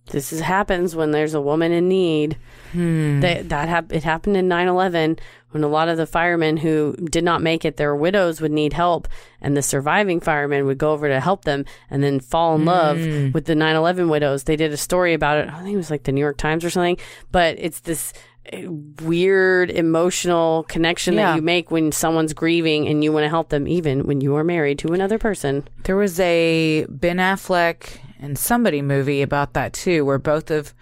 This 0.10 0.34
is, 0.34 0.42
happens 0.42 0.96
when 0.96 1.12
there's 1.12 1.36
a 1.36 1.42
woman 1.42 1.72
in 1.72 1.88
need. 1.88 2.36
Hmm. 2.72 3.20
That 3.20 3.50
that 3.50 3.70
hap- 3.70 3.94
it 3.94 4.04
happened 4.04 4.38
in 4.38 4.50
9/11 4.50 5.20
when 5.52 5.64
a 5.64 5.68
lot 5.68 5.90
of 5.90 5.98
the 5.98 6.06
firemen 6.06 6.58
who 6.58 6.94
did 7.10 7.24
not 7.24 7.42
make 7.42 7.66
it, 7.66 7.78
their 7.78 7.96
widows 7.96 8.40
would 8.42 8.52
need 8.52 8.74
help, 8.74 9.08
and 9.42 9.58
the 9.58 9.62
surviving 9.62 10.20
firemen 10.20 10.66
would 10.66 10.78
go 10.78 10.92
over 10.92 11.08
to 11.08 11.20
help 11.20 11.46
them, 11.46 11.66
and 11.90 12.04
then 12.04 12.20
fall 12.20 12.56
in 12.56 12.66
love 12.66 12.98
with 13.34 13.46
the 13.46 13.56
9/11 13.56 14.10
widows. 14.10 14.44
They 14.44 14.56
did 14.56 14.72
a 14.72 14.78
story 14.78 15.14
about 15.14 15.38
it. 15.40 15.50
I 15.54 15.62
think 15.64 15.74
it 15.74 15.78
was 15.78 15.90
like 15.92 16.04
the 16.04 16.12
New 16.12 16.22
York 16.22 16.38
Times 16.38 16.64
or 16.64 16.70
something. 16.70 16.98
But 17.32 17.56
it's 17.60 17.80
this 17.82 18.14
uh, 18.54 18.58
weird 19.04 19.70
emotional 19.70 20.64
connection 20.70 21.14
Yeah. 21.16 21.32
that 21.32 21.36
you 21.36 21.42
make 21.42 21.70
when 21.72 21.92
someone's 21.92 22.34
grieving 22.34 22.88
and 22.88 23.04
you 23.04 23.12
want 23.12 23.24
to 23.26 23.30
help 23.30 23.50
them, 23.50 23.68
even 23.68 24.06
when 24.08 24.22
you 24.22 24.36
are 24.36 24.44
married 24.44 24.80
to 24.80 24.94
another 24.94 25.18
person. 25.20 25.68
There 25.84 25.96
was 25.96 26.20
a 26.20 26.86
Ben 26.90 27.18
Affleck 27.18 27.98
and 28.20 28.38
somebody 28.38 28.82
movie 28.82 29.22
about 29.22 29.54
that 29.54 29.74
too, 29.74 30.04
where 30.06 30.18
both 30.18 30.50
of 30.52 30.74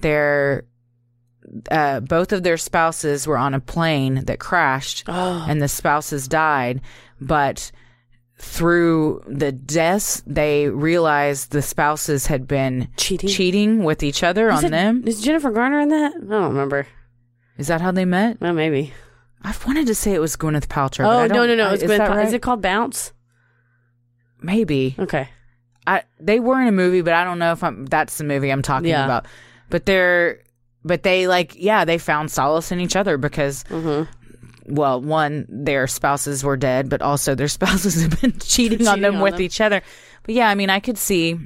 their 0.00 0.64
uh, 1.70 2.00
both 2.00 2.32
of 2.32 2.42
their 2.42 2.56
spouses 2.56 3.26
were 3.26 3.38
on 3.38 3.54
a 3.54 3.60
plane 3.60 4.24
that 4.26 4.38
crashed, 4.40 5.04
and 5.08 5.60
the 5.62 5.68
spouses 5.68 6.28
died, 6.28 6.80
but 7.20 7.70
through 8.40 9.22
the 9.26 9.50
deaths, 9.50 10.22
they 10.26 10.68
realized 10.68 11.50
the 11.50 11.62
spouses 11.62 12.26
had 12.26 12.46
been 12.46 12.88
Cheating? 12.96 13.28
cheating 13.28 13.84
with 13.84 14.02
each 14.02 14.22
other 14.22 14.50
on 14.50 14.64
it- 14.64 14.70
them. 14.70 15.02
Is 15.06 15.20
Jennifer 15.20 15.50
Garner 15.50 15.80
in 15.80 15.88
that? 15.88 16.12
I 16.14 16.20
don't 16.20 16.48
remember. 16.52 16.86
Is 17.56 17.66
that 17.66 17.80
how 17.80 17.90
they 17.90 18.04
met? 18.04 18.40
Well, 18.40 18.52
maybe. 18.52 18.92
I 19.42 19.52
wanted 19.66 19.86
to 19.88 19.94
say 19.94 20.12
it 20.14 20.20
was 20.20 20.36
Gwyneth 20.36 20.66
Paltrow. 20.68 21.04
but 21.04 21.06
Oh 21.06 21.18
I 21.20 21.26
no 21.28 21.46
no 21.46 21.54
no! 21.56 21.70
It's 21.72 21.82
is 21.82 21.90
Gwyneth 21.90 22.08
right? 22.08 22.26
Is 22.26 22.32
it 22.32 22.42
called 22.42 22.62
Bounce? 22.62 23.12
Maybe. 24.40 24.94
Okay. 24.98 25.28
I 25.86 26.02
they 26.20 26.38
were 26.40 26.60
in 26.60 26.68
a 26.68 26.72
movie, 26.72 27.02
but 27.02 27.14
I 27.14 27.24
don't 27.24 27.38
know 27.38 27.52
if 27.52 27.62
I'm 27.64 27.86
that's 27.86 28.18
the 28.18 28.24
movie 28.24 28.50
I'm 28.52 28.62
talking 28.62 28.88
Yeah. 28.90 29.04
about. 29.04 29.26
But 29.70 29.86
they're 29.86 30.40
but 30.84 31.02
they 31.02 31.26
like 31.26 31.54
yeah, 31.56 31.84
they 31.84 31.98
found 31.98 32.30
solace 32.30 32.72
in 32.72 32.80
each 32.80 32.96
other 32.96 33.18
because 33.18 33.64
Mm-hmm. 33.64 34.74
well, 34.74 35.00
one, 35.00 35.46
their 35.48 35.86
spouses 35.86 36.44
were 36.44 36.56
dead, 36.56 36.88
but 36.88 37.02
also 37.02 37.34
their 37.34 37.48
spouses 37.58 38.02
have 38.02 38.20
been 38.20 38.38
cheating, 38.38 38.86
on 38.86 39.00
them 39.00 39.16
on 39.16 39.20
with 39.22 39.34
them. 39.34 39.42
each 39.42 39.60
other. 39.60 39.82
But 40.24 40.34
yeah, 40.34 40.48
I 40.48 40.54
mean 40.54 40.70
I 40.70 40.80
could 40.80 40.98
see 40.98 41.38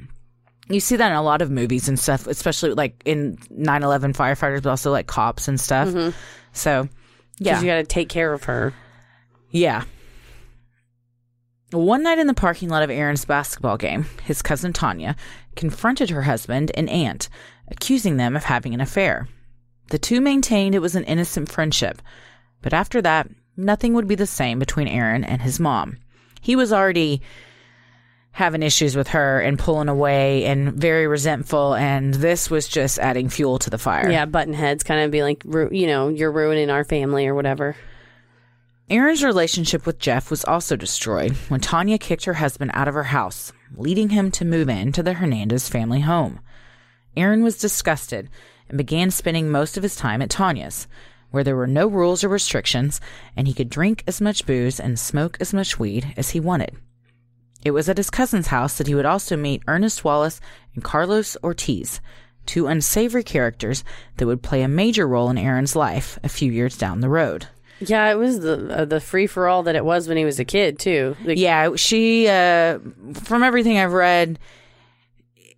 you 0.69 0.79
see 0.79 0.95
that 0.95 1.09
in 1.11 1.17
a 1.17 1.21
lot 1.23 1.41
of 1.41 1.51
movies 1.51 1.89
and 1.89 1.99
stuff, 1.99 2.25
especially 2.25 2.71
like 2.73 3.01
in 3.05 3.35
9/11 3.51 4.15
firefighters, 4.15 4.63
but 4.63 4.69
also 4.69 4.91
like 4.91 5.07
cops 5.07 5.47
and 5.49 5.59
stuff. 5.59 5.93
So, 6.53 6.87
yeah. 7.37 7.51
Because 7.53 7.63
you 7.63 7.69
got 7.69 7.75
to 7.77 7.83
take 7.83 8.07
care 8.07 8.31
of 8.31 8.45
her. 8.45 8.73
Yeah. 9.49 9.83
One 11.71 12.03
night 12.03 12.19
in 12.19 12.27
the 12.27 12.33
parking 12.33 12.69
lot 12.69 12.83
of 12.83 12.89
Aaron's 12.91 13.25
basketball 13.25 13.77
game, 13.77 14.05
his 14.23 14.41
cousin 14.41 14.73
Tanya 14.73 15.15
confronted 15.55 16.11
her 16.11 16.21
husband 16.21 16.71
and 16.75 16.89
aunt, 16.89 17.29
accusing 17.73 18.17
them 18.17 18.35
of 18.35 18.45
having 18.45 18.73
an 18.73 18.81
affair. 18.81 19.27
The 19.89 19.99
two 19.99 20.21
maintained 20.21 20.75
it 20.75 20.79
was 20.79 20.95
an 20.95 21.03
innocent 21.03 21.51
friendship, 21.51 22.01
but 22.61 22.73
after 22.73 23.01
that, 23.01 23.27
nothing 23.57 23.93
would 23.93 24.07
be 24.07 24.15
the 24.15 24.25
same 24.25 24.59
between 24.59 24.87
Aaron 24.87 25.23
and 25.23 25.41
his 25.41 25.59
mom. 25.59 25.97
He 26.41 26.55
was 26.55 26.71
already 26.71 27.21
having 28.31 28.63
issues 28.63 28.95
with 28.95 29.09
her 29.09 29.41
and 29.41 29.59
pulling 29.59 29.89
away 29.89 30.45
and 30.45 30.73
very 30.73 31.05
resentful, 31.05 31.75
and 31.75 32.15
this 32.15 32.49
was 32.49 32.67
just 32.67 32.97
adding 32.99 33.29
fuel 33.29 33.59
to 33.59 33.69
the 33.69 33.77
fire. 33.77 34.09
Yeah, 34.09 34.25
button 34.25 34.53
heads 34.53 34.83
kind 34.83 35.01
of 35.01 35.11
be 35.11 35.21
like, 35.21 35.43
you 35.43 35.87
know, 35.87 36.09
you're 36.09 36.31
ruining 36.31 36.69
our 36.69 36.83
family 36.83 37.27
or 37.27 37.35
whatever. 37.35 37.75
Aaron's 38.89 39.23
relationship 39.23 39.85
with 39.85 39.99
Jeff 39.99 40.29
was 40.31 40.43
also 40.43 40.75
destroyed 40.75 41.31
when 41.47 41.59
Tanya 41.59 41.97
kicked 41.97 42.25
her 42.25 42.33
husband 42.33 42.71
out 42.73 42.87
of 42.87 42.93
her 42.95 43.03
house, 43.03 43.53
leading 43.75 44.09
him 44.09 44.31
to 44.31 44.45
move 44.45 44.67
into 44.67 45.03
the 45.03 45.13
Hernandez 45.13 45.69
family 45.69 46.01
home. 46.01 46.39
Aaron 47.15 47.43
was 47.43 47.57
disgusted 47.57 48.29
and 48.69 48.77
began 48.77 49.11
spending 49.11 49.49
most 49.49 49.77
of 49.77 49.83
his 49.83 49.95
time 49.95 50.21
at 50.21 50.29
Tanya's, 50.29 50.87
where 51.31 51.43
there 51.43 51.55
were 51.55 51.67
no 51.67 51.87
rules 51.87 52.23
or 52.23 52.29
restrictions, 52.29 53.01
and 53.35 53.47
he 53.47 53.53
could 53.53 53.69
drink 53.69 54.03
as 54.07 54.21
much 54.21 54.45
booze 54.45 54.79
and 54.79 54.99
smoke 54.99 55.37
as 55.39 55.53
much 55.53 55.79
weed 55.79 56.13
as 56.15 56.31
he 56.31 56.39
wanted. 56.39 56.75
It 57.63 57.71
was 57.71 57.87
at 57.87 57.97
his 57.97 58.09
cousin's 58.09 58.47
house 58.47 58.77
that 58.77 58.87
he 58.87 58.95
would 58.95 59.05
also 59.05 59.37
meet 59.37 59.63
Ernest 59.67 60.03
Wallace 60.03 60.41
and 60.75 60.83
Carlos 60.83 61.37
Ortiz, 61.43 62.01
two 62.45 62.67
unsavory 62.67 63.23
characters 63.23 63.83
that 64.17 64.27
would 64.27 64.43
play 64.43 64.61
a 64.61 64.67
major 64.67 65.07
role 65.07 65.29
in 65.29 65.37
Aaron's 65.37 65.75
life 65.75 66.19
a 66.23 66.29
few 66.29 66.51
years 66.51 66.77
down 66.77 66.99
the 66.99 67.09
road. 67.09 67.47
Yeah, 67.79 68.11
it 68.11 68.15
was 68.15 68.39
the 68.39 68.81
uh, 68.81 68.85
the 68.85 69.01
free 69.01 69.27
for 69.27 69.47
all 69.47 69.63
that 69.63 69.75
it 69.75 69.83
was 69.83 70.07
when 70.07 70.17
he 70.17 70.25
was 70.25 70.39
a 70.39 70.45
kid 70.45 70.79
too. 70.79 71.15
Yeah, 71.23 71.75
she, 71.75 72.27
uh, 72.27 72.79
from 73.13 73.43
everything 73.43 73.77
I've 73.77 73.93
read, 73.93 74.39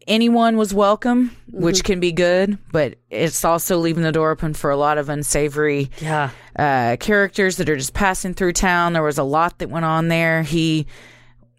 anyone 0.07 0.57
was 0.57 0.73
welcome, 0.73 1.35
which 1.51 1.83
can 1.83 1.99
be 1.99 2.11
good, 2.11 2.57
but 2.71 2.95
it's 3.09 3.43
also 3.43 3.77
leaving 3.77 4.03
the 4.03 4.11
door 4.11 4.31
open 4.31 4.53
for 4.53 4.69
a 4.69 4.77
lot 4.77 4.97
of 4.97 5.09
unsavory 5.09 5.89
yeah, 5.99 6.29
uh, 6.57 6.97
characters 6.99 7.57
that 7.57 7.69
are 7.69 7.75
just 7.75 7.93
passing 7.93 8.33
through 8.33 8.53
town. 8.53 8.93
There 8.93 9.03
was 9.03 9.17
a 9.17 9.23
lot 9.23 9.59
that 9.59 9.69
went 9.69 9.85
on 9.85 10.07
there. 10.07 10.43
He 10.43 10.87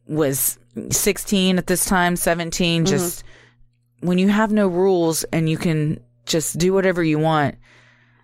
was 0.06 0.58
16 0.90 1.58
at 1.58 1.66
this 1.66 1.84
time, 1.84 2.16
17. 2.16 2.86
Just 2.86 3.24
when 4.00 4.18
you 4.18 4.28
have 4.28 4.52
no 4.52 4.68
rules 4.68 5.24
and 5.24 5.48
you 5.48 5.56
can 5.56 6.00
just 6.26 6.58
do 6.58 6.72
whatever 6.72 7.02
you 7.02 7.18
want. 7.18 7.56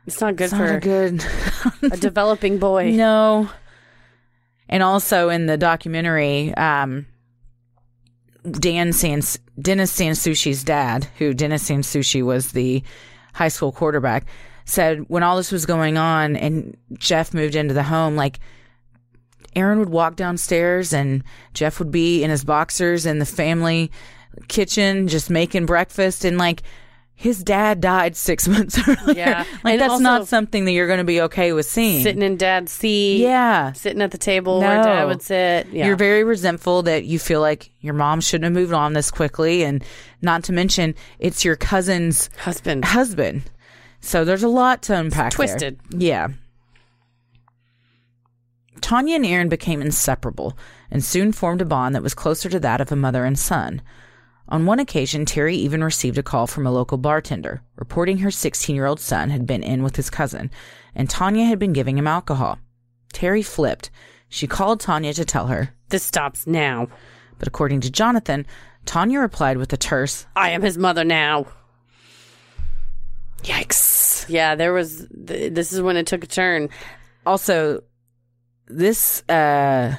It's 0.07 0.21
not 0.21 0.37
good 0.37 0.45
It's 0.45 0.53
for 0.53 0.67
not 0.67 0.77
a 0.77 0.81
good. 0.81 1.25
a 1.93 1.97
developing 1.97 2.59
boy. 2.59 2.91
no. 2.93 3.49
And 4.69 4.83
also 4.83 5.29
in 5.29 5.47
the 5.47 5.57
documentary, 5.57 6.55
um, 6.55 7.07
Dan 8.51 8.93
Sans 8.93 9.39
Dennis 9.61 9.97
SanSoucie's 9.97 10.65
dad, 10.65 11.09
who 11.19 11.35
Dennis 11.35 11.69
SanSoucie 11.69 12.23
was 12.23 12.53
the 12.53 12.83
high 13.35 13.49
school 13.49 13.73
quarterback, 13.73 14.27
said 14.65 15.05
when 15.09 15.23
all 15.23 15.37
this 15.37 15.53
was 15.53 15.67
going 15.67 15.97
on 15.97 16.37
and 16.37 16.77
Jeff 16.95 17.35
moved 17.35 17.55
into 17.55 17.75
the 17.75 17.83
home, 17.83 18.17
like 18.17 18.39
Aaron 19.55 19.79
would 19.79 19.91
walk 19.91 20.17
downstairs 20.17 20.93
and 20.93 21.23
Jeff 21.53 21.79
would 21.79 21.91
be 21.91 22.23
in 22.23 22.31
his 22.31 22.45
boxers 22.45 23.05
in 23.05 23.19
the 23.19 23.27
family 23.27 23.91
kitchen 24.49 25.09
just 25.09 25.29
making 25.29 25.67
breakfast. 25.67 26.25
And 26.25 26.39
like 26.39 26.63
his 27.15 27.45
dad 27.45 27.81
died 27.81 28.17
six 28.17 28.49
months 28.49 28.79
earlier. 28.89 29.17
Yeah. 29.17 29.45
like 29.63 29.75
And 29.75 29.81
that's 29.81 30.01
not 30.01 30.27
something 30.29 30.65
that 30.65 30.73
you're 30.73 30.87
going 30.89 30.99
to 30.99 31.05
be 31.05 31.21
okay 31.23 31.53
with 31.53 31.67
seeing. 31.67 32.03
Sitting 32.03 32.23
in 32.23 32.37
dad's 32.37 32.73
seat. 32.73 33.19
yeah. 33.23 33.73
Sitting 33.73 34.03
at 34.03 34.11
the 34.11 34.19
table 34.19 34.59
where 34.61 34.83
dad 34.83 35.01
No. 35.03 35.07
would 35.09 35.23
sit. 35.23 35.69
Yeah. 35.73 35.87
You're 35.87 35.97
very 35.97 36.25
resentful 36.25 36.83
that 36.85 37.05
you 37.05 37.19
feel 37.19 37.41
like 37.41 37.71
your 37.81 37.95
mom 37.95 38.21
shouldn't 38.21 38.45
have 38.45 38.53
moved 38.53 38.73
on 38.73 38.93
this 38.95 39.11
quickly. 39.11 39.63
And 39.63 39.85
not 40.21 40.43
to 40.45 40.53
mention, 40.53 40.95
it's 41.21 41.45
your 41.45 41.55
cousin's 41.57 42.29
husband. 42.39 42.85
husband. 42.87 43.43
So 44.01 44.25
there's 44.25 44.43
a 44.43 44.49
lot 44.49 44.83
to 44.85 44.97
unpack. 44.97 45.31
there. 45.33 45.47
twisted. 45.47 45.79
Yeah. 45.91 46.29
Tanya 48.81 49.15
and 49.17 49.27
Aaron 49.27 49.49
became 49.49 49.81
inseparable 49.81 50.57
and 50.91 51.05
soon 51.05 51.31
formed 51.33 51.61
a 51.63 51.65
bond 51.65 51.95
that 51.95 52.03
was 52.03 52.15
closer 52.15 52.49
to 52.49 52.59
that 52.61 52.81
of 52.81 52.91
a 52.91 52.97
mother 52.97 53.25
and 53.25 53.39
son. 53.39 53.81
On 54.49 54.67
one 54.67 54.79
occasion, 54.81 55.25
Terri 55.25 55.55
even 55.55 55.83
received 55.85 56.19
a 56.19 56.23
call 56.23 56.47
from 56.47 56.67
a 56.67 56.73
local 56.73 56.99
bartender 56.99 57.63
reporting 57.77 58.19
her 58.19 58.31
16 58.31 58.75
year 58.75 58.87
old 58.87 59.01
son 59.01 59.31
had 59.31 59.47
been 59.47 59.63
in 59.63 59.83
with 59.83 59.97
his 59.97 60.11
cousin, 60.11 60.51
and 60.95 61.09
Tanya 61.09 61.45
had 61.47 61.59
been 61.59 61.73
giving 61.73 61.97
him 61.97 62.07
alcohol. 62.07 62.59
Terri 63.15 63.45
flipped. 63.45 63.91
She 64.29 64.47
called 64.47 64.81
Tanya 64.81 65.13
to 65.15 65.25
tell 65.25 65.47
her, 65.47 65.75
This 65.91 66.03
stops 66.03 66.47
now. 66.47 66.89
but 67.39 67.49
according 67.49 67.81
to 67.83 67.91
Jonathan, 67.91 68.47
Tanya 68.85 69.21
replied 69.21 69.59
with 69.59 69.73
a 69.73 69.77
terse, 69.77 70.27
I 70.35 70.51
am 70.51 70.63
his 70.63 70.77
mother 70.77 71.05
now. 71.05 71.47
Yikes. 73.43 74.27
Yeah, 74.29 74.55
there 74.55 74.73
was. 74.73 75.07
Th- 75.27 75.53
this 75.53 75.73
is 75.73 75.81
when 75.83 75.97
it 75.97 76.07
took 76.07 76.23
a 76.25 76.29
turn. 76.29 76.69
Also, 77.27 77.83
this, 78.67 79.23
uh, 79.29 79.97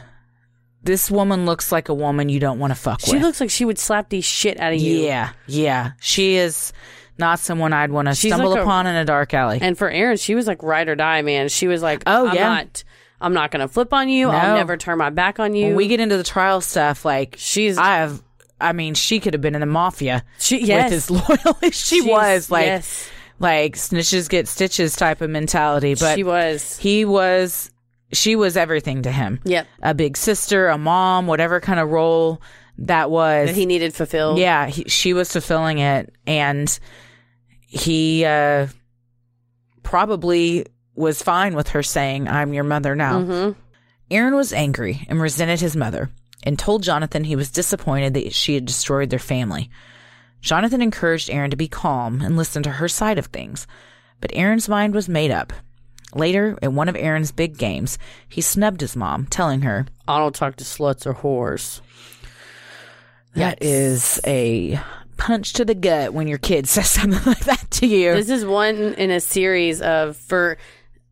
this 0.84 1.10
woman 1.10 1.46
looks 1.46 1.72
like 1.72 1.90
a 1.90 1.94
woman 1.94 2.30
you 2.30 2.40
don't 2.40 2.60
want 2.60 2.72
to 2.72 2.76
fuck 2.80 3.00
with. 3.00 3.06
She 3.10 3.14
with. 3.16 3.24
looks 3.24 3.40
like 3.42 3.50
she 3.50 3.66
would 3.66 3.80
slap 3.80 4.10
the 4.10 4.22
shit 4.22 4.60
out 4.60 4.74
of 4.74 4.80
you. 4.80 4.98
Yeah, 5.00 5.32
yeah. 5.48 5.92
She 6.02 6.36
is 6.36 6.74
not 7.18 7.40
someone 7.40 7.74
I'd 7.74 7.92
want 7.92 8.08
to 8.10 8.16
She's 8.16 8.32
stumble 8.34 8.50
like 8.52 8.60
a- 8.60 8.64
upon 8.64 8.88
in 8.88 8.96
a 8.96 9.06
dark 9.06 9.34
alley. 9.34 9.60
And 9.62 9.78
for 9.78 9.90
Aaron, 9.90 10.18
she 10.18 10.36
was 10.36 10.48
like 10.48 10.62
ride 10.64 10.90
or 10.90 10.96
die, 10.96 11.22
man. 11.22 11.48
She 11.50 11.68
was 11.68 11.82
like, 11.82 12.04
Oh, 12.06 12.28
I'm 12.28 12.36
yeah. 12.36 12.48
not. 12.56 12.84
I'm 13.22 13.34
not 13.34 13.52
gonna 13.52 13.70
flip 13.70 13.94
on 13.94 14.10
you. 14.10 14.28
No. 14.28 14.34
I'll 14.34 14.56
never 14.58 14.76
turn 14.76 14.98
my 14.98 15.10
back 15.10 15.40
on 15.40 15.56
you. 15.56 15.68
when 15.68 15.76
we 15.76 15.88
get 15.88 16.00
into 16.02 16.18
the 16.18 16.24
trial 16.24 16.60
stuff, 16.60 17.06
like 17.06 17.36
She's- 17.38 17.78
I 17.78 17.98
have. 17.98 18.22
I 18.60 18.72
mean, 18.74 18.94
she 18.94 19.20
could 19.20 19.34
have 19.34 19.42
been 19.42 19.56
in 19.56 19.62
the 19.62 19.66
mafia 19.68 20.24
She- 20.40 20.66
yes. 20.66 20.86
with 20.86 20.94
his 20.94 21.12
loyalty. 21.46 21.72
she 21.72 22.02
She's- 22.02 22.06
was 22.08 22.52
like, 22.52 22.66
yes. 22.66 23.10
like 23.40 23.76
snitches 23.76 24.28
get 24.30 24.48
stitches 24.48 24.96
type 24.96 25.22
of 25.22 25.30
mentality. 25.30 25.96
But 25.96 26.16
she 26.16 26.24
was. 26.24 26.78
he 26.78 27.06
was, 27.06 27.70
she 28.14 28.36
was 28.36 28.56
everything 28.56 29.04
to 29.04 29.12
him. 29.12 29.40
Yep. 29.44 29.68
A 29.82 29.94
big 29.94 30.18
sister, 30.18 30.68
a 30.70 30.78
mom, 30.78 31.28
whatever 31.28 31.60
kind 31.60 31.80
of 31.80 31.90
role 31.90 32.42
that 32.80 33.12
was. 33.12 33.48
That 33.50 33.56
he 33.56 33.66
needed 33.66 33.94
fulfilled. 33.94 34.40
Yeah, 34.40 34.68
he, 34.68 34.86
she 34.86 35.14
was 35.14 35.32
fulfilling 35.32 35.80
it, 35.80 36.14
and 36.26 36.80
he 37.68 38.26
uh, 38.26 38.68
probably 39.84 40.66
was 40.96 41.22
fine 41.22 41.56
with 41.56 41.70
her 41.70 41.84
saying, 41.84 42.28
"I'm 42.28 42.54
your 42.54 42.64
mother 42.64 42.96
now." 42.96 43.20
Mm-hmm. 43.20 43.60
Aaron 44.12 44.36
was 44.36 44.54
angry 44.54 45.06
and 45.10 45.22
resented 45.22 45.60
his 45.60 45.76
mother, 45.76 46.10
and 46.44 46.58
told 46.58 46.84
Jonathan 46.84 47.24
he 47.24 47.36
was 47.36 47.52
disappointed 47.52 48.14
that 48.14 48.34
she 48.34 48.56
had 48.56 48.66
destroyed 48.66 49.10
their 49.10 49.20
family. 49.20 49.70
Jonathan 50.42 50.82
encouraged 50.82 51.30
Aaron 51.30 51.52
to 51.52 51.58
be 51.58 51.68
calm 51.70 52.22
and 52.22 52.36
listen 52.36 52.64
to 52.64 52.70
her 52.70 52.88
side 52.88 53.18
of 53.18 53.28
things, 53.28 53.66
but 54.20 54.32
Aaron's 54.34 54.70
mind 54.70 54.94
was 54.94 55.08
made 55.08 55.32
up. 55.32 55.54
Later, 56.16 56.58
at 56.62 56.74
one 56.74 56.90
of 56.90 56.96
Aaron's 56.96 57.32
big 57.32 57.58
games, 57.58 57.98
he 58.28 58.42
snubbed 58.42 58.82
his 58.82 58.96
mom, 58.96 59.26
telling 59.28 59.62
her, 59.62 59.86
I 60.08 60.20
don't 60.20 60.36
talk 60.36 60.56
to 60.58 60.64
sluts 60.64 61.06
or 61.06 61.14
whores. 61.14 61.82
That 63.36 63.64
is 63.64 64.22
a 64.26 64.80
punch 65.18 65.54
to 65.54 65.66
the 65.66 65.76
gut 65.76 66.14
when 66.14 66.28
your 66.28 66.38
kid 66.38 66.68
says 66.70 66.90
something 66.90 67.24
like 67.26 67.46
that 67.46 67.72
to 67.72 67.88
you. 67.88 68.14
This 68.14 68.30
is 68.30 68.46
one 68.46 68.76
in 68.76 69.12
a 69.12 69.20
series 69.20 69.82
of 69.82 70.18
for 70.18 70.58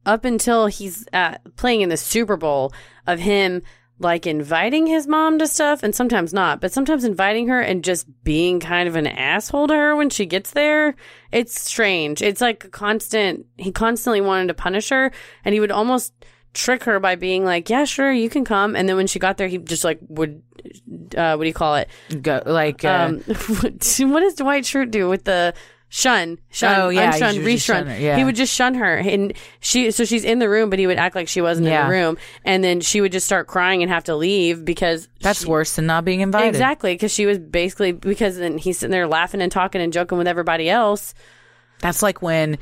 up 0.05 0.25
until 0.25 0.67
he's 0.67 1.07
at, 1.13 1.41
playing 1.55 1.81
in 1.81 1.89
the 1.89 1.97
Super 1.97 2.37
Bowl 2.37 2.73
of 3.07 3.19
him 3.19 3.61
like 4.01 4.25
inviting 4.25 4.87
his 4.87 5.07
mom 5.07 5.39
to 5.39 5.47
stuff 5.47 5.83
and 5.83 5.95
sometimes 5.95 6.33
not, 6.33 6.59
but 6.59 6.71
sometimes 6.71 7.03
inviting 7.03 7.47
her 7.47 7.61
and 7.61 7.83
just 7.83 8.07
being 8.23 8.59
kind 8.59 8.87
of 8.87 8.95
an 8.95 9.07
asshole 9.07 9.67
to 9.67 9.73
her 9.73 9.95
when 9.95 10.09
she 10.09 10.25
gets 10.25 10.51
there. 10.51 10.95
It's 11.31 11.59
strange. 11.59 12.21
It's 12.21 12.41
like 12.41 12.65
a 12.65 12.69
constant, 12.69 13.45
he 13.57 13.71
constantly 13.71 14.21
wanted 14.21 14.47
to 14.47 14.53
punish 14.53 14.89
her 14.89 15.11
and 15.45 15.53
he 15.53 15.59
would 15.59 15.71
almost 15.71 16.13
trick 16.53 16.83
her 16.83 16.99
by 16.99 17.15
being 17.15 17.45
like, 17.45 17.69
yeah, 17.69 17.85
sure, 17.85 18.11
you 18.11 18.29
can 18.29 18.43
come. 18.43 18.75
And 18.75 18.89
then 18.89 18.95
when 18.95 19.07
she 19.07 19.19
got 19.19 19.37
there, 19.37 19.47
he 19.47 19.57
just 19.57 19.83
like 19.83 19.99
would, 20.09 20.41
uh, 21.15 21.35
what 21.35 21.43
do 21.43 21.47
you 21.47 21.53
call 21.53 21.75
it? 21.75 21.89
Go 22.21 22.41
like 22.45 22.83
uh, 22.83 22.89
Um, 23.09 23.17
what 23.21 24.19
does 24.19 24.35
Dwight 24.35 24.63
Schrute 24.63 24.91
do 24.91 25.07
with 25.09 25.23
the 25.23 25.53
shun? 25.93 26.39
Shun, 26.51 26.79
Oh, 26.79 26.89
yeah, 26.89 27.11
unshun, 27.11 27.43
reshun. 27.43 27.85
her, 27.85 27.99
yeah. 27.99 28.17
He 28.17 28.23
would 28.23 28.35
just 28.35 28.53
shun 28.53 28.73
her, 28.75 28.95
and 28.97 29.33
she. 29.59 29.91
So 29.91 30.05
she's 30.05 30.23
in 30.23 30.39
the 30.39 30.49
room, 30.49 30.69
but 30.71 30.79
he 30.79 30.87
would 30.87 30.97
act 30.97 31.15
like 31.15 31.27
she 31.27 31.41
wasn't 31.41 31.67
in 31.67 31.73
the 31.85 31.89
room, 31.91 32.17
and 32.45 32.63
then 32.63 32.79
she 32.81 33.01
would 33.01 33.11
just 33.11 33.25
start 33.25 33.45
crying 33.47 33.83
and 33.83 33.91
have 33.91 34.05
to 34.05 34.15
leave 34.15 34.63
because 34.65 35.07
that's 35.19 35.41
she- 35.43 35.47
worse 35.49 35.75
than 35.75 35.85
not 35.85 36.05
being 36.05 36.21
invited. 36.21 36.47
exactly 36.47 36.93
because 36.95 37.11
she 37.13 37.25
was 37.25 37.37
basically 37.37 37.91
because 37.91 38.37
then 38.37 38.57
he's 38.57 38.79
sitting 38.79 38.91
there 38.91 39.05
laughing 39.07 39.41
and 39.41 39.51
talking 39.51 39.81
and 39.81 39.91
joking 39.93 40.17
with 40.17 40.27
everybody 40.27 40.69
else. 40.69 41.13
That's 41.79 42.01
like 42.03 42.21
when 42.21 42.57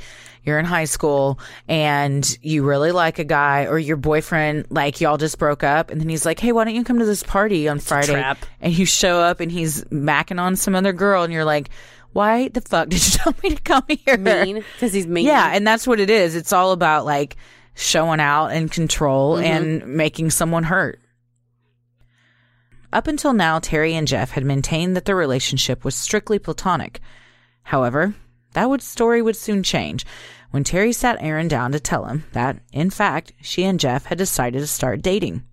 you're 0.45 0.57
in 0.57 0.63
high 0.65 0.85
school 0.85 1.37
and 1.67 2.25
you 2.41 2.63
really 2.63 2.93
like 2.93 3.19
a 3.19 3.25
guy 3.25 3.65
or 3.65 3.77
your 3.77 3.97
boyfriend, 3.97 4.65
like 4.69 5.01
y'all 5.01 5.17
just 5.17 5.37
broke 5.37 5.63
up, 5.63 5.91
and 5.91 5.99
then 6.01 6.07
he's 6.09 6.25
like, 6.25 6.39
"Hey, 6.39 6.51
why 6.51 6.63
don't 6.63 6.73
you 6.73 6.83
come 6.83 6.99
to 6.99 7.05
this 7.05 7.21
party 7.21 7.67
on 7.67 7.79
Friday?" 7.79 8.13
trap. 8.13 8.37
And 8.61 8.75
you 8.75 8.85
show 8.85 9.19
up 9.19 9.39
and 9.39 9.51
he's 9.51 9.83
macking 9.85 10.39
on 10.41 10.55
some 10.55 10.73
other 10.73 10.93
girl, 10.93 11.23
and 11.23 11.31
you're 11.33 11.45
like, 11.45 11.69
"Why 12.13 12.47
the 12.49 12.61
fuck 12.61 12.89
did 12.89 13.05
you 13.05 13.11
tell 13.19 13.35
me 13.43 13.55
to 13.55 13.61
come 13.61 13.83
here?" 13.87 14.17
Mean 14.17 14.63
because 14.73 14.93
he's 14.93 15.07
mean. 15.07 15.25
Yeah, 15.25 15.51
and 15.53 15.65
that's 15.65 15.87
what 15.87 15.99
it 15.99 16.09
is. 16.09 16.35
It's 16.35 16.53
all 16.53 16.71
about 16.71 17.05
like 17.05 17.35
showing 17.75 18.19
out 18.19 18.47
and 18.47 18.71
control 18.71 19.35
mm-hmm. 19.35 19.45
and 19.45 19.87
making 19.95 20.31
someone 20.31 20.63
hurt. 20.63 20.99
Up 22.91 23.07
until 23.07 23.33
now, 23.33 23.59
Terri 23.59 23.93
and 23.93 24.07
Jeff 24.07 24.31
had 24.31 24.43
maintained 24.43 24.95
that 24.95 25.05
their 25.05 25.15
relationship 25.15 25.85
was 25.85 25.95
strictly 25.95 26.39
platonic. 26.39 26.99
However, 27.63 28.15
that 28.53 28.69
would 28.69 28.81
story 28.81 29.21
would 29.21 29.35
soon 29.35 29.61
change 29.61 30.05
when 30.51 30.63
Terri 30.63 30.93
sat 30.93 31.17
Aaron 31.19 31.47
down 31.47 31.71
to 31.71 31.79
tell 31.79 32.05
him 32.05 32.25
that, 32.31 32.57
in 32.73 32.89
fact, 32.89 33.33
she 33.41 33.63
and 33.63 33.79
Jeff 33.79 34.05
had 34.05 34.17
decided 34.17 34.59
to 34.59 34.67
start 34.67 35.01
dating. 35.01 35.43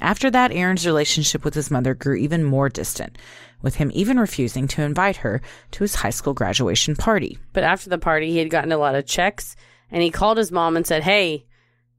After 0.00 0.30
that, 0.30 0.52
Aaron's 0.52 0.86
relationship 0.86 1.44
with 1.44 1.54
his 1.54 1.70
mother 1.70 1.94
grew 1.94 2.16
even 2.16 2.44
more 2.44 2.68
distant, 2.68 3.16
with 3.62 3.76
him 3.76 3.90
even 3.94 4.18
refusing 4.18 4.68
to 4.68 4.82
invite 4.82 5.16
her 5.18 5.40
to 5.72 5.84
his 5.84 5.94
high 5.94 6.10
school 6.10 6.34
graduation 6.34 6.96
party. 6.96 7.38
But 7.52 7.64
after 7.64 7.88
the 7.88 7.98
party, 7.98 8.30
he 8.32 8.38
had 8.38 8.50
gotten 8.50 8.72
a 8.72 8.78
lot 8.78 8.94
of 8.94 9.06
checks, 9.06 9.56
and 9.90 10.02
he 10.02 10.10
called 10.10 10.38
his 10.38 10.52
mom 10.52 10.76
and 10.76 10.86
said, 10.86 11.02
"Hey." 11.02 11.46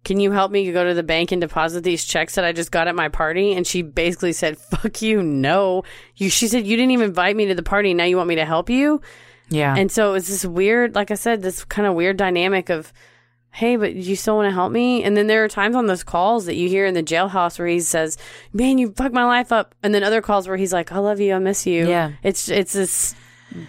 Can 0.04 0.20
you 0.20 0.32
help 0.32 0.52
me 0.52 0.72
go 0.72 0.84
to 0.84 0.94
the 0.94 1.02
bank 1.02 1.32
and 1.32 1.42
deposit 1.42 1.84
these 1.84 2.06
checks 2.06 2.36
that 2.36 2.46
I 2.46 2.52
just 2.52 2.72
got 2.72 2.88
at 2.88 2.94
my 2.94 3.10
party? 3.10 3.54
And 3.54 3.66
she 3.66 3.82
basically 3.82 4.34
said, 4.34 4.56
"Fuck 4.56 5.02
you, 5.02 5.24
no." 5.24 5.84
You, 6.16 6.30
she 6.30 6.48
said, 6.48 6.68
"You 6.68 6.78
didn't 6.78 6.92
even 6.92 7.08
invite 7.08 7.36
me 7.36 7.48
to 7.48 7.56
the 7.56 7.64
party. 7.64 7.96
Now 7.96 8.04
you 8.04 8.16
want 8.16 8.30
me 8.30 8.36
to 8.36 8.46
help 8.46 8.70
you?" 8.70 9.02
Yeah. 9.50 9.74
And 9.76 9.92
so 9.92 10.10
it 10.10 10.14
was 10.14 10.28
this 10.28 10.46
weird, 10.46 10.94
like 10.94 11.10
I 11.10 11.16
said, 11.16 11.42
this 11.42 11.66
kind 11.66 11.88
of 11.88 11.96
weird 11.96 12.18
dynamic 12.18 12.70
of, 12.70 12.94
hey, 13.56 13.78
but 13.78 13.96
you 13.96 14.18
still 14.18 14.36
want 14.36 14.48
to 14.50 14.54
help 14.54 14.70
me? 14.70 15.02
And 15.02 15.16
then 15.16 15.28
there 15.28 15.46
are 15.46 15.48
times 15.48 15.78
on 15.78 15.86
those 15.86 16.04
calls 16.04 16.46
that 16.46 16.56
you 16.56 16.68
hear 16.68 16.86
in 16.86 16.94
the 16.94 17.02
jailhouse 17.02 17.58
where 17.58 17.70
he 17.70 17.80
says, 17.80 18.18
man, 18.52 18.78
you 18.78 18.92
fucked 18.92 19.16
my 19.16 19.24
life 19.24 19.54
up. 19.54 19.74
And 19.82 19.96
then 19.96 20.04
other 20.04 20.22
calls 20.22 20.46
where 20.46 20.58
he's 20.58 20.74
like, 20.74 20.92
I 20.92 21.00
love 21.00 21.22
you, 21.22 21.34
I 21.34 21.40
miss 21.40 21.66
you. 21.66 21.88
Yeah. 21.88 22.12
It's 22.22 22.50
it's 22.50 22.74
this 22.74 23.16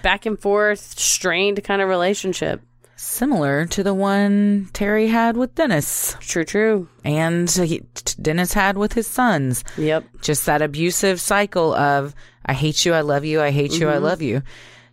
back 0.02 0.26
and 0.26 0.36
forth, 0.36 0.80
strained 0.98 1.62
kind 1.62 1.80
of 1.80 1.88
relationship. 1.88 2.62
similar 2.96 3.66
to 3.66 3.82
the 3.82 3.94
one 3.94 4.68
Terri 4.72 5.08
had 5.08 5.36
with 5.36 5.54
Dennis 5.54 6.16
True, 6.20 6.44
true. 6.44 6.88
and 7.04 7.48
he, 7.50 7.82
Dennis 8.20 8.52
had 8.52 8.76
with 8.76 8.94
his 8.94 9.06
sons. 9.06 9.62
Yep. 9.76 10.04
Just 10.22 10.46
that 10.46 10.62
abusive 10.62 11.20
cycle 11.20 11.74
of 11.74 12.14
I 12.44 12.54
hate 12.54 12.84
you, 12.84 12.94
I 12.94 13.02
love 13.02 13.24
you, 13.24 13.40
I 13.40 13.50
hate 13.50 13.78
you, 13.78 13.88
I 13.88 13.94
mm-hmm. 13.94 14.04
love 14.04 14.22
you. 14.22 14.42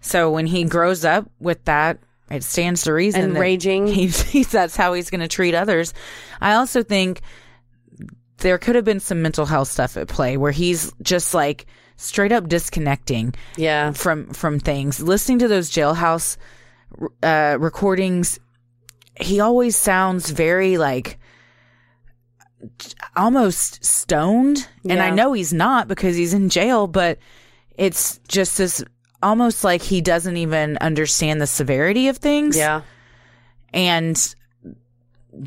So 0.01 0.29
when 0.29 0.45
he 0.45 0.65
grows 0.65 1.05
up 1.05 1.29
with 1.39 1.63
that, 1.65 1.97
it 2.33 2.43
stands 2.43 2.83
to 2.83 2.93
reason 2.93 3.21
And 3.21 3.35
that 3.35 3.39
raging. 3.39 3.87
He's, 3.87 4.21
he's 4.31 4.51
that's 4.51 4.75
how 4.75 4.93
he's 4.93 5.09
going 5.09 5.21
to 5.21 5.27
treat 5.27 5.53
others. 5.55 5.93
I 6.41 6.53
also 6.55 6.83
think 6.83 7.21
there 8.37 8.57
could 8.57 8.75
have 8.75 8.85
been 8.85 8.99
some 8.99 9.21
mental 9.21 9.45
health 9.45 9.69
stuff 9.69 9.95
at 9.97 10.07
play 10.07 10.37
where 10.37 10.51
he's 10.51 10.91
just 11.01 11.33
like 11.33 11.65
straight 11.95 12.31
up 12.31 12.47
disconnecting 12.47 13.33
Yeah. 13.55 13.91
from 13.91 14.33
from 14.33 14.59
things 14.59 14.99
listening 15.01 15.39
to 15.39 15.47
those 15.47 15.69
jailhouse 15.71 16.37
uh, 17.21 17.57
recordings, 17.59 18.39
he 19.19 19.39
always 19.39 19.75
sounds 19.77 20.29
very 20.29 20.77
like 20.77 21.19
almost 23.15 23.83
stoned. 23.83 24.67
And 24.89 25.01
I 25.01 25.09
know 25.11 25.33
he's 25.33 25.53
not 25.53 25.87
because 25.87 26.15
he's 26.15 26.33
in 26.33 26.49
jail, 26.49 26.87
but 26.87 27.19
it's 27.77 28.19
just 28.27 28.57
this 28.57 28.83
almost 29.23 29.63
like 29.63 29.81
he 29.81 30.01
doesn't 30.01 30.37
even 30.37 30.77
understand 30.77 31.41
the 31.41 31.47
severity 31.47 32.09
of 32.09 32.17
things. 32.17 32.55
Yeah. 32.55 32.81
And 33.73 34.35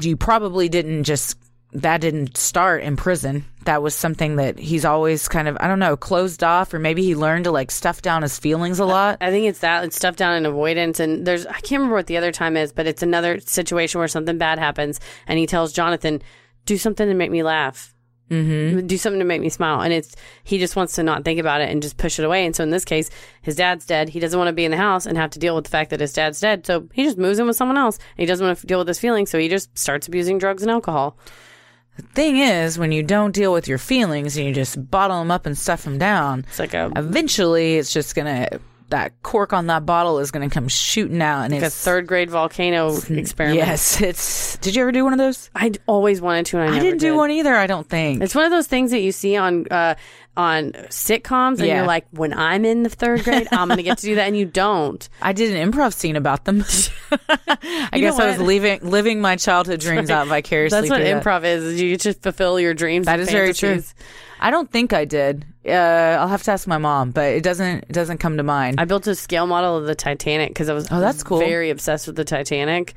you 0.00 0.16
probably 0.16 0.68
didn't 0.68 1.04
just, 1.04 1.38
that 1.72 2.00
didn't 2.00 2.36
start 2.36 2.82
in 2.82 2.96
prison. 2.96 3.44
That 3.66 3.82
was 3.82 3.94
something 3.94 4.36
that 4.36 4.58
he's 4.58 4.84
always 4.84 5.28
kind 5.28 5.46
of, 5.48 5.56
I 5.60 5.68
don't 5.68 5.78
know, 5.78 5.96
closed 5.96 6.42
off, 6.42 6.72
or 6.72 6.78
maybe 6.78 7.02
he 7.02 7.14
learned 7.14 7.44
to 7.44 7.50
like 7.50 7.70
stuff 7.70 8.00
down 8.00 8.22
his 8.22 8.38
feelings 8.38 8.78
a 8.78 8.84
lot. 8.84 9.18
I 9.20 9.30
think 9.30 9.46
it's 9.46 9.58
that 9.58 9.84
it's 9.84 9.96
stuff 9.96 10.16
down 10.16 10.36
in 10.36 10.46
avoidance, 10.46 11.00
and 11.00 11.26
there's 11.26 11.46
I 11.46 11.54
can't 11.54 11.80
remember 11.80 11.96
what 11.96 12.06
the 12.06 12.16
other 12.16 12.32
time 12.32 12.56
is, 12.56 12.72
but 12.72 12.86
it's 12.86 13.02
another 13.02 13.40
situation 13.40 13.98
where 13.98 14.08
something 14.08 14.38
bad 14.38 14.58
happens, 14.58 15.00
and 15.26 15.38
he 15.38 15.46
tells 15.46 15.72
Jonathan, 15.72 16.22
"Do 16.64 16.78
something 16.78 17.08
to 17.08 17.14
make 17.14 17.32
me 17.32 17.42
laugh." 17.42 17.95
Mm-hmm. 18.30 18.88
Do 18.88 18.98
something 18.98 19.20
to 19.20 19.24
make 19.24 19.40
me 19.40 19.48
smile, 19.48 19.82
and 19.82 19.92
it's 19.92 20.16
he 20.42 20.58
just 20.58 20.74
wants 20.74 20.94
to 20.94 21.02
not 21.04 21.24
think 21.24 21.38
about 21.38 21.60
it 21.60 21.70
and 21.70 21.80
just 21.80 21.96
push 21.96 22.18
it 22.18 22.24
away. 22.24 22.44
And 22.44 22.56
so 22.56 22.64
in 22.64 22.70
this 22.70 22.84
case, 22.84 23.08
his 23.42 23.54
dad's 23.54 23.86
dead. 23.86 24.08
He 24.08 24.18
doesn't 24.18 24.36
want 24.38 24.48
to 24.48 24.52
be 24.52 24.64
in 24.64 24.72
the 24.72 24.76
house 24.76 25.06
and 25.06 25.16
have 25.16 25.30
to 25.30 25.38
deal 25.38 25.54
with 25.54 25.64
the 25.64 25.70
fact 25.70 25.90
that 25.90 26.00
his 26.00 26.12
dad's 26.12 26.40
dead. 26.40 26.66
So 26.66 26.88
he 26.92 27.04
just 27.04 27.18
moves 27.18 27.38
in 27.38 27.46
with 27.46 27.56
someone 27.56 27.76
else. 27.76 27.98
And 27.98 28.18
he 28.18 28.26
doesn't 28.26 28.44
want 28.44 28.58
to 28.58 28.66
deal 28.66 28.78
with 28.78 28.88
his 28.88 28.98
feelings, 28.98 29.30
so 29.30 29.38
he 29.38 29.48
just 29.48 29.76
starts 29.78 30.08
abusing 30.08 30.38
drugs 30.38 30.62
and 30.62 30.70
alcohol. 30.70 31.16
The 31.96 32.02
thing 32.02 32.38
is, 32.38 32.78
when 32.78 32.92
you 32.92 33.02
don't 33.02 33.32
deal 33.32 33.52
with 33.52 33.68
your 33.68 33.78
feelings 33.78 34.36
and 34.36 34.46
you 34.46 34.52
just 34.52 34.90
bottle 34.90 35.20
them 35.20 35.30
up 35.30 35.46
and 35.46 35.56
stuff 35.56 35.84
them 35.84 35.96
down, 35.96 36.44
It's 36.48 36.58
like 36.58 36.74
a 36.74 36.92
eventually 36.94 37.76
it's 37.76 37.92
just 37.92 38.14
gonna 38.14 38.48
that 38.90 39.12
cork 39.22 39.52
on 39.52 39.66
that 39.66 39.84
bottle 39.86 40.18
is 40.18 40.30
gonna 40.30 40.48
come 40.50 40.68
shooting 40.68 41.20
out 41.22 41.42
and 41.42 41.52
like 41.54 41.62
a 41.62 41.70
third 41.70 42.06
grade 42.06 42.30
volcano 42.30 42.96
experiment. 43.08 43.56
yes 43.58 44.00
it's 44.00 44.56
did 44.58 44.74
you 44.76 44.82
ever 44.82 44.92
do 44.92 45.02
one 45.04 45.12
of 45.12 45.18
those 45.18 45.50
I 45.54 45.72
always 45.86 46.20
wanted 46.20 46.46
to, 46.46 46.60
and 46.60 46.74
I, 46.74 46.76
i 46.76 46.80
didn't 46.80 46.98
do 47.00 47.10
did. 47.10 47.16
one 47.16 47.30
either 47.30 47.54
i 47.54 47.66
don't 47.66 47.88
think 47.88 48.22
It's 48.22 48.34
one 48.34 48.44
of 48.44 48.50
those 48.50 48.66
things 48.66 48.90
that 48.92 49.00
you 49.00 49.12
see 49.12 49.36
on 49.36 49.66
uh, 49.70 49.94
on 50.38 50.72
sitcoms, 50.90 51.58
and 51.60 51.66
Yeah. 51.66 51.76
you're 51.78 51.86
like, 51.86 52.04
when 52.10 52.34
I'm 52.34 52.66
in 52.66 52.82
the 52.82 52.90
third 52.90 53.24
grade, 53.24 53.48
I'm 53.52 53.68
going 53.68 53.78
to 53.78 53.82
get 53.82 53.96
to 53.96 54.04
do 54.06 54.16
that, 54.16 54.26
and 54.26 54.36
you 54.36 54.44
don't. 54.44 55.08
i 55.22 55.32
did 55.32 55.54
an 55.56 55.72
improv 55.72 55.94
scene 55.94 56.14
about 56.14 56.44
them 56.44 56.62
i 57.28 57.90
You 57.94 58.00
guess 58.02 58.18
i 58.18 58.26
was 58.28 58.38
leaving, 58.38 58.80
living 58.82 59.20
my 59.22 59.36
childhood 59.36 59.80
dreams 59.80 60.10
out 60.10 60.26
vicariously 60.26 60.88
That's 60.88 60.90
what 60.90 61.00
improv 61.00 61.44
is. 61.44 61.64
is 61.64 61.80
You 61.80 61.96
just 61.96 62.22
fulfill 62.22 62.60
your 62.60 62.74
dreams. 62.74 63.06
That 63.06 63.18
is 63.20 63.28
is 63.28 63.32
very 63.32 63.54
true 63.54 63.68
fantasies. 63.80 63.94
I 64.40 64.50
don't 64.50 64.70
think 64.70 64.92
i 64.92 65.04
did 65.04 65.44
uh, 65.66 65.70
i'll 66.20 66.28
have 66.28 66.42
to 66.42 66.50
ask 66.52 66.66
my 66.68 66.78
mom 66.78 67.10
but 67.10 67.32
it 67.32 67.42
doesn't 67.42 67.84
it 67.88 67.92
doesn't 67.92 68.18
come 68.18 68.36
to 68.36 68.42
mind 68.42 68.80
I 68.80 68.84
built 68.84 69.06
a 69.06 69.14
scale 69.14 69.46
model 69.46 69.76
of 69.76 69.86
the 69.86 69.94
Titanic 69.94 70.50
because 70.50 70.68
I 70.68 70.74
was 70.74 70.86
Oh, 70.90 71.00
that's 71.00 71.22
cool. 71.22 71.38
Very 71.38 71.70
obsessed 71.70 72.06
with 72.06 72.14
the 72.16 72.24
Titanic. 72.24 72.94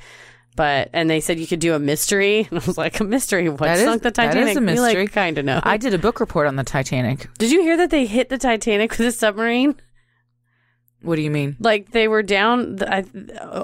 But 0.55 0.89
and 0.93 1.09
they 1.09 1.19
said 1.21 1.39
you 1.39 1.47
could 1.47 1.59
do 1.61 1.73
a 1.73 1.79
mystery, 1.79 2.47
and 2.51 2.59
I 2.59 2.65
was 2.65 2.77
like, 2.77 2.99
a 2.99 3.03
mystery? 3.03 3.47
What 3.49 3.59
That 3.61 3.77
is- 3.77 3.83
sunk 3.85 4.01
the 4.03 4.11
Titanic? 4.11 4.43
that 4.45 4.49
is 4.51 4.57
a 4.57 4.59
We, 4.59 4.65
mystery. 4.65 5.03
like 5.03 5.11
kind 5.13 5.37
of 5.37 5.45
know. 5.45 5.61
i 5.63 5.77
did 5.77 5.93
a 5.93 5.97
book 5.97 6.19
report 6.19 6.47
on 6.47 6.55
the 6.57 6.63
titanic 6.63 7.27
did 7.37 7.51
you 7.51 7.61
hear 7.61 7.77
that 7.77 7.89
they 7.91 8.05
hit 8.05 8.29
the 8.29 8.37
Titanic 8.37 8.91
with 8.97 9.01
a 9.07 9.11
submarine? 9.11 9.75
What 11.01 11.15
do 11.15 11.21
you 11.21 11.31
mean 11.31 11.55
Like 11.59 11.91
they 11.91 12.07
were 12.07 12.21
down, 12.23 12.75
the, 12.75 12.93
I, 12.93 13.05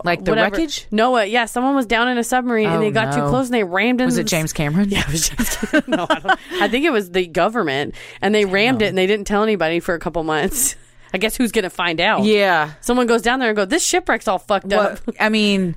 Like 0.06 0.24
the 0.24 0.32
whatever. 0.32 0.56
wreckage? 0.56 0.88
No, 0.92 1.18
uh, 1.18 1.22
yeah, 1.24 1.46
someone 1.46 1.76
was 1.76 1.86
down 1.86 2.08
in 2.08 2.18
a 2.18 2.24
submarine 2.24 2.68
and 2.68 2.78
Oh, 2.78 2.80
they 2.80 2.92
got 2.92 3.14
too 3.14 3.28
close 3.28 3.48
and 3.48 3.54
they 3.54 3.64
rammed 3.64 4.00
into. 4.00 4.06
was 4.06 4.18
it 4.18 4.24
the- 4.24 4.30
james 4.30 4.54
cameron 4.54 4.90
Yeah, 4.92 5.02
it 5.02 5.12
was 5.12 5.30
James. 5.30 5.88
no, 5.88 6.06
I, 6.10 6.20
don't, 6.20 6.40
I 6.62 6.68
think 6.70 6.86
it 6.86 6.92
was 6.92 7.12
the 7.12 7.28
government, 7.28 7.96
and 8.22 8.34
they 8.34 8.46
rammed 8.46 8.82
it 8.82 8.86
and 8.88 8.98
they 8.98 9.08
didn't 9.08 9.28
tell 9.28 9.44
anybody 9.44 9.80
for 9.80 9.94
a 9.96 10.00
couple 10.00 10.24
months. 10.24 10.76
I 11.14 11.18
guess 11.18 11.36
who's 11.38 11.52
gonna 11.52 11.70
find 11.70 12.02
out? 12.02 12.24
yeah 12.26 12.74
Someone 12.82 13.08
goes 13.08 13.22
down 13.22 13.40
there 13.40 13.50
and 13.50 13.56
go, 13.56 13.64
"This 13.66 13.86
shipwreck's 13.86 14.28
all 14.28 14.40
fucked 14.40 14.74
up." 14.74 15.00
I 15.20 15.30
mean, 15.30 15.76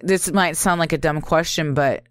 this 0.00 0.30
might 0.32 0.56
sound 0.56 0.78
like 0.78 0.92
a 0.92 0.98
dumb 0.98 1.20
question, 1.20 1.74
but 1.74 2.04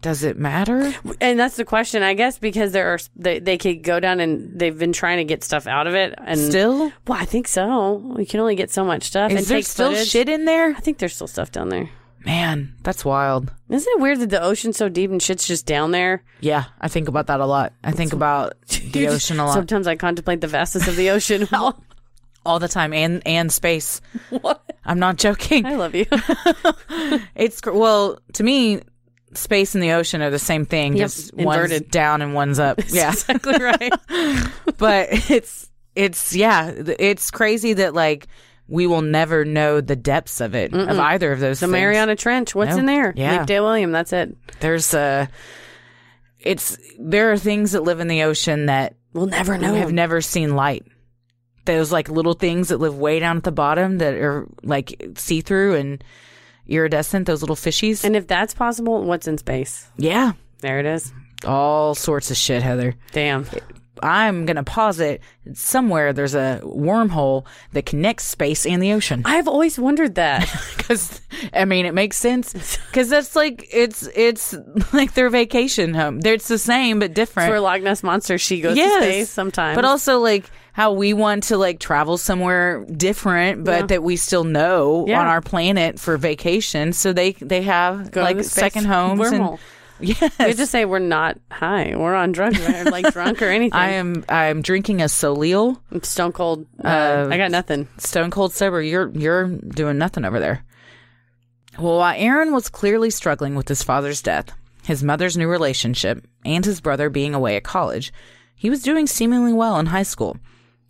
does 0.00 0.22
it 0.22 0.38
matter? 0.38 0.94
And 1.20 1.38
that's 1.38 1.56
the 1.56 1.64
question, 1.64 2.02
I 2.02 2.14
guess, 2.14 2.38
because 2.38 2.72
there 2.72 2.88
are 2.88 2.98
they, 3.16 3.38
they 3.38 3.58
could 3.58 3.82
go 3.82 4.00
down 4.00 4.20
and 4.20 4.58
they've 4.58 4.78
been 4.78 4.92
trying 4.92 5.18
to 5.18 5.24
get 5.24 5.42
stuff 5.42 5.66
out 5.66 5.86
of 5.86 5.94
it, 5.94 6.14
and 6.18 6.38
Still, 6.38 6.92
well, 7.06 7.18
I 7.18 7.24
think 7.24 7.48
so. 7.48 7.94
We 7.94 8.26
can 8.26 8.40
only 8.40 8.56
get 8.56 8.70
so 8.70 8.84
much 8.84 9.04
stuff. 9.04 9.32
is 9.32 9.38
and 9.38 9.46
there 9.46 9.62
still 9.62 9.90
footage. 9.90 10.08
shit 10.08 10.28
in 10.28 10.44
there? 10.44 10.70
I 10.70 10.80
think 10.80 10.98
there's 10.98 11.14
still 11.14 11.26
stuff 11.26 11.50
down 11.50 11.68
there. 11.68 11.90
Man, 12.24 12.74
that's 12.82 13.04
wild. 13.04 13.52
Isn't 13.68 13.92
it 13.92 14.00
weird 14.00 14.18
that 14.18 14.30
the 14.30 14.42
ocean's 14.42 14.76
so 14.76 14.88
deep 14.88 15.12
and 15.12 15.22
shit's 15.22 15.46
just 15.46 15.64
down 15.64 15.92
there? 15.92 16.24
Yeah, 16.40 16.64
I 16.80 16.88
think 16.88 17.06
about 17.06 17.28
that 17.28 17.38
a 17.38 17.46
lot. 17.46 17.72
I 17.84 17.92
think 17.92 18.12
about 18.12 18.54
the 18.92 19.06
ocean 19.08 19.38
a 19.38 19.46
lot 19.46 19.54
Sometimes 19.54 19.86
I 19.86 19.94
contemplate 19.94 20.40
the 20.40 20.48
vastness 20.48 20.88
of 20.88 20.96
the 20.96 21.10
ocean. 21.10 21.48
all 22.46 22.58
the 22.58 22.68
time, 22.68 22.92
and 22.92 23.22
and 23.26 23.52
space. 23.52 24.00
what? 24.30 24.62
I'm 24.84 24.98
not 24.98 25.16
joking. 25.16 25.66
I 25.66 25.76
love 25.76 25.94
you. 25.94 26.06
It's 27.34 27.60
well 27.64 28.18
to 28.34 28.42
me, 28.42 28.80
space 29.36 29.74
and 29.74 29.82
the 29.82 29.92
ocean 29.92 30.22
are 30.22 30.30
the 30.30 30.38
same 30.38 30.64
thing. 30.66 30.96
Yep, 30.96 31.02
just 31.06 31.34
one's 31.34 31.56
inverted. 31.72 31.90
down 31.90 32.22
and 32.22 32.34
one's 32.34 32.58
up. 32.58 32.80
Yeah, 32.88 33.10
exactly 33.12 33.58
right. 33.62 33.92
but 34.78 35.08
it's 35.30 35.70
it's 35.94 36.34
yeah, 36.34 36.72
it's 36.98 37.30
crazy 37.30 37.72
that 37.74 37.94
like 37.94 38.26
we 38.68 38.86
will 38.86 39.02
never 39.02 39.44
know 39.44 39.80
the 39.80 39.94
depths 39.96 40.40
of 40.40 40.54
it 40.54 40.74
of 40.74 40.98
either 40.98 41.30
of 41.32 41.40
those. 41.40 41.60
The 41.60 41.66
things. 41.66 41.72
Mariana 41.72 42.16
Trench. 42.16 42.54
What's 42.54 42.72
No. 42.72 42.78
in 42.78 42.86
there? 42.86 43.12
Yeah. 43.16 43.38
Nick 43.38 43.46
Dale 43.46 43.64
William. 43.64 43.92
That's 43.92 44.12
it. 44.12 44.36
there's 44.60 44.92
a 44.94 45.28
it's 46.38 46.76
there 46.98 47.32
are 47.32 47.38
things 47.38 47.72
that 47.72 47.82
live 47.82 48.00
in 48.00 48.08
the 48.08 48.22
ocean 48.22 48.66
that 48.66 48.94
We'll 49.12 49.26
never 49.26 49.54
we 49.54 49.58
know. 49.60 49.74
have 49.74 49.92
never 49.92 50.20
seen 50.20 50.54
light 50.54 50.84
those 51.64 51.90
like 51.90 52.08
little 52.08 52.34
things 52.34 52.68
that 52.68 52.78
live 52.78 52.96
way 52.96 53.18
down 53.18 53.38
at 53.38 53.42
the 53.44 53.50
bottom 53.52 53.98
that 53.98 54.14
are 54.14 54.46
like 54.62 55.10
see-through 55.16 55.74
and 55.74 56.04
iridescent 56.68 57.26
those 57.26 57.42
little 57.42 57.56
fishies 57.56 58.04
and 58.04 58.16
if 58.16 58.26
that's 58.26 58.54
possible, 58.54 59.02
what's 59.04 59.26
in 59.28 59.38
space? 59.38 59.88
yeah 59.96 60.32
There 60.60 60.78
it 60.80 60.86
is. 60.86 61.12
all 61.44 61.94
sorts 61.94 62.30
of 62.30 62.36
shit 62.36 62.62
heather 62.62 62.94
Damn. 63.12 63.46
i'm 64.02 64.44
gonna 64.46 64.64
posit 64.64 65.20
somewhere 65.54 66.12
there's 66.12 66.34
a 66.34 66.60
wormhole 66.64 67.44
that 67.72 67.86
connects 67.86 68.24
space 68.24 68.66
and 68.66 68.82
the 68.82 68.92
ocean 68.92 69.22
I've 69.26 69.48
always 69.48 69.78
wondered 69.78 70.16
that. 70.16 70.48
because 70.76 71.20
I 71.54 71.64
mean 71.64 71.86
it 71.86 71.94
makes 71.94 72.16
sense 72.16 72.52
because 72.88 73.08
that's 73.08 73.34
like 73.36 73.66
it's 73.72 74.08
it's 74.14 74.54
like 74.92 75.14
their 75.14 75.30
vacation 75.30 75.94
home. 75.94 76.20
It's 76.24 76.48
the 76.48 76.58
same 76.58 76.98
but 76.98 77.14
different. 77.14 77.50
For 77.50 77.60
Loch 77.60 77.80
Ness 77.82 78.02
monster, 78.02 78.38
she 78.38 78.60
goes 78.60 78.76
Yes. 78.76 78.98
to 78.98 79.02
space 79.10 79.30
sometimes. 79.30 79.76
but 79.76 79.84
also 79.84 80.18
like 80.18 80.44
how 80.76 80.92
we 80.92 81.14
want 81.14 81.44
to 81.44 81.56
like 81.56 81.80
travel 81.80 82.18
somewhere 82.18 82.84
different, 82.84 83.64
but 83.64 83.80
Yeah. 83.80 83.86
that 83.86 84.02
we 84.02 84.16
still 84.16 84.44
know 84.44 85.06
Yeah. 85.08 85.20
on 85.20 85.26
our 85.26 85.40
planet 85.40 85.98
for 85.98 86.18
vacation. 86.18 86.92
So 86.92 87.14
they 87.14 87.32
they 87.32 87.62
have 87.62 88.10
Go 88.10 88.20
like 88.22 88.44
second 88.44 88.84
homes 88.84 89.20
wormhole. 89.20 89.52
and 89.52 89.58
yes. 90.20 90.38
we 90.38 90.52
just 90.52 90.70
say 90.70 90.84
we're 90.84 90.98
not 90.98 91.38
high. 91.50 91.94
We're 91.96 92.14
on 92.14 92.32
drugs, 92.32 92.60
or 92.60 92.84
like 92.90 93.10
drunk 93.14 93.40
or 93.40 93.46
anything. 93.46 93.72
I 93.72 93.92
am 93.92 94.22
I'm 94.28 94.60
drinking 94.60 95.00
a 95.00 95.08
Soleil, 95.08 95.80
I'm 95.90 96.02
stone 96.02 96.32
cold. 96.32 96.66
Uh, 96.84 96.88
Uh, 96.88 97.28
I 97.32 97.38
got 97.38 97.50
nothing. 97.50 97.88
stone 97.96 98.30
cold 98.30 98.52
sober. 98.52 98.82
You're 98.82 99.08
you're 99.14 99.46
doing 99.48 99.96
nothing 99.96 100.26
over 100.26 100.38
there. 100.38 100.62
Well, 101.78 101.96
while 101.96 102.14
Aaron 102.16 102.52
was 102.52 102.68
clearly 102.68 103.08
struggling 103.10 103.54
with 103.54 103.68
his 103.68 103.82
father's 103.82 104.20
death, 104.22 104.52
his 104.82 105.02
mother's 105.02 105.36
new 105.38 105.48
relationship, 105.48 106.22
and 106.44 106.64
his 106.66 106.82
brother 106.82 107.08
being 107.10 107.34
away 107.34 107.56
at 107.56 107.64
college, 107.64 108.12
he 108.54 108.68
was 108.68 108.82
doing 108.82 109.06
seemingly 109.06 109.54
well 109.54 109.78
in 109.78 109.86
high 109.86 110.02
school. 110.04 110.36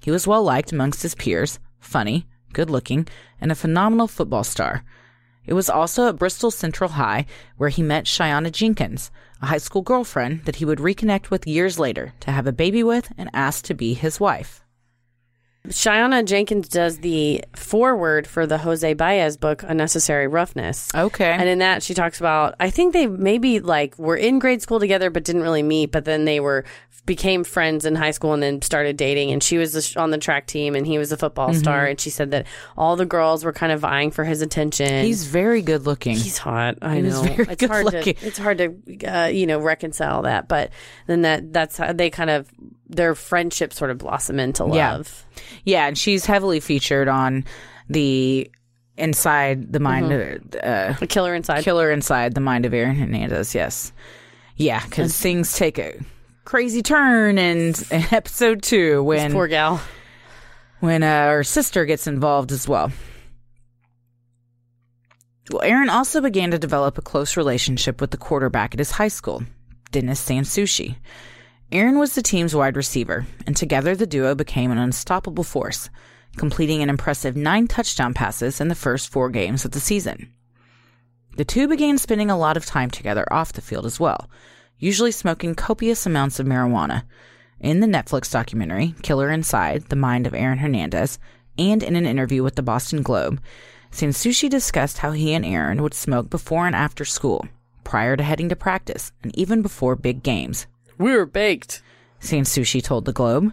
He 0.06 0.12
was 0.12 0.24
well 0.24 0.44
liked 0.44 0.70
amongst 0.70 1.02
his 1.02 1.16
peers, 1.16 1.58
funny, 1.80 2.28
good 2.52 2.70
looking, 2.70 3.08
and 3.40 3.50
a 3.50 3.56
phenomenal 3.56 4.06
football 4.06 4.44
star. 4.44 4.84
It 5.44 5.54
was 5.54 5.68
also 5.68 6.08
at 6.08 6.16
Bristol 6.16 6.52
Central 6.52 6.90
High 6.90 7.26
where 7.56 7.70
he 7.70 7.82
met 7.82 8.04
Shayanna 8.04 8.52
Jenkins, 8.52 9.10
a 9.42 9.46
high 9.46 9.58
school 9.58 9.82
girlfriend 9.82 10.44
that 10.44 10.54
he 10.54 10.64
would 10.64 10.78
reconnect 10.78 11.30
with 11.30 11.44
years 11.44 11.80
later 11.80 12.14
to 12.20 12.30
have 12.30 12.46
a 12.46 12.52
baby 12.52 12.84
with 12.84 13.10
and 13.18 13.28
ask 13.32 13.64
to 13.64 13.74
be 13.74 13.94
his 13.94 14.20
wife. 14.20 14.64
Shayanna 15.68 16.24
Jenkins 16.24 16.68
does 16.68 16.98
the 16.98 17.44
foreword 17.54 18.26
for 18.26 18.46
the 18.46 18.58
Jose 18.58 18.94
Baez 18.94 19.36
book, 19.36 19.62
Unnecessary 19.66 20.26
Roughness. 20.28 20.88
Okay. 20.94 21.30
And 21.30 21.48
in 21.48 21.58
that, 21.58 21.82
she 21.82 21.94
talks 21.94 22.18
about, 22.20 22.54
I 22.60 22.70
think 22.70 22.92
they 22.92 23.06
maybe 23.06 23.60
like 23.60 23.98
were 23.98 24.16
in 24.16 24.38
grade 24.38 24.62
school 24.62 24.80
together, 24.80 25.10
but 25.10 25.24
didn't 25.24 25.42
really 25.42 25.62
meet. 25.62 25.92
But 25.92 26.04
then 26.04 26.24
they 26.24 26.40
were 26.40 26.64
became 27.04 27.44
friends 27.44 27.84
in 27.84 27.94
high 27.94 28.10
school 28.10 28.32
and 28.32 28.42
then 28.42 28.60
started 28.62 28.96
dating. 28.96 29.30
And 29.30 29.40
she 29.40 29.58
was 29.58 29.96
on 29.96 30.10
the 30.10 30.18
track 30.18 30.46
team 30.48 30.74
and 30.74 30.84
he 30.84 30.98
was 30.98 31.12
a 31.12 31.16
football 31.16 31.50
Mm-hmm. 31.50 31.58
star. 31.58 31.86
And 31.86 32.00
she 32.00 32.10
said 32.10 32.32
that 32.32 32.46
all 32.76 32.96
the 32.96 33.06
girls 33.06 33.44
were 33.44 33.52
kind 33.52 33.70
of 33.70 33.78
vying 33.80 34.10
for 34.10 34.24
his 34.24 34.42
attention. 34.42 35.04
He's 35.04 35.24
very 35.26 35.62
good 35.62 35.86
looking. 35.86 36.16
He's 36.16 36.38
hot. 36.38 36.78
I 36.82 36.96
He 36.96 37.02
know. 37.02 37.22
very 37.22 37.46
it's 37.48 37.60
good 37.60 37.70
hard 37.70 37.84
looking. 37.84 38.14
to 38.14 38.26
it's 38.26 38.38
hard 38.38 38.58
to 38.58 39.06
uh, 39.06 39.26
you 39.26 39.46
know 39.46 39.60
reconcile 39.60 40.22
that, 40.22 40.48
but 40.48 40.70
then 41.06 41.22
that 41.22 41.52
that's 41.52 41.76
how 41.76 41.92
they 41.92 42.10
kind 42.10 42.30
of 42.30 42.50
their 42.88 43.14
friendship 43.14 43.72
sort 43.72 43.90
of 43.92 43.98
blossom 43.98 44.40
into 44.40 44.64
love. 44.64 44.74
Yeah, 44.76 45.25
and 45.66 45.96
she's 45.98 46.26
heavily 46.26 46.60
featured 46.60 47.08
on 47.08 47.44
the 47.88 48.50
inside 48.96 49.72
the 49.72 49.80
mind, 49.80 50.06
uh, 50.62 50.92
The 50.98 51.06
killer 51.06 51.34
inside. 51.34 51.62
killer 51.64 51.90
inside 51.90 52.34
the 52.34 52.40
mind 52.40 52.64
of 52.66 52.72
Aaron 52.74 52.96
Hernandez. 52.96 53.54
Yes, 53.54 53.92
yeah, 54.56 54.82
because 54.84 55.16
things 55.18 55.52
take 55.54 55.78
a 55.78 55.98
crazy 56.44 56.82
turn 56.82 57.38
in, 57.38 57.74
in 57.90 58.04
episode 58.12 58.62
two 58.62 59.02
when 59.02 59.32
Poor 59.32 59.48
gal. 59.48 59.80
when 60.80 61.02
uh, 61.02 61.26
her 61.30 61.44
sister 61.44 61.84
gets 61.84 62.06
involved 62.06 62.52
as 62.52 62.66
well. 62.68 62.90
Well, 65.50 65.62
Aaron 65.62 65.90
also 65.90 66.20
began 66.20 66.50
to 66.50 66.58
develop 66.58 66.98
a 66.98 67.02
close 67.02 67.36
relationship 67.36 68.00
with 68.00 68.10
the 68.10 68.16
quarterback 68.16 68.74
at 68.74 68.80
his 68.80 68.90
high 68.90 69.08
school, 69.08 69.44
Dennis 69.92 70.24
SanSoucie. 70.26 70.96
Aaron 71.72 71.98
was 71.98 72.14
the 72.14 72.22
team's 72.22 72.54
wide 72.54 72.76
receiver, 72.76 73.26
and 73.44 73.56
together 73.56 73.96
the 73.96 74.06
duo 74.06 74.36
became 74.36 74.70
an 74.70 74.78
unstoppable 74.78 75.42
force, 75.42 75.90
completing 76.36 76.80
an 76.80 76.88
impressive 76.88 77.36
nine 77.36 77.66
touchdown 77.66 78.14
passes 78.14 78.60
in 78.60 78.68
the 78.68 78.76
first 78.76 79.08
four 79.08 79.30
games 79.30 79.64
of 79.64 79.72
the 79.72 79.80
season. 79.80 80.32
The 81.36 81.44
two 81.44 81.66
began 81.66 81.98
spending 81.98 82.30
a 82.30 82.38
lot 82.38 82.56
of 82.56 82.64
time 82.64 82.88
together 82.90 83.30
off 83.32 83.52
the 83.52 83.60
field 83.60 83.84
as 83.84 83.98
well, 83.98 84.30
usually 84.78 85.10
smoking 85.10 85.56
copious 85.56 86.06
amounts 86.06 86.38
of 86.38 86.46
marijuana. 86.46 87.02
In 87.58 87.80
the 87.80 87.88
Netflix 87.88 88.30
documentary, 88.30 88.94
Killer 89.02 89.30
Inside 89.30 89.86
The 89.88 89.96
Mind 89.96 90.28
of 90.28 90.34
Aaron 90.34 90.58
Hernandez, 90.58 91.18
and 91.58 91.82
in 91.82 91.96
an 91.96 92.06
interview 92.06 92.44
with 92.44 92.54
the 92.54 92.62
Boston 92.62 93.02
Globe, 93.02 93.40
SanSoucie 93.90 94.48
discussed 94.48 94.98
how 94.98 95.10
he 95.10 95.34
and 95.34 95.44
Aaron 95.44 95.82
would 95.82 95.94
smoke 95.94 96.30
before 96.30 96.66
and 96.68 96.76
after 96.76 97.04
school, 97.04 97.48
prior 97.82 98.16
to 98.16 98.22
heading 98.22 98.50
to 98.50 98.56
practice, 98.56 99.10
and 99.24 99.36
even 99.36 99.62
before 99.62 99.96
big 99.96 100.22
games. 100.22 100.68
We 100.98 101.12
were 101.12 101.26
baked. 101.26 101.82
SanSoucie 102.20 102.82
told 102.82 103.04
the 103.04 103.12
Globe. 103.12 103.52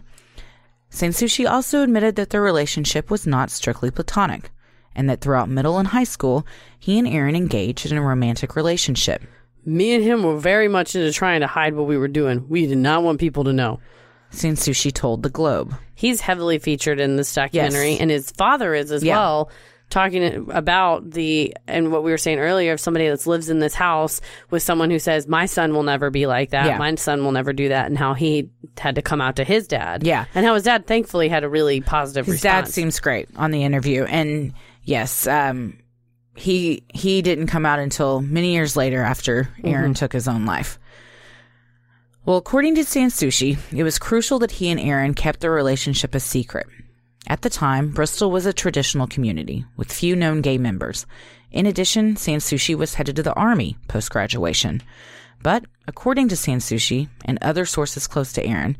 SanSoucie 0.90 1.48
also 1.50 1.82
admitted 1.82 2.16
that 2.16 2.30
their 2.30 2.42
relationship 2.42 3.10
was 3.10 3.26
not 3.26 3.50
strictly 3.50 3.90
platonic, 3.90 4.50
and 4.94 5.08
that 5.10 5.20
throughout 5.20 5.48
middle 5.48 5.78
and 5.78 5.88
high 5.88 6.04
school, 6.04 6.46
he 6.78 6.98
and 6.98 7.08
Aaron 7.08 7.34
engaged 7.34 7.90
in 7.90 7.96
a 7.98 8.02
romantic 8.02 8.54
relationship. 8.56 9.22
Me 9.66 9.94
and 9.94 10.04
him 10.04 10.22
were 10.22 10.38
very 10.38 10.68
much 10.68 10.94
into 10.94 11.12
trying 11.12 11.40
to 11.40 11.46
hide 11.46 11.74
what 11.74 11.86
we 11.86 11.96
were 11.98 12.08
doing. 12.08 12.46
We 12.48 12.66
did 12.66 12.78
not 12.78 13.02
want 13.02 13.18
people 13.18 13.44
to 13.44 13.52
know. 13.52 13.80
SanSoucie 14.30 14.92
told 14.92 15.22
the 15.22 15.30
Globe. 15.30 15.74
He's 15.94 16.20
heavily 16.20 16.58
featured 16.58 17.00
in 17.00 17.16
this 17.16 17.32
documentary, 17.34 17.92
Yes. 17.92 18.00
and 18.00 18.10
his 18.10 18.30
father 18.32 18.74
is 18.74 18.90
as 18.92 19.02
Yeah. 19.02 19.16
well. 19.16 19.50
Talking 19.94 20.50
about 20.50 21.08
the 21.08 21.54
and 21.68 21.92
what 21.92 22.02
we 22.02 22.10
were 22.10 22.18
saying 22.18 22.40
earlier 22.40 22.72
of 22.72 22.80
somebody 22.80 23.08
that 23.08 23.24
lives 23.28 23.48
in 23.48 23.60
this 23.60 23.74
house 23.74 24.20
with 24.50 24.60
someone 24.60 24.90
who 24.90 24.98
says 24.98 25.28
my 25.28 25.46
son 25.46 25.72
will 25.72 25.84
never 25.84 26.10
be 26.10 26.26
like 26.26 26.50
that, 26.50 26.66
Yeah. 26.66 26.78
my 26.78 26.96
son 26.96 27.22
will 27.22 27.30
never 27.30 27.52
do 27.52 27.68
that, 27.68 27.86
and 27.86 27.96
how 27.96 28.12
he 28.14 28.50
had 28.76 28.96
to 28.96 29.02
come 29.02 29.20
out 29.20 29.36
to 29.36 29.44
his 29.44 29.68
dad, 29.68 30.04
Yeah. 30.04 30.24
and 30.34 30.44
how 30.44 30.54
his 30.54 30.64
dad 30.64 30.88
thankfully 30.88 31.28
had 31.28 31.44
a 31.44 31.48
really 31.48 31.80
positive 31.80 32.26
His 32.26 32.32
response. 32.42 32.66
dad 32.66 32.74
seems 32.74 32.98
great 32.98 33.28
on 33.36 33.52
the 33.52 33.62
interview, 33.62 34.02
and 34.02 34.52
yes, 34.82 35.28
um, 35.28 35.78
he 36.34 36.82
he 36.92 37.22
didn't 37.22 37.46
come 37.46 37.64
out 37.64 37.78
until 37.78 38.20
many 38.20 38.52
years 38.54 38.74
later 38.76 39.00
after 39.00 39.48
Aaron 39.62 39.94
took 39.94 40.12
his 40.12 40.26
own 40.26 40.44
life. 40.44 40.80
Well, 42.26 42.36
according 42.38 42.74
to 42.74 42.80
SanSoucie, 42.80 43.58
it 43.72 43.84
was 43.84 44.00
crucial 44.00 44.40
that 44.40 44.50
he 44.50 44.70
and 44.70 44.80
Aaron 44.80 45.14
kept 45.14 45.38
their 45.38 45.52
relationship 45.52 46.16
a 46.16 46.20
secret. 46.20 46.66
At 47.26 47.42
the 47.42 47.50
time, 47.50 47.90
Bristol 47.90 48.30
was 48.30 48.46
a 48.46 48.52
traditional 48.52 49.06
community 49.06 49.64
with 49.76 49.92
few 49.92 50.14
known 50.14 50.42
gay 50.42 50.58
members. 50.58 51.06
In 51.50 51.66
addition, 51.66 52.16
SanSoucie 52.16 52.74
was 52.74 52.94
headed 52.94 53.16
to 53.16 53.22
the 53.22 53.34
army 53.34 53.76
post 53.88 54.10
graduation. 54.10 54.82
But 55.42 55.64
according 55.86 56.28
to 56.28 56.34
SanSoucie 56.34 57.08
and 57.24 57.38
other 57.40 57.64
sources 57.64 58.06
close 58.06 58.32
to 58.34 58.44
Aaron, 58.44 58.76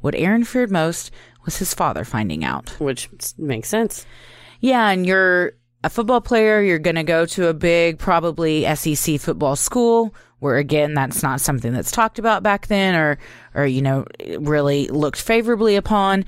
what 0.00 0.14
Aaron 0.14 0.44
feared 0.44 0.70
most 0.70 1.10
was 1.44 1.58
his 1.58 1.72
father 1.72 2.04
finding 2.04 2.44
out. 2.44 2.70
which 2.80 3.08
makes 3.38 3.68
sense. 3.68 4.04
Yeah, 4.60 4.88
and 4.88 5.06
you're 5.06 5.52
a 5.84 5.90
football 5.90 6.20
player, 6.20 6.60
you're 6.60 6.78
going 6.78 6.96
to 6.96 7.04
go 7.04 7.26
to 7.26 7.48
a 7.48 7.54
big, 7.54 7.98
probably 7.98 8.64
SEC 8.74 9.20
football 9.20 9.56
school 9.56 10.14
where 10.38 10.56
again 10.56 10.94
that's 10.94 11.22
not 11.22 11.40
something 11.40 11.72
that's 11.72 11.90
talked 11.90 12.18
about 12.18 12.42
back 12.42 12.66
then 12.66 12.94
or 12.94 13.18
or 13.54 13.64
you 13.64 13.80
know 13.80 14.04
really 14.38 14.88
looked 14.88 15.20
favorably 15.20 15.76
upon. 15.76 16.24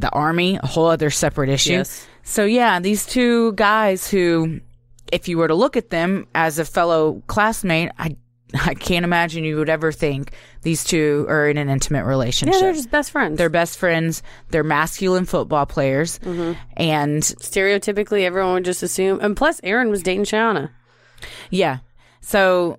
The 0.00 0.10
army, 0.10 0.58
a 0.62 0.66
whole 0.66 0.86
other 0.86 1.10
separate 1.10 1.50
issue. 1.50 1.72
Yes. 1.72 2.06
So 2.22 2.44
yeah, 2.44 2.80
these 2.80 3.06
two 3.06 3.52
guys 3.52 4.10
who 4.10 4.60
if 5.12 5.28
you 5.28 5.38
were 5.38 5.48
to 5.48 5.54
look 5.54 5.76
at 5.76 5.90
them 5.90 6.26
as 6.34 6.58
a 6.58 6.64
fellow 6.64 7.22
classmate, 7.26 7.90
I 7.98 8.16
I 8.54 8.74
can't 8.74 9.04
imagine 9.04 9.44
you 9.44 9.56
would 9.58 9.68
ever 9.68 9.92
think 9.92 10.32
these 10.62 10.82
two 10.84 11.26
are 11.28 11.48
in 11.48 11.56
an 11.56 11.68
intimate 11.68 12.04
relationship. 12.04 12.54
Yeah, 12.54 12.60
they're 12.60 12.72
just 12.72 12.90
best 12.90 13.10
friends. 13.12 13.38
They're 13.38 13.48
best 13.48 13.78
friends. 13.78 14.22
They're 14.48 14.64
masculine 14.64 15.24
football 15.24 15.66
players. 15.66 16.18
Mm-hmm. 16.20 16.58
And 16.76 17.22
Stereotypically, 17.22 18.24
everyone 18.24 18.54
would 18.54 18.64
just 18.64 18.82
assume. 18.82 19.20
And 19.20 19.36
plus, 19.36 19.60
Aaron 19.62 19.90
was 19.90 20.02
dating 20.02 20.24
Shauna. 20.24 20.70
yeah, 21.50 21.78
so 22.20 22.78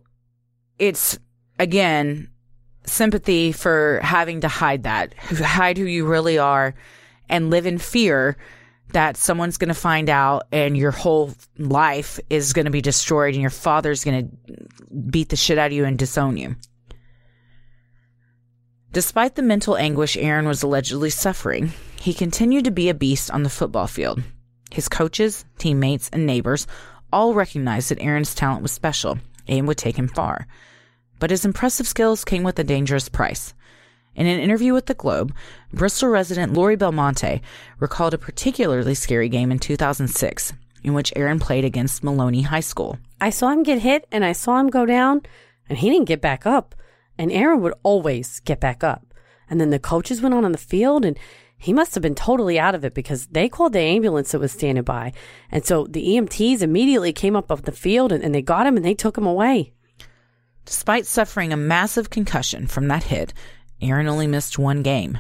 it's 0.80 1.18
again 1.60 2.28
sympathy 2.86 3.52
for 3.52 4.00
having 4.04 4.42
to 4.42 4.48
hide 4.48 4.84
that, 4.84 5.14
hide 5.18 5.78
who 5.78 5.86
you 5.86 6.06
really 6.06 6.38
are, 6.38 6.74
and 7.32 7.50
live 7.50 7.66
in 7.66 7.78
fear 7.78 8.38
that 8.94 9.18
someone's 9.18 9.58
going 9.58 9.70
to 9.70 9.74
find 9.74 10.10
out 10.10 10.48
and 10.52 10.78
your 10.78 10.92
whole 10.92 11.34
life 11.58 12.20
is 12.30 12.54
going 12.54 12.66
to 12.66 12.72
be 12.72 12.82
destroyed 12.82 13.34
and 13.34 13.42
your 13.42 13.50
father's 13.50 14.04
going 14.04 14.30
to 14.30 14.98
beat 15.10 15.30
the 15.30 15.36
shit 15.36 15.58
out 15.58 15.68
of 15.68 15.72
you 15.72 15.86
and 15.86 15.98
disown 15.98 16.38
you. 16.38 16.56
Despite 18.92 19.36
the 19.36 19.42
mental 19.42 19.78
anguish 19.78 20.18
Aaron 20.18 20.46
was 20.46 20.64
allegedly 20.64 21.10
suffering, 21.10 21.72
he 22.00 22.14
continued 22.14 22.66
to 22.66 22.72
be 22.72 22.90
a 22.90 22.94
beast 22.94 23.32
on 23.32 23.44
the 23.44 23.50
football 23.50 23.88
field. 23.88 24.22
His 24.70 24.90
coaches, 24.90 25.46
teammates, 25.58 26.10
and 26.12 26.26
neighbors 26.26 26.68
all 27.14 27.34
recognized 27.34 27.90
that 27.90 28.02
Aaron's 28.02 28.36
talent 28.36 28.62
was 28.62 28.72
special 28.72 29.18
and 29.48 29.68
would 29.68 29.78
take 29.78 29.98
him 29.98 30.08
far. 30.10 30.48
But 31.20 31.30
his 31.30 31.46
impressive 31.46 31.88
skills 31.88 32.26
came 32.26 32.44
with 32.44 32.60
a 32.60 32.64
dangerous 32.64 33.08
price. 33.08 33.54
In 34.16 34.28
an 34.28 34.40
interview 34.40 34.74
with 34.74 34.88
the 34.88 34.94
Globe, 34.94 35.34
Bristol 35.72 36.10
resident 36.10 36.54
Lori 36.54 36.76
Belmonte 36.76 37.42
recalled 37.80 38.14
a 38.14 38.18
particularly 38.18 38.94
scary 38.94 39.30
game 39.30 39.52
in 39.52 39.60
2006 39.60 40.54
in 40.84 40.94
which 40.94 41.14
Aaron 41.16 41.40
played 41.40 41.64
against 41.64 42.04
Maloney 42.04 42.42
High 42.42 42.62
School. 42.62 42.98
I 43.20 43.30
saw 43.30 43.50
him 43.50 43.64
get 43.64 43.80
hit 43.80 44.08
and 44.12 44.26
I 44.26 44.32
saw 44.32 44.60
him 44.60 44.68
go 44.68 44.86
down 44.86 45.22
and 45.70 45.78
he 45.78 45.90
didn't 45.90 46.08
get 46.08 46.22
back 46.22 46.46
up. 46.46 46.76
And 47.18 47.32
Aaron 47.32 47.62
would 47.62 47.74
always 47.84 48.40
get 48.42 48.60
back 48.60 48.84
up. 48.84 49.14
And 49.50 49.62
then 49.62 49.70
the 49.70 49.80
coaches 49.80 50.22
went 50.22 50.34
on 50.34 50.46
on 50.46 50.54
the 50.54 50.58
field 50.58 51.06
and 51.06 51.18
he 51.58 51.74
must 51.74 51.94
have 51.94 52.02
been 52.02 52.16
totally 52.16 52.58
out 52.58 52.74
of 52.74 52.84
it 52.84 52.96
because 52.96 53.28
they 53.28 53.48
called 53.48 53.74
the 53.74 53.80
ambulance 53.80 54.32
that 54.32 54.40
was 54.40 54.52
standing 54.52 54.84
by. 54.84 55.14
And 55.52 55.64
so 55.64 55.86
the 55.88 56.04
EMTs 56.04 56.62
immediately 56.62 57.14
came 57.14 57.36
up 57.36 57.52
off 57.52 57.62
the 57.62 57.72
field 57.72 58.12
and, 58.12 58.24
and 58.24 58.34
they 58.34 58.42
got 58.42 58.66
him 58.66 58.76
and 58.76 58.86
they 58.86 58.96
took 58.96 59.18
him 59.18 59.28
away. 59.28 59.74
Despite 60.66 61.06
suffering 61.06 61.54
a 61.54 61.58
massive 61.58 62.10
concussion 62.10 62.66
from 62.66 62.88
that 62.88 63.04
hit, 63.04 63.34
Aaron 63.82 64.08
only 64.08 64.28
missed 64.28 64.60
one 64.60 64.84
game. 64.84 65.18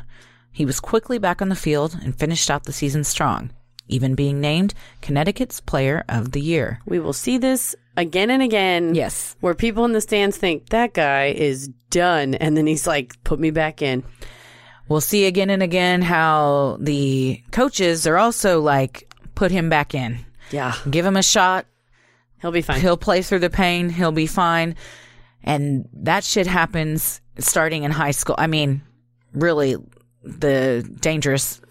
He 0.51 0.65
was 0.65 0.79
quickly 0.79 1.17
back 1.17 1.41
on 1.41 1.49
the 1.49 1.55
field 1.55 1.97
and 2.03 2.17
finished 2.17 2.51
out 2.51 2.65
the 2.65 2.73
season 2.73 3.03
strong, 3.03 3.51
even 3.87 4.15
being 4.15 4.41
named 4.41 4.73
Connecticut's 5.01 5.61
Player 5.61 6.03
of 6.09 6.33
the 6.33 6.41
Year. 6.41 6.79
We 6.85 6.99
will 6.99 7.13
see 7.13 7.37
this 7.37 7.75
again 7.95 8.29
and 8.29 8.43
again. 8.43 8.93
Yes. 8.95 9.35
Where 9.39 9.53
people 9.53 9.85
in 9.85 9.93
the 9.93 10.01
stands 10.01 10.37
think 10.37 10.69
that 10.69 10.93
guy 10.93 11.27
is 11.27 11.69
done. 11.89 12.35
And 12.35 12.57
then 12.57 12.67
he's 12.67 12.85
like, 12.85 13.21
put 13.23 13.39
me 13.39 13.51
back 13.51 13.81
in. 13.81 14.03
We'll 14.87 15.01
see 15.01 15.25
again 15.25 15.49
and 15.49 15.63
again 15.63 16.01
how 16.01 16.77
the 16.81 17.41
coaches 17.51 18.05
are 18.05 18.17
also 18.17 18.59
like, 18.59 19.13
put 19.35 19.51
him 19.51 19.69
back 19.69 19.95
in. 19.95 20.19
Yeah. 20.51 20.75
Give 20.89 21.05
him 21.05 21.15
a 21.15 21.23
shot. 21.23 21.65
He'll 22.41 22.51
be 22.51 22.61
fine. 22.61 22.81
He'll 22.81 22.97
play 22.97 23.21
through 23.21 23.39
the 23.39 23.49
pain. 23.49 23.89
He'll 23.89 24.11
be 24.11 24.27
fine. 24.27 24.75
And 25.43 25.87
that 25.93 26.23
shit 26.23 26.47
happens 26.47 27.21
starting 27.41 27.83
in 27.83 27.91
high 27.91 28.11
school. 28.11 28.35
I 28.37 28.47
mean, 28.47 28.81
really, 29.33 29.75
the 30.23 30.87
dangerous 30.99 31.61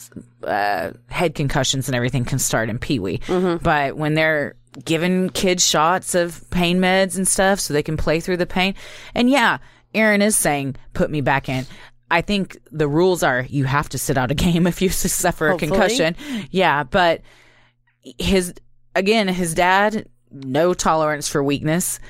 uh, 0.44 0.92
head 1.08 1.34
concussions 1.34 1.88
and 1.88 1.94
everything 1.94 2.24
can 2.24 2.38
start 2.38 2.68
in 2.68 2.78
Pee 2.78 2.98
Wee. 2.98 3.20
But 3.62 3.96
when 3.96 4.14
they're 4.14 4.56
giving 4.84 5.30
kids 5.30 5.66
shots 5.66 6.14
of 6.14 6.48
pain 6.50 6.78
meds 6.80 7.16
and 7.16 7.26
stuff 7.26 7.60
so 7.60 7.74
they 7.74 7.82
can 7.82 7.96
play 7.96 8.20
through 8.20 8.36
the 8.38 8.46
pain, 8.46 8.74
and 9.14 9.28
yeah, 9.30 9.58
Aaron 9.94 10.22
is 10.22 10.36
saying, 10.36 10.76
put 10.94 11.10
me 11.10 11.20
back 11.20 11.48
in. 11.48 11.66
I 12.10 12.22
think 12.22 12.58
the 12.72 12.88
rules 12.88 13.22
are 13.22 13.46
you 13.48 13.64
have 13.64 13.88
to 13.90 13.98
sit 13.98 14.18
out 14.18 14.30
a 14.30 14.34
game 14.46 14.66
if 14.66 14.82
you 14.82 14.88
suffer 14.88 15.48
a 15.48 15.56
concussion. 15.58 16.16
Yeah, 16.50 16.82
but 16.82 17.22
his 18.02 18.54
again, 18.94 19.28
his 19.28 19.54
dad, 19.54 20.08
no 20.32 20.74
tolerance 20.74 21.28
for 21.28 21.42
weakness. 21.42 22.00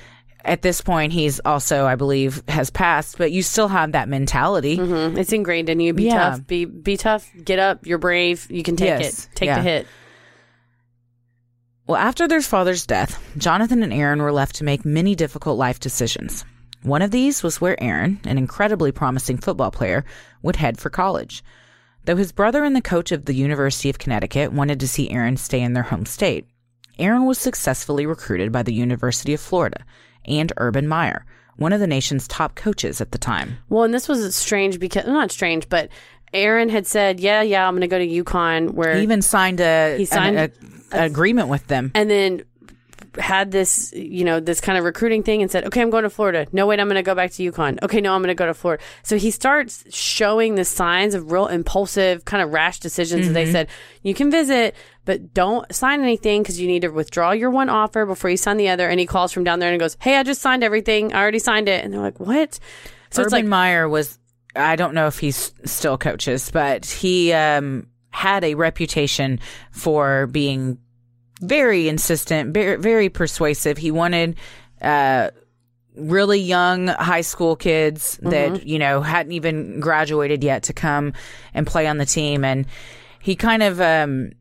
At 0.44 0.62
this 0.62 0.80
point, 0.80 1.12
he's 1.12 1.38
also, 1.40 1.84
I 1.86 1.96
believe, 1.96 2.42
has 2.48 2.70
passed, 2.70 3.18
but 3.18 3.30
you 3.32 3.42
still 3.42 3.68
have 3.68 3.92
that 3.92 4.08
mentality. 4.08 4.78
Mhm. 4.78 5.18
It's 5.18 5.32
ingrained 5.32 5.68
in 5.68 5.80
you. 5.80 5.92
Be 5.92 6.04
Yeah. 6.04 6.14
tough. 6.30 6.46
Be 6.46 6.64
be 6.64 6.96
tough. 6.96 7.30
Get 7.44 7.58
up. 7.58 7.86
You're 7.86 7.98
brave. 7.98 8.46
You 8.50 8.62
can 8.62 8.76
take 8.76 8.88
Yes. 8.88 9.24
it. 9.24 9.28
Take 9.34 9.46
Yeah. 9.48 9.56
the 9.56 9.62
hit. 9.62 9.86
Well, 11.86 11.98
after 12.00 12.28
their 12.28 12.40
father's 12.40 12.86
death, 12.86 13.20
Jonathan 13.36 13.82
and 13.82 13.92
Aaron 13.92 14.22
were 14.22 14.32
left 14.32 14.56
to 14.56 14.64
make 14.64 14.84
many 14.84 15.14
difficult 15.14 15.58
life 15.58 15.80
decisions. 15.80 16.44
One 16.82 17.02
of 17.02 17.10
these 17.10 17.42
was 17.42 17.60
where 17.60 17.82
Aaron, 17.82 18.20
an 18.24 18.38
incredibly 18.38 18.92
promising 18.92 19.38
football 19.38 19.70
player, 19.70 20.04
would 20.42 20.56
head 20.56 20.78
for 20.78 20.88
college. 20.88 21.42
Though 22.04 22.16
his 22.16 22.32
brother 22.32 22.64
and 22.64 22.74
the 22.74 22.80
coach 22.80 23.12
of 23.12 23.24
the 23.26 23.34
University 23.34 23.90
of 23.90 23.98
Connecticut 23.98 24.52
wanted 24.52 24.80
to 24.80 24.88
see 24.88 25.10
Aaron 25.10 25.36
stay 25.36 25.60
in 25.60 25.74
their 25.74 25.82
home 25.82 26.06
state, 26.06 26.46
Aaron 26.98 27.26
was 27.26 27.38
successfully 27.38 28.06
recruited 28.06 28.52
by 28.52 28.62
the 28.62 28.72
University 28.72 29.34
of 29.34 29.40
Florida 29.40 29.84
and 30.30 30.52
Urban 30.56 30.88
Meyer, 30.88 31.24
one 31.56 31.72
of 31.72 31.80
the 31.80 31.86
nation's 31.86 32.26
top 32.28 32.54
coaches 32.54 33.00
at 33.00 33.12
the 33.12 33.18
time. 33.18 33.58
Well, 33.68 33.84
and 33.84 33.92
this 33.92 34.08
was 34.08 34.34
strange 34.34 34.78
because 34.78 35.06
not 35.06 35.30
strange, 35.30 35.68
but 35.68 35.88
Aaron 36.32 36.68
had 36.68 36.86
said, 36.86 37.20
"Yeah, 37.20 37.42
yeah, 37.42 37.66
I'm 37.66 37.74
going 37.74 37.82
to 37.82 37.88
go 37.88 37.98
to 37.98 38.06
UConn." 38.06 38.70
Where 38.70 38.96
He 38.96 39.02
even 39.02 39.22
signed 39.22 39.60
a 39.60 39.96
He 39.98 40.04
signed 40.04 40.38
an, 40.38 40.52
a- 40.92 40.96
an 40.96 41.04
agreement 41.04 41.48
with 41.48 41.66
them. 41.66 41.90
and 41.94 42.10
then 42.10 42.44
had 43.18 43.50
this, 43.50 43.92
you 43.92 44.24
know, 44.24 44.40
this 44.40 44.60
kind 44.60 44.78
of 44.78 44.84
recruiting 44.84 45.22
thing 45.22 45.42
and 45.42 45.50
said, 45.50 45.64
okay, 45.64 45.80
I'm 45.80 45.90
going 45.90 46.04
to 46.04 46.10
Florida. 46.10 46.46
No, 46.52 46.66
wait, 46.66 46.80
I'm 46.80 46.86
going 46.86 46.96
to 46.96 47.02
go 47.02 47.14
back 47.14 47.32
to 47.32 47.52
UConn. 47.52 47.82
Okay, 47.82 48.00
no, 48.00 48.14
I'm 48.14 48.20
going 48.20 48.28
to 48.28 48.34
go 48.34 48.46
to 48.46 48.54
Florida. 48.54 48.82
So 49.02 49.16
he 49.16 49.30
starts 49.30 49.84
showing 49.94 50.54
the 50.54 50.64
signs 50.64 51.14
of 51.14 51.32
real 51.32 51.46
impulsive, 51.46 52.24
kind 52.24 52.42
of 52.42 52.52
rash 52.52 52.80
decisions. 52.80 53.26
And 53.26 53.34
they 53.34 53.44
mm-hmm. 53.44 53.52
said, 53.52 53.68
you 54.02 54.14
can 54.14 54.30
visit, 54.30 54.74
but 55.10 55.34
don't 55.34 55.74
sign 55.74 56.02
anything 56.02 56.40
because 56.40 56.60
you 56.60 56.68
need 56.68 56.82
to 56.82 56.88
withdraw 56.88 57.32
your 57.32 57.50
one 57.50 57.68
offer 57.68 58.06
before 58.06 58.30
you 58.30 58.36
sign 58.36 58.58
the 58.58 58.68
other. 58.68 58.88
And 58.88 59.00
he 59.00 59.06
calls 59.06 59.32
from 59.32 59.42
down 59.42 59.58
there 59.58 59.68
and 59.68 59.80
goes, 59.80 59.96
hey, 59.98 60.16
I 60.16 60.22
just 60.22 60.40
signed 60.40 60.62
everything. 60.62 61.12
I 61.12 61.20
already 61.20 61.40
signed 61.40 61.68
it. 61.68 61.84
And 61.84 61.92
they're 61.92 62.00
like, 62.00 62.20
what? 62.20 62.60
So 63.10 63.22
Urban 63.22 63.24
it's 63.24 63.32
like, 63.32 63.44
Meyer 63.44 63.88
was, 63.88 64.20
I 64.54 64.76
don't 64.76 64.94
know 64.94 65.08
if 65.08 65.18
he's 65.18 65.52
still 65.64 65.98
coaches, 65.98 66.52
but 66.52 66.86
he 66.86 67.32
um, 67.32 67.88
had 68.10 68.44
a 68.44 68.54
reputation 68.54 69.40
for 69.72 70.28
being 70.28 70.78
very 71.40 71.88
insistent, 71.88 72.54
very, 72.54 72.76
very 72.76 73.08
persuasive. 73.08 73.78
He 73.78 73.90
wanted 73.90 74.36
uh, 74.80 75.30
really 75.96 76.38
young 76.38 76.86
high 76.86 77.22
school 77.22 77.56
kids 77.56 78.16
that, 78.22 78.64
you 78.64 78.78
know, 78.78 79.00
hadn't 79.00 79.32
even 79.32 79.80
graduated 79.80 80.44
yet 80.44 80.62
to 80.62 80.72
come 80.72 81.14
and 81.52 81.66
play 81.66 81.88
on 81.88 81.98
the 81.98 82.06
team. 82.06 82.44
And 82.44 82.66
he 83.18 83.34
kind 83.34 83.64
of, 83.64 83.80
um, 83.80 84.34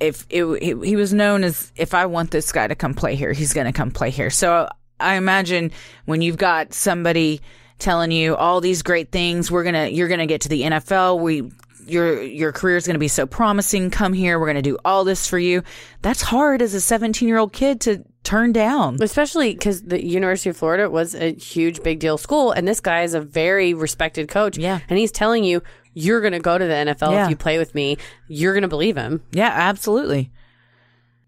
if 0.00 0.26
it, 0.30 0.44
he, 0.62 0.74
he 0.86 0.96
was 0.96 1.12
known 1.12 1.44
as 1.44 1.72
if 1.76 1.94
I 1.94 2.06
want 2.06 2.30
this 2.30 2.50
guy 2.52 2.66
to 2.66 2.74
come 2.74 2.94
play 2.94 3.14
here, 3.14 3.32
he's 3.32 3.52
going 3.52 3.66
to 3.66 3.72
come 3.72 3.90
play 3.90 4.10
here. 4.10 4.30
So 4.30 4.68
I 5.00 5.14
imagine 5.14 5.70
when 6.04 6.22
you've 6.22 6.36
got 6.36 6.74
somebody 6.74 7.40
telling 7.78 8.10
you 8.10 8.36
all 8.36 8.60
these 8.60 8.82
great 8.82 9.10
things, 9.10 9.50
we're 9.50 9.64
gonna 9.64 9.88
you're 9.88 10.08
gonna 10.08 10.26
get 10.26 10.42
to 10.42 10.48
the 10.48 10.62
NFL. 10.62 11.20
We 11.20 11.50
your 11.86 12.22
your 12.22 12.52
career 12.52 12.76
is 12.76 12.86
going 12.86 12.94
to 12.94 13.00
be 13.00 13.08
so 13.08 13.26
promising. 13.26 13.90
Come 13.90 14.12
here, 14.12 14.38
we're 14.38 14.46
going 14.46 14.56
to 14.56 14.62
do 14.62 14.78
all 14.84 15.04
this 15.04 15.26
for 15.26 15.38
you. 15.38 15.62
That's 16.02 16.22
hard 16.22 16.62
as 16.62 16.74
a 16.74 16.80
17 16.80 17.28
year 17.28 17.38
old 17.38 17.52
kid 17.52 17.80
to 17.82 18.04
turn 18.22 18.52
down. 18.52 18.96
especially 19.02 19.52
because 19.52 19.82
the 19.82 20.02
University 20.02 20.48
of 20.50 20.56
Florida 20.56 20.88
was 20.88 21.14
a 21.14 21.34
huge, 21.34 21.82
big 21.82 21.98
deal 22.00 22.16
school, 22.16 22.52
and 22.52 22.66
this 22.66 22.80
guy 22.80 23.02
is 23.02 23.12
a 23.12 23.20
very 23.20 23.74
respected 23.74 24.28
coach. 24.28 24.56
Yeah. 24.56 24.80
and 24.88 24.98
he's 24.98 25.12
telling 25.12 25.44
you 25.44 25.62
you're 25.94 26.20
going 26.20 26.32
to 26.32 26.40
go 26.40 26.58
to 26.58 26.64
the 26.64 26.72
NFL 26.74 27.12
Yeah. 27.12 27.24
if 27.24 27.30
you 27.30 27.36
play 27.36 27.58
with 27.58 27.74
me. 27.74 27.96
You're 28.28 28.52
going 28.52 28.62
to 28.62 28.68
believe 28.68 28.96
him. 28.96 29.22
Yeah, 29.32 29.50
absolutely. 29.52 30.30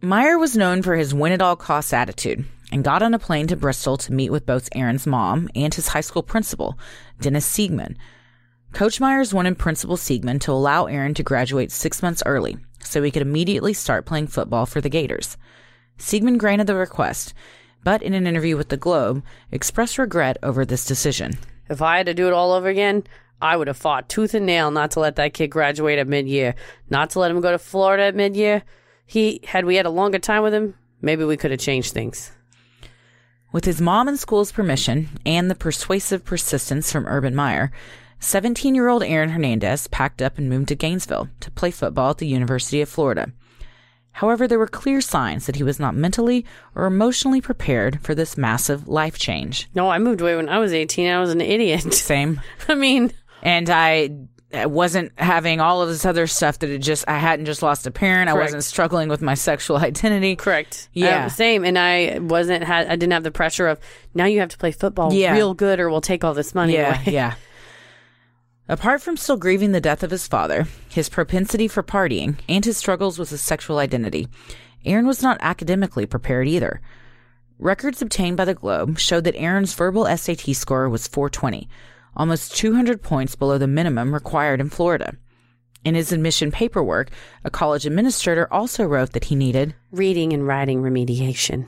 Meyer 0.02 0.38
was 0.38 0.56
known 0.56 0.82
for 0.82 0.94
his 0.96 1.14
win 1.14 1.32
at 1.32 1.40
all 1.42 1.56
costs 1.56 1.92
attitude 1.92 2.44
and 2.70 2.84
got 2.84 3.02
on 3.02 3.14
a 3.14 3.18
plane 3.18 3.46
to 3.46 3.56
Bristol 3.56 3.96
to 3.98 4.12
meet 4.12 4.30
with 4.30 4.44
both 4.44 4.68
Aaron's 4.74 5.06
mom 5.06 5.48
and 5.54 5.72
his 5.72 5.88
high 5.88 6.00
school 6.00 6.22
principal, 6.22 6.78
Dennis 7.20 7.50
Siegman. 7.50 7.96
Coach 8.72 9.00
Myers 9.00 9.32
wanted 9.32 9.56
Principal 9.58 9.96
Siegman 9.96 10.40
to 10.42 10.52
allow 10.52 10.84
Aaron 10.86 11.14
to 11.14 11.22
graduate 11.22 11.72
six 11.72 12.02
months 12.02 12.22
early 12.26 12.58
so 12.80 13.02
he 13.02 13.10
could 13.10 13.22
immediately 13.22 13.72
start 13.72 14.04
playing 14.04 14.26
football 14.26 14.66
for 14.66 14.80
the 14.80 14.90
Gators. 14.90 15.36
Siegman 15.98 16.36
granted 16.36 16.66
the 16.66 16.74
request, 16.74 17.32
but 17.84 18.02
in 18.02 18.12
an 18.12 18.26
interview 18.26 18.56
with 18.56 18.68
the 18.68 18.76
Globe, 18.76 19.22
expressed 19.50 19.96
regret 19.96 20.36
over 20.42 20.64
this 20.64 20.84
decision. 20.84 21.38
If 21.70 21.80
I 21.80 21.96
had 21.96 22.06
to 22.06 22.14
do 22.14 22.26
it 22.26 22.32
all 22.34 22.52
over 22.52 22.68
again, 22.68 23.04
I 23.40 23.56
would 23.56 23.68
have 23.68 23.76
fought 23.76 24.08
tooth 24.08 24.34
and 24.34 24.46
nail 24.46 24.70
not 24.70 24.92
to 24.92 25.00
let 25.00 25.16
that 25.16 25.34
kid 25.34 25.48
graduate 25.48 25.98
at 25.98 26.08
mid 26.08 26.26
year, 26.28 26.54
not 26.90 27.10
to 27.10 27.20
let 27.20 27.30
him 27.30 27.40
go 27.40 27.52
to 27.52 27.58
Florida 27.58 28.04
at 28.04 28.14
mid 28.14 28.36
year. 28.36 28.62
He 29.04 29.40
had 29.44 29.64
we 29.64 29.76
had 29.76 29.86
a 29.86 29.90
longer 29.90 30.18
time 30.18 30.42
with 30.42 30.54
him, 30.54 30.74
maybe 31.00 31.24
we 31.24 31.36
could 31.36 31.50
have 31.50 31.60
changed 31.60 31.92
things. 31.92 32.32
With 33.52 33.64
his 33.64 33.80
mom 33.80 34.08
and 34.08 34.18
school's 34.18 34.52
permission 34.52 35.08
and 35.24 35.50
the 35.50 35.54
persuasive 35.54 36.24
persistence 36.24 36.90
from 36.90 37.06
Urban 37.06 37.34
Meyer, 37.34 37.70
17 38.20 38.74
year 38.74 38.88
old 38.88 39.02
Aaron 39.02 39.30
Hernandez 39.30 39.86
packed 39.88 40.20
up 40.20 40.38
and 40.38 40.48
moved 40.48 40.68
to 40.68 40.74
Gainesville 40.74 41.28
to 41.40 41.50
play 41.50 41.70
football 41.70 42.10
at 42.10 42.18
the 42.18 42.26
University 42.26 42.80
of 42.80 42.88
Florida. 42.88 43.32
However, 44.12 44.48
there 44.48 44.58
were 44.58 44.66
clear 44.66 45.02
signs 45.02 45.44
that 45.44 45.56
he 45.56 45.62
was 45.62 45.78
not 45.78 45.94
mentally 45.94 46.46
or 46.74 46.86
emotionally 46.86 47.42
prepared 47.42 48.00
for 48.00 48.14
this 48.14 48.38
massive 48.38 48.88
life 48.88 49.18
change. 49.18 49.68
No, 49.74 49.90
I 49.90 49.98
moved 49.98 50.22
away 50.22 50.36
when 50.36 50.48
I 50.48 50.58
was 50.58 50.72
18. 50.72 51.06
I 51.06 51.20
was 51.20 51.30
an 51.30 51.42
idiot. 51.42 51.92
Same. 51.92 52.40
I 52.68 52.74
mean, 52.74 53.12
And 53.42 53.68
I 53.70 54.10
wasn't 54.66 55.12
having 55.18 55.60
all 55.60 55.82
of 55.82 55.88
this 55.88 56.04
other 56.04 56.26
stuff 56.26 56.60
that 56.60 56.70
it 56.70 56.78
just, 56.78 57.04
I 57.08 57.18
hadn't 57.18 57.46
just 57.46 57.62
lost 57.62 57.86
a 57.86 57.90
parent. 57.90 58.30
I 58.30 58.34
wasn't 58.34 58.64
struggling 58.64 59.08
with 59.08 59.20
my 59.22 59.34
sexual 59.34 59.76
identity. 59.76 60.36
correct. 60.36 60.88
Yeah. 60.92 61.26
Uh, 61.26 61.28
same. 61.28 61.64
And 61.64 61.78
I 61.78 62.18
wasn't 62.20 62.64
had. 62.64 62.86
I 62.86 62.96
didn't 62.96 63.12
have 63.12 63.22
the 63.24 63.30
pressure 63.30 63.68
of 63.68 63.78
now 64.14 64.24
you 64.24 64.40
have 64.40 64.48
to 64.50 64.58
play 64.58 64.72
football 64.72 65.12
Yeah. 65.12 65.32
real 65.32 65.52
good 65.54 65.78
or 65.80 65.90
we'll 65.90 66.00
take 66.00 66.24
all 66.24 66.32
this 66.34 66.54
money 66.54 66.74
Yeah, 66.74 67.00
away. 67.02 67.12
yeah. 67.12 67.34
Apart 68.68 69.00
from 69.00 69.16
still 69.16 69.36
grieving 69.36 69.70
the 69.72 69.80
death 69.80 70.02
of 70.02 70.10
his 70.10 70.26
father, 70.26 70.66
his 70.88 71.08
propensity 71.08 71.68
for 71.68 71.84
partying, 71.84 72.36
and 72.48 72.64
his 72.64 72.76
struggles 72.76 73.16
with 73.18 73.30
his 73.30 73.40
sexual 73.40 73.78
identity, 73.78 74.26
Aaron 74.84 75.06
was 75.06 75.22
not 75.22 75.38
academically 75.40 76.04
prepared 76.04 76.48
either. 76.48 76.80
Records 77.60 78.02
obtained 78.02 78.36
by 78.36 78.44
the 78.44 78.54
Globe 78.54 78.98
showed 78.98 79.22
that 79.24 79.36
Aaron's 79.36 79.72
verbal 79.74 80.04
SAT 80.06 80.52
score 80.54 80.88
was 80.88 81.06
420, 81.06 81.68
almost 82.16 82.56
200 82.56 83.02
points 83.02 83.34
below 83.34 83.58
the 83.58 83.66
minimum 83.66 84.12
required 84.14 84.60
in 84.60 84.70
Florida. 84.70 85.14
In 85.84 85.94
his 85.94 86.10
admission 86.10 86.50
paperwork, 86.50 87.10
a 87.44 87.50
college 87.50 87.86
administrator 87.86 88.52
also 88.52 88.84
wrote 88.84 89.12
that 89.12 89.24
he 89.24 89.36
needed 89.36 89.74
Reading 89.92 90.32
and 90.32 90.46
writing 90.46 90.82
remediation. 90.82 91.66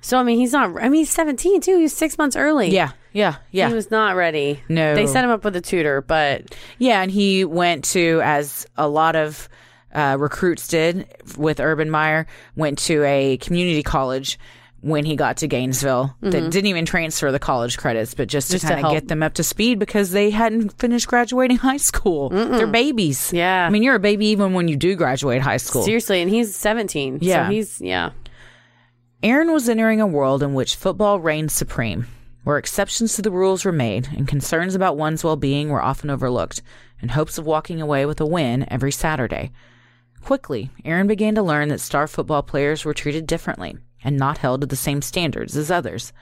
So 0.00 0.18
I 0.18 0.22
mean, 0.22 0.38
he's 0.38 0.52
not. 0.52 0.76
I 0.82 0.88
mean, 0.88 1.00
he's 1.00 1.10
17 1.10 1.60
too. 1.60 1.76
He 1.76 1.82
was 1.82 1.92
six 1.92 2.16
months 2.18 2.34
early. 2.34 2.70
yeah, 2.70 2.92
yeah, 3.12 3.36
yeah. 3.50 3.68
He 3.68 3.74
was 3.74 3.90
not 3.90 4.16
ready. 4.16 4.62
No. 4.68 4.94
They 4.94 5.06
set 5.06 5.24
him 5.24 5.30
up 5.30 5.44
with 5.44 5.54
a 5.56 5.60
tutor, 5.60 6.00
but 6.00 6.56
Yeah, 6.78 7.02
and 7.02 7.10
he 7.10 7.44
went 7.44 7.84
to, 7.86 8.20
as 8.24 8.66
a 8.76 8.88
lot 8.88 9.14
of 9.14 9.48
uh, 9.94 10.16
recruits 10.18 10.68
did 10.68 11.06
with 11.36 11.60
Urban 11.60 11.90
Meyer, 11.90 12.26
went 12.56 12.78
to 12.78 13.04
a 13.04 13.36
community 13.38 13.82
college 13.82 14.38
when 14.82 15.04
he 15.04 15.14
got 15.14 15.36
to 15.38 15.46
Gainesville 15.46 16.16
that 16.22 16.50
didn't 16.50 16.66
even 16.66 16.86
transfer 16.86 17.30
the 17.30 17.38
college 17.38 17.76
credits, 17.76 18.14
but 18.14 18.28
just, 18.28 18.48
Mm-hmm. 18.48 18.54
Just 18.54 18.66
to 18.66 18.72
kind 18.72 18.86
of 18.86 18.92
get 18.92 19.08
them 19.08 19.22
up 19.22 19.34
to 19.34 19.42
speed 19.42 19.78
because 19.78 20.10
they 20.12 20.30
hadn't 20.30 20.78
finished 20.78 21.06
graduating 21.06 21.58
high 21.58 21.76
school. 21.76 22.30
They're 22.30 22.66
babies. 22.66 23.32
Yeah. 23.32 23.66
I 23.66 23.70
mean, 23.70 23.82
you're 23.82 23.96
a 23.96 24.00
baby 24.00 24.26
even 24.28 24.54
when 24.54 24.68
you 24.68 24.76
do 24.76 24.96
graduate 24.96 25.42
high 25.42 25.58
school. 25.58 25.82
seriously, 25.82 26.22
and 26.22 26.30
he's 26.30 26.54
17. 26.54 27.18
Yeah. 27.20 27.46
So 27.46 27.52
he's, 27.52 27.80
yeah. 27.80 28.10
Aaron 29.22 29.52
was 29.52 29.68
entering 29.68 30.00
a 30.00 30.06
world 30.06 30.42
in 30.42 30.54
which 30.54 30.76
football 30.76 31.20
reigned 31.20 31.52
supreme, 31.52 32.06
where 32.44 32.56
exceptions 32.56 33.14
to 33.16 33.22
the 33.22 33.30
rules 33.30 33.66
were 33.66 33.72
made 33.72 34.08
and 34.16 34.26
concerns 34.26 34.74
about 34.74 34.96
one's 34.96 35.22
well 35.22 35.36
being 35.36 35.68
were 35.68 35.82
often 35.82 36.08
overlooked, 36.08 36.62
in 37.02 37.10
hopes 37.10 37.36
of 37.36 37.44
walking 37.44 37.82
away 37.82 38.06
with 38.06 38.20
a 38.20 38.26
win 38.26 38.64
every 38.70 38.92
Saturday. 38.92 39.50
Quickly, 40.24 40.70
Aaron 40.86 41.06
began 41.06 41.34
to 41.34 41.42
learn 41.42 41.68
that 41.68 41.80
star 41.80 42.06
football 42.06 42.42
players 42.42 42.84
were 42.84 42.94
treated 42.94 43.26
differently 43.26 43.76
and 44.04 44.16
not 44.16 44.38
held 44.38 44.60
to 44.60 44.66
the 44.66 44.76
same 44.76 45.02
standards 45.02 45.56
as 45.56 45.70
others. 45.70 46.12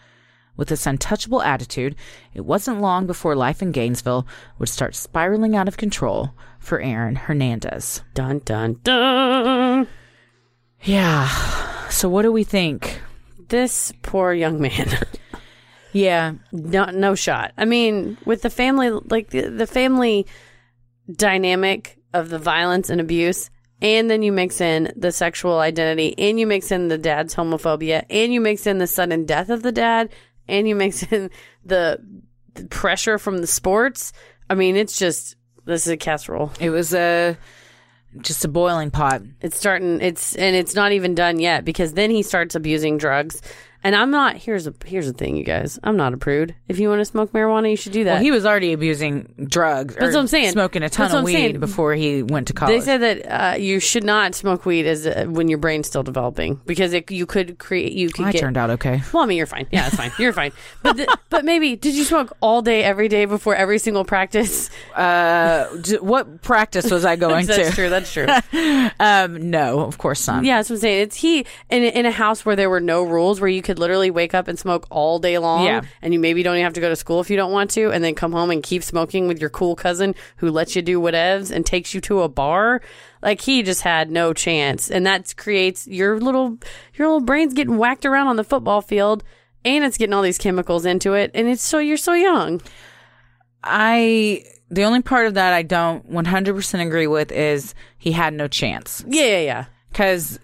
With 0.57 0.68
this 0.68 0.87
untouchable 0.87 1.41
attitude, 1.43 1.95
it 2.35 2.45
wasn't 2.45 2.81
long 2.81 3.07
before 3.07 3.37
life 3.37 3.62
in 3.62 3.70
Gainesville 3.70 4.26
would 4.59 4.68
start 4.68 4.97
spiraling 4.97 5.55
out 5.55 5.68
of 5.68 5.76
control 5.76 6.35
for 6.59 6.81
Aaron 6.81 7.14
Hernandez. 7.14 8.03
Dun, 8.14 8.41
dun, 8.45 8.81
dun. 8.83 9.87
Yeah. 10.83 11.29
So, 11.91 12.09
what 12.09 12.22
do 12.22 12.33
we 12.33 12.43
think? 12.43 13.01
This 13.49 13.93
poor 14.03 14.33
young 14.33 14.61
man. 14.61 14.89
Yeah. 15.93 16.35
no, 16.53 16.85
no 16.91 17.14
shot. 17.14 17.53
I 17.57 17.64
mean, 17.64 18.18
with 18.26 18.43
the 18.43 18.51
family, 18.51 18.91
like 18.91 19.31
the, 19.31 19.49
the 19.49 19.66
family 19.66 20.26
dynamic 21.11 21.99
of 22.12 22.29
the 22.29 22.39
violence 22.39 22.91
and 22.91 23.01
abuse, 23.01 23.51
and 23.81 24.11
then 24.11 24.22
you 24.22 24.33
mix 24.33 24.61
in 24.61 24.93
the 24.97 25.12
sexual 25.12 25.59
identity, 25.59 26.14
and 26.18 26.39
you 26.39 26.47
mix 26.47 26.70
in 26.72 26.89
the 26.89 26.99
dad's 26.99 27.35
homophobia, 27.35 28.05
and 28.11 28.33
you 28.33 28.41
mix 28.41 28.66
in 28.66 28.79
the 28.79 28.87
sudden 28.87 29.24
death 29.24 29.51
of 29.51 29.62
the 29.62 29.72
dad, 29.72 30.11
and 30.49 30.68
you 30.68 30.74
mix 30.74 31.03
in 31.12 31.31
the, 31.64 31.99
the 32.55 32.64
pressure 32.66 33.18
from 33.18 33.39
the 33.39 33.47
sports. 33.47 34.12
I 34.51 34.55
mean, 34.55 34.76
it's 34.76 34.99
just 34.99 35.37
this 35.64 35.87
is 35.87 35.93
a 35.93 35.97
casserole. 35.97 36.51
It 36.59 36.70
was 36.70 36.95
a 36.95 37.37
just 38.20 38.45
a 38.45 38.49
boiling 38.49 38.91
pot. 38.91 39.22
It's 39.41 39.57
starting. 39.57 40.01
It's 40.01 40.35
and 40.35 40.57
it's 40.57 40.74
not 40.74 40.93
even 40.93 41.14
done 41.14 41.39
yet 41.39 41.64
because 41.64 41.93
then 41.93 42.11
he 42.11 42.22
starts 42.22 42.55
abusing 42.55 42.99
drugs. 42.99 43.43
And 43.85 43.95
I'm 43.95 44.11
not. 44.11 44.37
Here's 44.37 44.66
a 44.66 44.74
here's 44.85 45.07
the 45.07 45.12
thing, 45.12 45.37
you 45.37 45.45
guys. 45.45 45.79
I'm 45.85 45.97
not 45.97 46.12
a 46.12 46.16
prude. 46.16 46.55
If 46.66 46.79
you 46.81 46.89
want 46.89 47.01
to 47.01 47.05
smoke 47.05 47.33
marijuana, 47.33 47.70
you 47.70 47.76
should 47.76 47.93
do 47.93 48.05
that. 48.05 48.14
Well, 48.14 48.22
he 48.22 48.31
was 48.33 48.45
already 48.45 48.72
abusing 48.72 49.33
drugs. 49.49 49.95
That's 49.95 50.07
or 50.07 50.18
what 50.18 50.20
I'm 50.20 50.26
saying. 50.26 50.53
Smoking 50.53 50.83
a 50.83 50.89
ton 50.91 51.14
of 51.14 51.24
weed 51.24 51.33
saying. 51.33 51.61
before 51.61 51.95
he 51.95 52.22
went 52.22 52.49
to 52.49 52.53
college. 52.53 52.81
They 52.81 52.85
said 52.85 52.99
that 53.03 53.55
uh, 53.55 53.57
you 53.57 53.79
should 53.79 54.05
not 54.05 54.35
smoke 54.35 54.66
weed 54.66 54.87
as 54.87 55.07
uh, 55.07 55.26
when 55.29 55.49
your 55.49 55.59
brain's 55.59 55.87
still 55.87 56.03
developing 56.03 56.61
because 56.66 56.93
it, 56.93 57.11
you 57.11 57.24
could 57.24 57.59
create 57.59 57.93
you 57.93 58.11
could 58.11 58.26
I 58.26 58.33
get. 58.33 58.41
turned 58.41 58.57
out 58.57 58.70
okay. 58.70 59.01
Well, 59.12 59.22
I 59.22 59.26
mean, 59.26 59.37
you're 59.37 59.47
fine. 59.47 59.66
Yeah, 59.70 59.83
that's 59.83 59.95
fine. 59.97 60.11
You're 60.18 60.33
fine. 60.33 60.53
But 60.83 60.97
th- 60.97 61.09
but 61.31 61.45
maybe 61.45 61.76
did 61.76 61.95
you 61.95 62.05
smoke 62.05 62.37
all 62.41 62.62
day 62.62 62.83
every 62.83 63.09
day 63.09 63.26
before 63.26 63.55
every 63.55 63.79
single 63.79 64.05
practice? 64.05 64.70
Uh, 64.95 65.68
d- 65.76 65.99
what 65.99 66.43
practice 66.43 66.91
was 66.91 67.05
I 67.05 67.14
going 67.24 67.47
that's 67.47 67.59
to? 67.59 67.64
That's 67.64 67.74
true. 67.74 67.91
That's 67.91 68.12
true. 68.12 68.26
Um, 69.01 69.51
no, 69.51 69.81
of 69.81 69.99
course 69.99 70.26
not. 70.26 70.45
Yeah, 70.45 70.57
that's 70.59 70.70
what 70.70 70.76
I'm 70.76 70.81
saying. 70.81 71.03
It's 71.03 71.16
he 71.16 71.47
in 71.70 71.85
in 71.85 72.07
a 72.07 72.11
house 72.11 72.45
where 72.45 72.57
there 72.57 72.68
were 72.70 72.81
no 72.81 73.03
rules, 73.05 73.41
where 73.41 73.49
you 73.49 73.62
could 73.68 73.78
literally 73.78 74.10
wake 74.10 74.34
up 74.34 74.48
and 74.48 74.58
smoke 74.58 74.86
all 74.90 75.18
day 75.20 75.38
long, 75.38 75.64
Yeah. 75.64 75.82
and 76.02 76.12
you 76.12 76.18
maybe 76.18 76.42
don't 76.42 76.56
even 76.56 76.64
have 76.64 76.72
to 76.72 76.80
go 76.80 76.88
to 76.88 76.96
school 76.96 77.20
if 77.20 77.30
you 77.30 77.36
don't 77.36 77.52
want 77.52 77.70
to, 77.72 77.90
and 77.92 78.02
then 78.02 78.14
come 78.16 78.32
home 78.32 78.50
and 78.50 78.62
keep 78.62 78.82
smoking 78.82 79.28
with 79.28 79.40
your 79.40 79.50
cool 79.50 79.76
cousin 79.76 80.14
who 80.38 80.50
lets 80.50 80.74
you 80.74 80.82
do 80.82 81.00
whatevs 81.00 81.50
and 81.50 81.64
takes 81.64 81.94
you 81.94 82.00
to 82.00 82.22
a 82.22 82.28
bar. 82.28 82.80
Like 83.22 83.40
he 83.42 83.62
just 83.62 83.82
had 83.82 84.10
no 84.10 84.32
chance, 84.32 84.90
and 84.90 85.06
that 85.06 85.36
creates 85.36 85.86
your 85.86 86.18
little 86.18 86.58
your 86.94 87.06
little 87.08 87.20
brain's 87.20 87.54
getting 87.54 87.78
whacked 87.78 88.04
around 88.06 88.26
on 88.28 88.36
the 88.36 88.44
football 88.44 88.80
field, 88.82 89.22
and 89.64 89.84
it's 89.84 89.98
getting 89.98 90.14
all 90.14 90.22
these 90.22 90.38
chemicals 90.38 90.84
into 90.86 91.12
it, 91.14 91.30
and 91.34 91.46
it's 91.48 91.62
so 91.62 91.78
you're 91.78 91.96
so 91.96 92.12
young. 92.14 92.60
I 93.64 94.44
the 94.70 94.84
only 94.84 95.02
part 95.02 95.26
of 95.26 95.34
that 95.34 95.52
I 95.54 95.62
don't 95.62 96.10
100% 96.10 96.86
agree 96.86 97.06
with 97.06 97.32
is 97.32 97.74
he 97.98 98.12
had 98.12 98.34
no 98.34 98.48
chance 98.48 99.02
Yeah, 99.08 99.24
yeah, 99.24 99.40
yeah. 99.40 99.64
because 99.90 100.38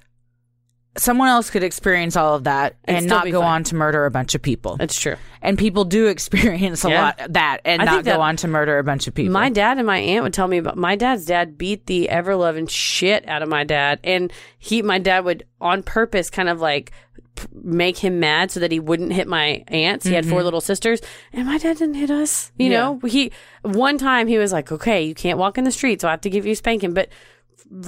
someone 0.97 1.28
else 1.28 1.51
could 1.51 1.62
experience 1.64 2.16
all 2.16 2.34
of 2.34 2.45
that 2.45 2.76
And 2.84 2.99
and, 2.99 3.07
not 3.07 3.24
go 3.30 3.40
fine. 3.40 3.51
on 3.51 3.64
to 3.64 3.74
murder 3.74 4.07
a 4.07 4.11
bunch 4.11 4.34
of 4.34 4.42
people. 4.42 4.76
That's 4.76 4.99
true. 4.99 5.16
And 5.42 5.59
people 5.59 5.84
do 5.84 6.07
experience 6.14 6.84
a 6.84 6.90
Yeah. 6.90 7.03
lot 7.03 7.20
of 7.20 7.32
that 7.32 7.59
and 7.64 7.82
I 7.82 7.84
not 7.84 8.05
go 8.05 8.20
on 8.20 8.36
to 8.36 8.49
murder 8.49 8.78
a 8.78 8.84
bunch 8.84 9.07
of 9.09 9.14
people. 9.14 9.32
My 9.32 9.51
dad 9.51 9.78
and 9.78 9.86
my 9.86 9.99
aunt 9.99 10.22
would 10.22 10.32
tell 10.34 10.47
me 10.49 10.59
about 10.59 10.76
my 10.76 10.95
dad's 10.97 11.26
dad 11.26 11.59
beat 11.59 11.86
the 11.86 12.09
ever 12.09 12.36
loving 12.36 12.66
shit 12.66 13.26
out 13.28 13.42
of 13.42 13.49
my 13.49 13.64
dad, 13.64 13.99
and 14.05 14.32
he, 14.59 14.82
my 14.82 14.99
dad 14.99 15.24
would 15.24 15.45
on 15.61 15.82
purpose 15.82 16.30
kind 16.30 16.49
of 16.49 16.61
like 16.61 16.92
p- 17.34 17.47
make 17.53 17.99
him 17.99 18.20
mad 18.20 18.51
so 18.53 18.61
that 18.61 18.70
he 18.70 18.78
wouldn't 18.78 19.12
hit 19.12 19.26
my 19.26 19.64
aunts. 19.68 20.07
He 20.07 20.14
had 20.14 20.24
four 20.24 20.38
mm-hmm. 20.38 20.45
little 20.45 20.61
sisters, 20.61 21.01
and 21.32 21.47
my 21.47 21.59
dad 21.59 21.78
didn't 21.78 21.95
hit 21.97 22.11
us. 22.11 22.53
You 22.57 22.70
Yeah. 22.70 22.80
know, 22.80 23.01
he 23.09 23.32
one 23.62 23.99
time 23.99 24.28
he 24.28 24.38
was 24.38 24.53
like, 24.53 24.70
"Okay, 24.70 25.03
you 25.03 25.14
can't 25.14 25.38
walk 25.38 25.59
in 25.59 25.64
the 25.64 25.72
street, 25.72 26.01
so 26.01 26.09
I 26.09 26.12
have 26.12 26.20
to 26.22 26.30
give 26.30 26.47
you 26.47 26.53
a 26.53 26.57
spanking," 26.57 26.95
but. 26.95 27.09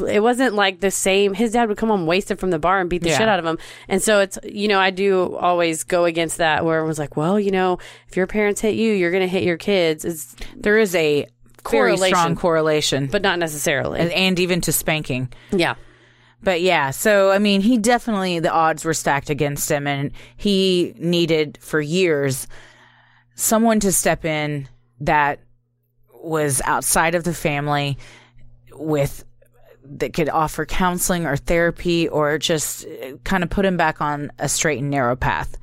It 0.09 0.21
wasn't 0.23 0.55
like 0.55 0.81
the 0.81 0.91
same. 0.91 1.35
His 1.35 1.53
dad 1.53 1.69
would 1.69 1.77
come 1.79 1.91
home 1.91 2.07
wasted 2.07 2.39
from 2.41 2.51
the 2.51 2.59
bar 2.59 2.81
and 2.81 2.91
beat 2.91 3.03
the 3.03 3.11
Yeah. 3.11 3.19
shit 3.19 3.29
out 3.29 3.39
of 3.39 3.45
him. 3.45 3.59
And 3.89 4.03
so 4.03 4.21
it's, 4.21 4.39
you 4.45 4.69
know, 4.69 4.81
I 4.81 4.91
do 4.91 5.37
always 5.37 5.85
go 5.85 6.05
against 6.07 6.39
that 6.39 6.65
where 6.65 6.81
it 6.81 6.87
was 6.87 6.99
like, 6.99 7.17
well, 7.17 7.39
you 7.39 7.51
know, 7.51 7.79
if 8.09 8.17
your 8.17 8.27
parents 8.27 8.61
hit 8.61 8.75
you, 8.75 8.93
you're 8.93 9.11
going 9.13 9.23
to 9.23 9.29
hit 9.29 9.45
your 9.45 9.59
kids. 9.59 10.05
It's, 10.05 10.35
there 10.57 10.79
is 10.79 10.95
a 10.95 11.27
very 11.71 11.97
strong 11.97 12.37
correlation, 12.37 13.07
but 13.07 13.23
not 13.23 13.39
necessarily. 13.39 14.01
and, 14.01 14.11
and 14.13 14.39
even 14.41 14.61
to 14.63 14.73
spanking. 14.73 15.33
Yeah. 15.53 15.75
But 16.43 16.61
yeah, 16.61 16.91
so 16.91 17.31
I 17.31 17.39
mean, 17.39 17.61
he 17.61 17.77
definitely 17.79 18.39
the 18.41 18.53
odds 18.53 18.85
were 18.85 18.95
stacked 18.95 19.31
against 19.31 19.71
him, 19.71 19.87
and 19.87 20.13
he 20.37 20.95
needed 20.99 21.59
for 21.61 21.81
years 21.81 22.47
someone 23.35 23.81
to 23.81 23.91
step 23.91 24.25
in 24.25 24.69
that 25.01 25.41
was 26.13 26.61
outside 26.65 27.15
of 27.15 27.25
the 27.25 27.35
family 27.35 27.99
with 28.73 29.25
that 29.99 30.13
could 30.13 30.29
offer 30.29 30.67
counseling 30.67 31.27
or 31.27 31.37
therapy 31.37 32.09
or 32.09 32.39
just 32.39 32.87
kind 33.25 33.43
of 33.43 33.51
put 33.51 33.65
him 33.65 33.77
back 33.77 34.01
on 34.01 34.31
a 34.39 34.49
straight 34.49 34.81
and 34.81 34.91
narrow 34.91 35.17
path. 35.17 35.57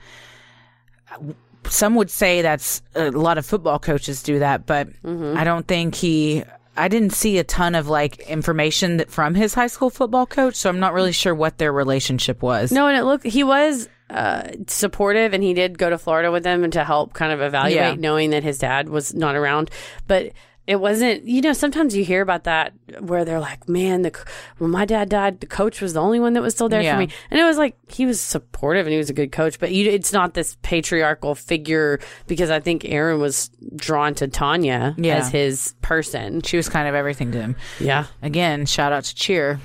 Some 1.70 1.96
would 1.96 2.10
say 2.12 2.42
that's 2.42 2.82
a 2.96 3.10
lot 3.12 3.38
of 3.38 3.46
football 3.46 3.80
coaches 3.80 4.22
do 4.22 4.40
that, 4.40 4.66
but 4.66 4.90
I 5.06 5.44
don't 5.44 5.68
think 5.68 5.96
he. 5.96 6.44
I 6.76 6.88
didn't 6.88 7.12
see 7.12 7.38
a 7.38 7.44
ton 7.44 7.76
of 7.76 7.88
like 7.88 8.18
information 8.22 8.98
that 8.98 9.12
from 9.12 9.36
his 9.36 9.54
high 9.54 9.68
school 9.68 9.90
football 9.92 10.26
coach, 10.26 10.56
so 10.56 10.70
I'm 10.70 10.80
not 10.80 10.94
really 10.94 11.12
sure 11.12 11.34
what 11.36 11.60
their 11.60 11.72
relationship 11.72 12.42
was. 12.42 12.72
No, 12.72 12.88
and 12.88 12.98
it 12.98 13.04
looked 13.04 13.26
he 13.26 13.44
was 13.44 13.88
uh, 14.10 14.50
supportive, 14.68 15.34
and 15.34 15.44
he 15.44 15.54
did 15.54 15.78
go 15.78 15.90
to 15.90 15.98
Florida 15.98 16.32
with 16.32 16.44
them 16.44 16.64
and 16.64 16.74
to 16.74 16.84
help 16.84 17.14
kind 17.14 17.32
of 17.32 17.42
evaluate, 17.42 17.76
Yeah. 17.76 17.94
knowing 17.96 18.32
that 18.32 18.44
his 18.44 18.58
dad 18.58 18.90
was 18.90 19.14
not 19.14 19.36
around. 19.36 19.70
But 20.08 20.32
it 20.66 20.78
wasn't. 20.78 21.26
You 21.26 21.42
know, 21.42 21.54
sometimes 21.54 21.96
you 21.96 22.06
hear 22.06 22.22
about 22.22 22.46
that 22.46 22.74
where 23.00 23.26
they're 23.26 23.40
like, 23.40 23.68
"Man, 23.68 24.02
the 24.04 24.18
when 24.60 24.72
my 24.72 24.86
dad 24.86 25.10
died, 25.10 25.40
the 25.42 25.46
coach 25.46 25.82
was 25.82 25.94
the 25.94 26.00
only 26.02 26.20
one 26.20 26.34
that 26.34 26.42
was 26.42 26.54
still 26.54 26.70
there 26.70 26.82
Yeah. 26.82 26.94
for 26.94 27.00
me," 27.00 27.10
and 27.30 27.40
it 27.40 27.44
was 27.44 27.58
like 27.58 27.76
he 27.92 28.06
was 28.06 28.22
supportive 28.22 28.86
and 28.86 28.92
he 28.92 28.98
was 28.98 29.10
a 29.10 29.14
good 29.14 29.32
coach, 29.32 29.60
but 29.60 29.72
you, 29.72 29.90
it's 29.90 30.14
not 30.14 30.34
this 30.36 30.56
patriarchal 30.62 31.36
figure 31.36 32.00
because 32.28 32.50
I 32.50 32.60
think 32.62 32.86
Aaron 32.86 33.20
was 33.20 33.50
drawn 33.76 34.16
to 34.16 34.28
Tanya 34.28 34.96
Yeah. 34.98 35.18
as 35.18 35.30
his 35.30 35.76
person. 35.82 36.42
She 36.42 36.56
was 36.58 36.70
kind 36.70 36.88
of 36.88 36.96
everything 36.96 37.32
to 37.34 37.40
him. 37.42 37.56
Yeah. 37.80 38.06
Again, 38.22 38.66
shout 38.66 38.94
out 38.94 39.04
to 39.04 39.16
Cheer. 39.16 39.60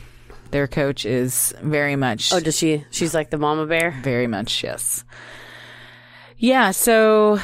Their 0.51 0.67
coach 0.67 1.05
is 1.05 1.55
very 1.63 1.95
much 1.95 2.33
Oh, 2.33 2.41
does 2.41 2.57
she? 2.57 2.85
She's 2.91 3.13
like 3.15 3.29
the 3.31 3.37
mama 3.39 3.67
bear. 3.67 3.95
Very 4.03 4.27
much, 4.27 4.65
yes. 4.65 5.05
Yeah, 6.39 6.71
so 6.71 7.39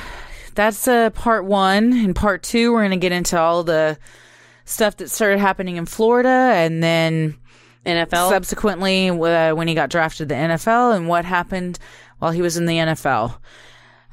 that's 0.55 0.89
uh, 0.89 1.11
part 1.11 1.45
one. 1.45 1.93
In 1.93 2.15
part 2.15 2.43
two, 2.43 2.73
we're 2.73 2.81
going 2.81 2.91
to 2.93 2.97
get 2.97 3.13
into 3.13 3.39
all 3.39 3.65
the 3.65 3.99
stuff 4.65 4.97
that 4.99 5.11
started 5.11 5.39
happening 5.39 5.77
in 5.77 5.87
Florida 5.87 6.29
and 6.29 6.83
then 6.83 7.37
NFL. 7.85 8.31
subsequently 8.31 9.11
uh, 9.11 9.55
when 9.55 9.69
he 9.69 9.75
got 9.75 9.91
drafted 9.91 10.29
to 10.29 10.35
the 10.35 10.41
NFL 10.41 10.97
and 10.97 11.09
what 11.09 11.25
happened 11.25 11.79
while 12.19 12.31
he 12.31 12.43
was 12.43 12.57
in 12.57 12.67
the 12.67 12.77
NFL. 12.77 13.37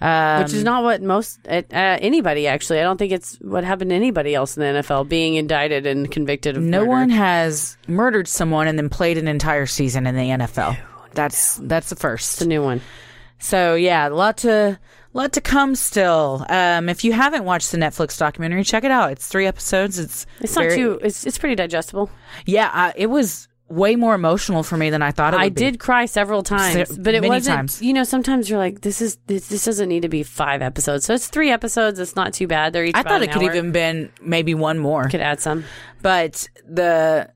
Um, 0.01 0.41
which 0.41 0.53
is 0.53 0.63
not 0.63 0.83
what 0.83 1.03
most 1.03 1.39
uh, 1.47 1.61
uh, 1.71 1.97
anybody 2.01 2.47
actually. 2.47 2.79
I 2.79 2.83
don't 2.83 2.97
think 2.97 3.11
it's 3.11 3.35
what 3.35 3.63
happened 3.63 3.91
to 3.91 3.95
anybody 3.95 4.33
else 4.33 4.57
in 4.57 4.61
the 4.61 4.81
NFL 4.81 5.07
being 5.07 5.35
indicted 5.35 5.85
and 5.85 6.09
convicted 6.09 6.57
of 6.57 6.63
no 6.63 6.79
murder. 6.79 6.89
one 6.89 7.09
has 7.11 7.77
murdered 7.87 8.27
someone 8.27 8.67
and 8.67 8.79
then 8.79 8.89
played 8.89 9.19
an 9.19 9.27
entire 9.27 9.67
season 9.67 10.07
in 10.07 10.15
the 10.15 10.21
NFL. 10.21 10.75
That's 11.13 11.57
that's 11.57 11.89
the 11.89 11.95
first. 11.95 12.33
It's 12.33 12.41
a 12.41 12.47
new 12.47 12.63
one. 12.63 12.81
So 13.37 13.75
yeah, 13.75 14.07
a 14.07 14.09
lot 14.09 14.37
to 14.37 14.79
lot 15.14 15.34
to 15.34 15.41
come 15.41 15.76
still. 15.76 16.45
Um, 16.49 16.89
if 16.89 17.03
you 17.03 17.14
haven't 17.14 17.43
watched 17.43 17.72
the 17.72 17.78
Netflix 17.78 18.18
documentary, 18.18 18.64
check 18.64 18.84
it 18.84 18.91
out. 18.91 19.12
It's 19.12 19.28
three 19.28 19.45
episodes. 19.47 19.99
It's 19.99 20.26
It's 20.39 20.55
not 20.55 20.72
too. 20.72 20.99
It's 21.03 21.26
it's 21.26 21.38
pretty 21.38 21.55
digestible. 21.55 22.09
Yeah, 22.45 22.70
uh, 22.74 22.91
it 22.95 23.07
was 23.07 23.47
way 23.68 23.95
more 23.95 24.14
emotional 24.14 24.64
for 24.64 24.76
me 24.76 24.89
than 24.89 25.01
I 25.01 25.12
thought 25.12 25.34
it 25.34 25.38
would 25.38 25.43
I 25.45 25.49
be. 25.49 25.55
did 25.55 25.80
cry 25.80 26.05
several 26.05 26.43
times, 26.43 26.89
Se- 26.89 26.97
but 26.99 27.14
it 27.16 27.24
wasn't. 27.24 27.55
times. 27.55 27.82
You 27.82 27.93
know, 27.93 28.03
sometimes 28.03 28.49
you're 28.49 28.59
like, 28.59 28.82
this 28.82 29.01
is 29.01 29.18
this, 29.28 29.47
this 29.47 29.64
doesn't 29.64 29.88
need 29.88 30.01
to 30.01 30.09
be 30.09 30.24
five 30.24 30.62
episodes. 30.62 31.05
So 31.05 31.14
it's 31.14 31.28
three 31.30 31.51
episodes. 31.51 31.97
It's 31.99 32.16
not 32.16 32.34
too 32.34 32.47
bad. 32.47 32.74
They're 32.74 32.84
each. 32.86 32.95
I 32.95 33.03
thought 33.03 33.22
it 33.22 33.32
could 33.32 33.43
hour. 33.43 33.49
even 33.51 33.72
been 33.72 34.12
maybe 34.22 34.53
one 34.55 34.78
more, 34.78 35.07
could 35.07 35.22
add 35.22 35.39
some. 35.39 35.64
but 36.01 36.49
the 36.68 37.30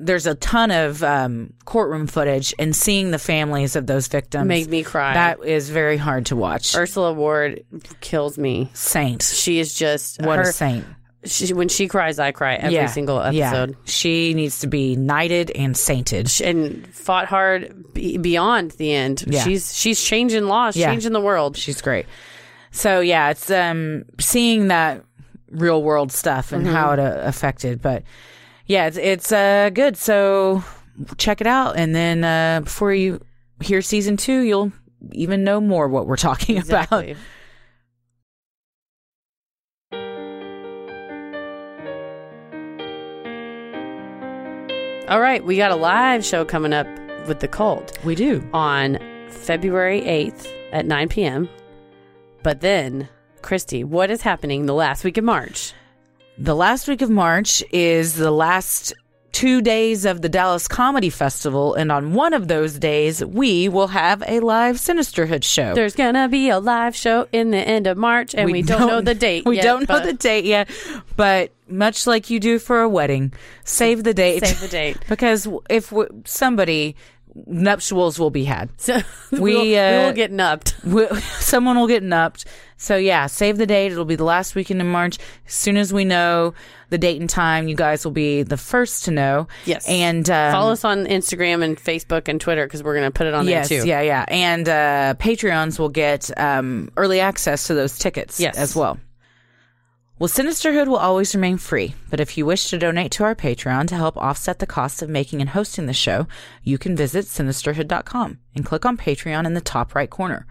there's 0.00 0.26
a 0.26 0.34
ton 0.34 0.70
of 0.70 1.02
um, 1.02 1.52
courtroom 1.64 2.06
footage 2.06 2.54
and 2.58 2.74
seeing 2.74 3.10
the 3.10 3.18
families 3.18 3.76
of 3.76 3.86
those 3.86 4.08
victims 4.08 4.46
Made 4.48 4.68
me 4.68 4.82
cry. 4.82 5.14
That 5.14 5.44
is 5.44 5.70
very 5.70 5.96
hard 5.96 6.26
to 6.26 6.36
watch. 6.36 6.74
Ursula 6.74 7.12
Ward 7.12 7.64
kills 8.00 8.38
me. 8.38 8.70
saint, 8.74 9.22
She 9.22 9.58
is 9.60 9.74
just 9.74 10.20
what 10.22 10.38
her, 10.38 10.42
a 10.42 10.52
saint! 10.52 10.84
She, 11.24 11.52
when 11.52 11.68
she 11.68 11.86
cries, 11.86 12.18
I 12.18 12.32
cry 12.32 12.54
every 12.54 12.74
yeah, 12.76 12.86
single 12.86 13.16
yeah. 13.30 13.48
episode. 13.48 13.76
She 13.84 14.32
needs 14.32 14.60
to 14.60 14.66
be 14.66 14.96
knighted 14.96 15.50
and 15.50 15.76
sainted. 15.76 16.30
and 16.42 16.86
fought 16.94 17.26
hard 17.26 17.92
be- 17.92 18.16
beyond 18.16 18.70
the 18.72 18.94
end. 18.94 19.24
Yeah. 19.26 19.44
She's 19.44 19.76
she's 19.76 20.02
changing 20.02 20.44
laws, 20.46 20.76
Yeah. 20.76 20.90
changing 20.90 21.12
the 21.12 21.20
world. 21.20 21.58
She's 21.58 21.82
great. 21.82 22.06
So 22.70 23.00
yeah, 23.00 23.30
it's 23.30 23.50
um 23.50 24.04
seeing 24.18 24.68
that 24.68 25.04
real 25.50 25.82
world 25.82 26.10
stuff 26.10 26.52
and 26.52 26.66
how 26.66 26.92
it 26.92 26.98
uh, 26.98 27.16
affected, 27.24 27.82
but 27.82 28.02
yeah, 28.70 28.86
it's 28.86 28.96
it's 28.96 29.32
uh 29.32 29.70
good. 29.74 29.96
So 29.96 30.62
check 31.16 31.40
it 31.40 31.46
out, 31.48 31.76
and 31.76 31.92
then 31.92 32.22
uh 32.22 32.60
before 32.60 32.94
you 32.94 33.20
hear 33.60 33.82
season 33.82 34.16
two, 34.16 34.42
you'll 34.42 34.70
even 35.10 35.42
know 35.42 35.60
more 35.60 35.88
what 35.88 36.06
we're 36.06 36.16
talking 36.16 36.56
about. 36.62 37.04
All 45.08 45.20
right, 45.20 45.44
we 45.44 45.56
got 45.56 45.72
a 45.72 45.76
live 45.76 46.24
show 46.24 46.44
coming 46.44 46.72
up 46.72 46.86
with 47.26 47.40
the 47.40 47.48
cult 47.48 47.98
We 48.04 48.14
do. 48.14 48.48
on 48.52 48.96
February 49.28 50.02
8th 50.02 50.46
at 50.72 50.86
9 50.86 51.08
p.m. 51.08 51.48
But 52.44 52.60
then, 52.60 53.08
Christy, 53.42 53.82
what 53.82 54.12
is 54.12 54.22
happening 54.22 54.66
the 54.66 54.74
last 54.74 55.02
week 55.02 55.18
of 55.18 55.24
March? 55.24 55.72
The 56.42 56.54
last 56.54 56.88
week 56.88 57.02
of 57.02 57.10
March 57.10 57.62
is 57.70 58.14
the 58.14 58.30
last 58.30 58.94
two 59.30 59.60
days 59.60 60.06
of 60.06 60.22
the 60.22 60.28
Dallas 60.30 60.68
Comedy 60.68 61.10
Festival, 61.10 61.74
and 61.74 61.92
on 61.92 62.14
one 62.14 62.32
of 62.32 62.48
those 62.48 62.78
days, 62.78 63.22
we 63.22 63.68
will 63.68 63.88
have 63.88 64.22
a 64.26 64.40
live 64.40 64.76
Sinisterhood 64.76 65.44
show. 65.44 65.74
There's 65.74 65.94
gonna 65.94 66.30
be 66.30 66.48
a 66.48 66.58
live 66.58 66.96
show 66.96 67.28
in 67.30 67.50
the 67.50 67.58
end 67.58 67.86
of 67.86 67.98
March, 67.98 68.34
and 68.34 68.50
we, 68.50 68.62
don't, 68.62 68.86
know 68.86 69.02
the 69.02 69.14
date. 69.14 69.44
We 69.50 69.56
yet, 69.56 69.64
don't 69.64 69.86
know 69.86 70.00
the 70.00 70.14
date 70.14 70.46
yet, 70.46 70.70
but 71.14 71.52
much 71.68 72.06
like 72.06 72.30
you 72.30 72.40
do 72.40 72.58
for 72.58 72.80
a 72.80 72.88
wedding, 72.88 73.34
save 73.64 74.02
the 74.02 74.14
date. 74.14 74.46
Save 74.46 74.60
the 74.60 74.68
date. 74.68 74.96
because 75.10 75.46
if 75.68 75.92
somebody 76.24 76.96
nuptials 77.46 78.18
will 78.18 78.30
be 78.30 78.44
had, 78.44 78.68
So 78.78 79.00
We, 79.32 79.40
we'll, 79.40 79.62
we 79.62 79.76
uh, 79.78 80.06
will 80.06 80.12
get 80.12 80.32
nupped. 80.32 80.82
We- 81.12 81.20
someone 81.40 81.76
will 81.78 81.86
get 81.86 82.02
nupped. 82.02 82.44
So 82.76 82.96
yeah, 82.96 83.26
save 83.26 83.58
the 83.58 83.66
date. 83.66 83.92
It'll 83.92 84.04
be 84.04 84.16
the 84.16 84.24
last 84.24 84.54
weekend 84.54 84.80
in 84.80 84.86
March. 84.90 85.18
As 85.46 85.52
soon 85.54 85.76
as 85.76 85.92
we 85.92 86.04
know 86.04 86.54
the 86.88 86.96
date 86.98 87.20
and 87.20 87.28
time, 87.28 87.68
you 87.68 87.76
guys 87.76 88.04
will 88.04 88.12
be 88.12 88.42
the 88.42 88.56
first 88.56 89.04
to 89.04 89.10
know. 89.10 89.48
Yes. 89.66 89.86
and 89.88 90.28
um, 90.30 90.52
Follow 90.52 90.72
us 90.72 90.84
on 90.84 91.04
Instagram 91.06 91.62
and 91.62 91.76
Facebook 91.76 92.26
and 92.28 92.40
Twitter 92.40 92.64
because 92.66 92.82
we're 92.82 92.94
going 92.96 93.06
to 93.06 93.10
put 93.16 93.26
it 93.26 93.34
on 93.34 93.46
Yes, 93.46 93.68
there 93.68 93.82
too. 93.82 93.86
yeah, 93.88 94.00
yeah, 94.00 94.24
and 94.28 94.68
uh, 94.68 95.14
Patreons 95.18 95.78
will 95.78 95.90
get 95.90 96.30
um, 96.40 96.90
early 96.96 97.20
access 97.20 97.66
to 97.66 97.74
those 97.74 97.98
tickets 97.98 98.40
Yes. 98.40 98.56
as 98.56 98.74
well. 98.74 98.98
Well, 100.20 100.28
Sinisterhood 100.28 100.86
will 100.86 100.98
always 100.98 101.34
remain 101.34 101.56
free, 101.56 101.94
but 102.10 102.20
if 102.20 102.36
you 102.36 102.44
wish 102.44 102.68
to 102.68 102.78
donate 102.78 103.10
to 103.12 103.24
our 103.24 103.34
Patreon 103.34 103.86
to 103.86 103.94
help 103.94 104.18
offset 104.18 104.58
the 104.58 104.66
cost 104.66 105.00
of 105.00 105.08
making 105.08 105.40
and 105.40 105.48
hosting 105.48 105.86
the 105.86 105.94
show, 105.94 106.28
you 106.62 106.76
can 106.76 106.94
visit 106.94 107.24
sinisterhood.com 107.24 108.38
and 108.54 108.66
click 108.66 108.84
on 108.84 108.98
Patreon 108.98 109.46
in 109.46 109.54
the 109.54 109.62
top 109.62 109.94
right 109.94 110.10
corner. 110.10 110.46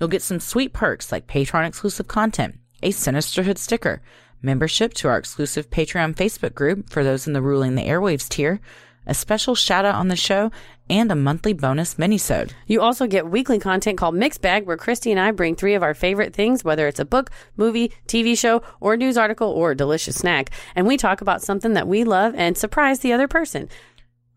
You'll 0.00 0.08
get 0.08 0.22
some 0.22 0.40
sweet 0.40 0.72
perks 0.72 1.12
like 1.12 1.28
Patreon 1.28 1.68
exclusive 1.68 2.08
content, 2.08 2.58
a 2.82 2.90
Sinisterhood 2.90 3.56
sticker, 3.56 4.02
membership 4.42 4.92
to 4.94 5.06
our 5.06 5.16
exclusive 5.16 5.70
Patreon 5.70 6.16
Facebook 6.16 6.56
group 6.56 6.90
for 6.90 7.04
those 7.04 7.28
in 7.28 7.34
the 7.34 7.40
Ruling 7.40 7.76
the 7.76 7.86
Airwaves 7.86 8.28
tier, 8.28 8.58
a 9.06 9.14
special 9.14 9.54
shout 9.54 9.84
out 9.84 9.94
on 9.94 10.08
the 10.08 10.16
show, 10.16 10.50
and 10.90 11.10
a 11.10 11.14
monthly 11.14 11.52
bonus 11.52 11.94
minisode. 11.94 12.52
You 12.66 12.80
also 12.80 13.06
get 13.06 13.30
weekly 13.30 13.58
content 13.58 13.98
called 13.98 14.14
Mixed 14.14 14.40
Bag, 14.40 14.66
where 14.66 14.76
Christy 14.76 15.10
and 15.10 15.20
I 15.20 15.30
bring 15.30 15.54
three 15.54 15.74
of 15.74 15.82
our 15.82 15.94
favorite 15.94 16.34
things, 16.34 16.62
whether 16.64 16.86
it's 16.86 17.00
a 17.00 17.04
book, 17.04 17.30
movie, 17.56 17.92
TV 18.06 18.36
show, 18.38 18.62
or 18.80 18.96
news 18.96 19.16
article, 19.16 19.48
or 19.48 19.70
a 19.72 19.76
delicious 19.76 20.16
snack, 20.16 20.50
and 20.74 20.86
we 20.86 20.96
talk 20.96 21.20
about 21.20 21.42
something 21.42 21.72
that 21.74 21.88
we 21.88 22.04
love 22.04 22.34
and 22.36 22.56
surprise 22.56 23.00
the 23.00 23.12
other 23.12 23.28
person. 23.28 23.68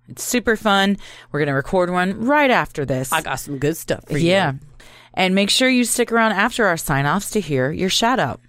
It's 0.09 0.23
super 0.23 0.55
fun. 0.55 0.97
We're 1.31 1.39
going 1.39 1.47
to 1.47 1.53
record 1.53 1.89
one 1.89 2.25
right 2.25 2.49
after 2.49 2.85
this. 2.85 3.11
I 3.11 3.21
got 3.21 3.35
some 3.35 3.57
good 3.57 3.75
stuff 3.75 4.05
for 4.07 4.17
you. 4.17 4.29
yeah. 4.29 4.53
And 5.13 5.35
make 5.35 5.49
sure 5.49 5.67
you 5.67 5.83
stick 5.83 6.11
around 6.11 6.33
after 6.33 6.65
our 6.67 6.77
sign 6.77 7.05
offs 7.05 7.31
to 7.31 7.41
hear 7.41 7.71
your 7.71 7.89
shout 7.89 8.19
out. 8.19 8.39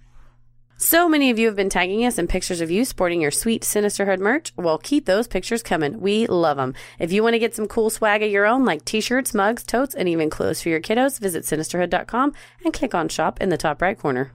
So 0.80 1.08
many 1.08 1.30
of 1.30 1.40
you 1.40 1.46
have 1.48 1.56
been 1.56 1.68
tagging 1.68 2.06
us 2.06 2.18
in 2.18 2.28
pictures 2.28 2.60
of 2.60 2.70
you 2.70 2.84
sporting 2.84 3.20
your 3.20 3.32
sweet 3.32 3.62
Sinisterhood 3.62 4.20
merch. 4.20 4.52
Well, 4.54 4.78
keep 4.78 5.06
those 5.06 5.26
pictures 5.26 5.60
coming. 5.60 6.00
We 6.00 6.28
love 6.28 6.56
them. 6.56 6.72
If 7.00 7.10
you 7.10 7.24
want 7.24 7.34
to 7.34 7.40
get 7.40 7.52
some 7.52 7.66
cool 7.66 7.90
swag 7.90 8.22
of 8.22 8.30
your 8.30 8.46
own, 8.46 8.64
like 8.64 8.84
t-shirts, 8.84 9.34
mugs, 9.34 9.64
totes, 9.64 9.96
and 9.96 10.08
even 10.08 10.30
clothes 10.30 10.62
for 10.62 10.68
your 10.68 10.80
kiddos, 10.80 11.18
visit 11.18 11.42
sinisterhood.com 11.42 12.32
and 12.64 12.72
click 12.72 12.94
on 12.94 13.08
shop 13.08 13.40
in 13.40 13.48
the 13.48 13.56
top 13.56 13.82
right 13.82 13.98
corner. 13.98 14.30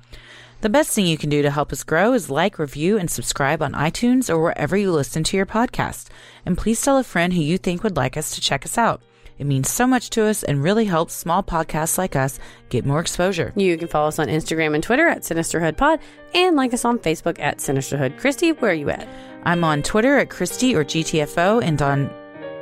The 0.60 0.68
best 0.68 0.92
thing 0.92 1.06
you 1.06 1.18
can 1.18 1.30
do 1.30 1.42
to 1.44 1.50
help 1.50 1.72
us 1.72 1.86
grow 1.86 2.12
is 2.12 2.30
like, 2.30 2.60
review, 2.60 2.98
and 2.98 3.10
subscribe 3.10 3.62
on 3.62 3.72
iTunes 3.72 4.30
or 4.30 4.38
wherever 4.42 4.76
you 4.76 4.92
listen 4.92 5.24
to 5.24 5.38
your 5.38 5.46
podcast. 5.46 6.10
And 6.46 6.58
please 6.58 6.82
tell 6.82 6.98
a 6.98 7.06
friend 7.06 7.32
who 7.32 7.42
you 7.42 7.58
think 7.58 7.84
would 7.84 7.96
like 7.96 8.18
us 8.18 8.36
to 8.36 8.42
check 8.42 8.66
us 8.66 8.78
out. 8.78 9.02
It 9.44 9.48
means 9.48 9.70
so 9.70 9.86
much 9.86 10.10
to 10.12 10.24
us 10.24 10.42
and 10.44 10.64
really 10.64 10.86
helps 10.86 11.14
small 11.14 11.44
podcasts 11.44 11.98
like 11.98 12.16
us 12.16 12.40
get 12.70 12.86
more 12.86 13.02
exposure. 13.02 13.52
You 13.58 13.78
can 13.78 13.90
follow 13.90 14.08
us 14.08 14.18
on 14.18 14.30
Instagram 14.30 14.74
and 14.74 14.82
Twitter 14.82 15.06
at 15.06 15.24
Sinisterhood 15.24 15.76
Pod 15.76 16.00
and 16.34 16.56
like 16.56 16.74
us 16.74 16.86
on 16.86 16.98
Facebook 16.98 17.38
at 17.42 17.58
Sinisterhood. 17.58 18.18
Christy, 18.18 18.54
where 18.54 18.72
are 18.72 18.74
you 18.74 18.90
at? 18.90 19.06
I'm 19.44 19.66
on 19.66 19.84
Twitter 19.84 20.18
at 20.18 20.30
Christy 20.30 20.74
or 20.74 20.86
GTFO 20.86 21.62
and 21.62 21.82
on 21.82 22.10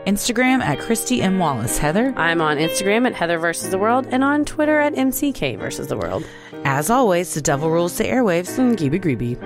Instagram 0.07 0.61
at 0.61 0.79
Christy 0.79 1.21
M. 1.21 1.37
Wallace. 1.37 1.77
Heather, 1.77 2.15
I'm 2.17 2.41
on 2.41 2.57
Instagram 2.57 3.05
at 3.05 3.13
Heather 3.13 3.37
versus 3.37 3.69
the 3.69 3.77
World 3.77 4.07
and 4.09 4.23
on 4.23 4.43
Twitter 4.43 4.79
at 4.79 4.95
MCK 4.95 5.59
versus 5.59 5.85
the 5.85 5.97
World. 5.97 6.25
as 6.63 6.89
always, 6.89 7.35
the 7.35 7.41
devil 7.41 7.69
rules 7.69 7.95
the 7.99 8.05
airwaves. 8.05 8.57
Mm, 8.57 8.75
keep 8.75 8.95
it 8.95 9.03
creepy. 9.03 9.37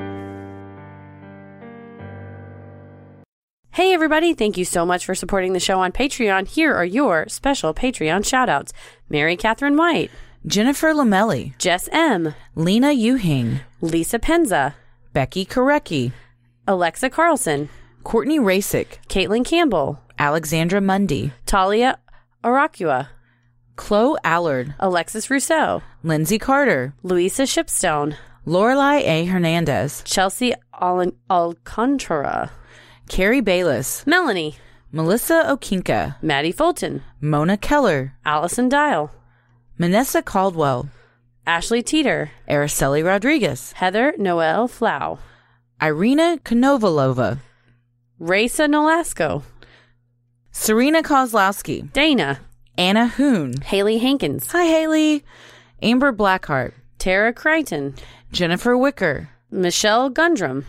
Hey 3.76 3.92
everybody, 3.92 4.34
thank 4.34 4.58
you 4.58 4.64
so 4.64 4.86
much 4.86 5.06
for 5.06 5.14
supporting 5.14 5.52
the 5.52 5.60
show 5.60 5.82
on 5.82 5.92
Patreon. 5.92 6.48
Here 6.48 6.74
are 6.74 6.86
your 6.86 7.26
special 7.28 7.74
Patreon 7.74 8.22
shoutouts. 8.24 8.72
Mary 9.10 9.36
Catherine 9.36 9.76
White, 9.76 10.12
Jennifer 10.48 10.94
Lamelli, 10.94 11.58
Jess 11.58 11.90
M, 11.92 12.34
Lena 12.56 12.94
Uhing, 12.94 13.60
Lisa 13.82 14.18
Penza, 14.18 14.76
Becky 15.12 15.46
Korecki, 15.46 16.14
Alexa 16.66 17.10
Carlson, 17.10 17.68
Courtney 18.06 18.40
Rasick, 18.40 19.00
Caitlin 19.10 19.44
Campbell, 19.44 20.00
Alexandra 20.18 20.80
Mundy, 20.80 21.34
Talia 21.46 22.00
Arakua, 22.46 23.10
Chloe 23.76 24.18
Allard, 24.24 24.74
Alexis 24.80 25.30
Rousseau, 25.30 25.84
Lindsay 26.02 26.40
Carter, 26.40 26.94
Louisa 27.04 27.44
Shipstone, 27.44 28.16
Lorelai 28.48 29.02
A. 29.02 29.26
Hernandez, 29.26 30.02
Chelsea 30.06 30.54
Al- 30.80 31.12
Alcantara, 31.30 32.52
Carrie 33.08 33.42
Bayless, 33.42 34.06
Melanie, 34.08 34.56
Melissa 34.92 35.44
Okinka, 35.48 36.16
Maddie 36.22 36.52
Fulton, 36.52 37.04
Mona 37.22 37.58
Keller, 37.58 38.14
Allison 38.26 38.70
Dial, 38.70 39.12
Manessa 39.80 40.24
Caldwell, 40.24 40.90
Ashley 41.46 41.84
Teeter, 41.84 42.32
Araceli 42.50 43.06
Rodriguez, 43.06 43.74
Heather 43.74 44.14
Noel 44.18 44.68
Flau, 44.68 45.20
Irina 45.82 46.40
Konovalova, 46.44 47.40
Raisa 48.18 48.64
Nolasco, 48.68 49.44
Serena 50.52 51.04
Kozlowski, 51.04 51.92
Dana, 51.94 52.40
Anna 52.78 53.08
Hoon, 53.08 53.62
Haley 53.62 54.00
Hankins, 54.00 54.52
Hi 54.52 54.64
Haley, 54.64 55.24
Amber 55.82 56.12
Blackheart, 56.12 56.74
Tara 56.98 57.34
Crichton, 57.34 57.94
Jennifer 58.32 58.78
Wicker, 58.78 59.30
Michelle 59.52 60.10
Gundrum, 60.10 60.66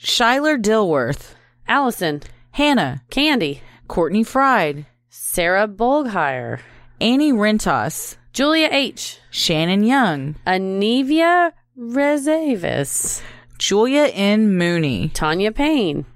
Shyler 0.00 0.60
Dilworth, 0.60 1.34
Allison, 1.68 2.22
Hannah, 2.52 3.02
Candy, 3.10 3.62
Courtney 3.86 4.24
Fried, 4.24 4.86
Sarah 5.08 5.68
Bolghire, 5.68 6.60
Annie 7.00 7.32
Rentos, 7.32 8.16
Julia 8.32 8.68
H., 8.70 9.18
Shannon 9.30 9.84
Young, 9.84 10.36
Anivia 10.46 11.52
Rezavis, 11.78 13.22
Julia 13.58 14.06
N. 14.06 14.56
Mooney, 14.56 15.10
Tanya 15.10 15.52
Payne, 15.52 16.06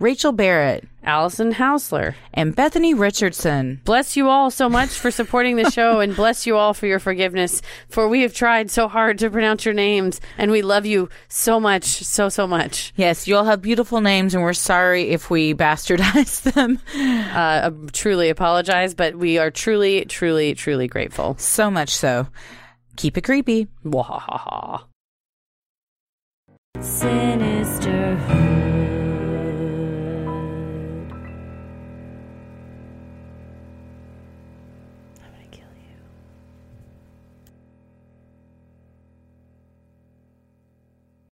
Rachel 0.00 0.32
Barrett, 0.32 0.88
Allison 1.04 1.52
Hausler. 1.52 2.14
and 2.32 2.56
Bethany 2.56 2.94
Richardson. 2.94 3.82
Bless 3.84 4.16
you 4.16 4.30
all 4.30 4.50
so 4.50 4.66
much 4.66 4.88
for 4.88 5.10
supporting 5.10 5.56
the 5.56 5.70
show 5.70 6.00
and 6.00 6.16
bless 6.16 6.46
you 6.46 6.56
all 6.56 6.72
for 6.72 6.86
your 6.86 6.98
forgiveness. 6.98 7.60
For 7.90 8.08
we 8.08 8.22
have 8.22 8.32
tried 8.32 8.70
so 8.70 8.88
hard 8.88 9.18
to 9.18 9.28
pronounce 9.28 9.66
your 9.66 9.74
names 9.74 10.18
and 10.38 10.50
we 10.50 10.62
love 10.62 10.86
you 10.86 11.10
so 11.28 11.60
much, 11.60 11.84
so, 11.84 12.30
so 12.30 12.46
much. 12.46 12.94
Yes, 12.96 13.28
you 13.28 13.36
all 13.36 13.44
have 13.44 13.60
beautiful 13.60 14.00
names, 14.00 14.34
and 14.34 14.42
we're 14.42 14.54
sorry 14.54 15.10
if 15.10 15.28
we 15.28 15.52
bastardized 15.66 16.50
them. 16.54 16.78
Uh, 16.96 17.70
I 17.70 17.72
truly 17.92 18.30
apologize, 18.30 18.94
but 18.94 19.16
we 19.16 19.36
are 19.36 19.50
truly, 19.50 20.06
truly, 20.06 20.54
truly 20.54 20.88
grateful. 20.88 21.36
So 21.38 21.70
much 21.70 21.90
so. 21.90 22.26
Keep 22.96 23.18
it 23.18 23.24
creepy. 23.24 23.68
Wahahaha. 23.84 24.84
Sinister. 26.80 28.49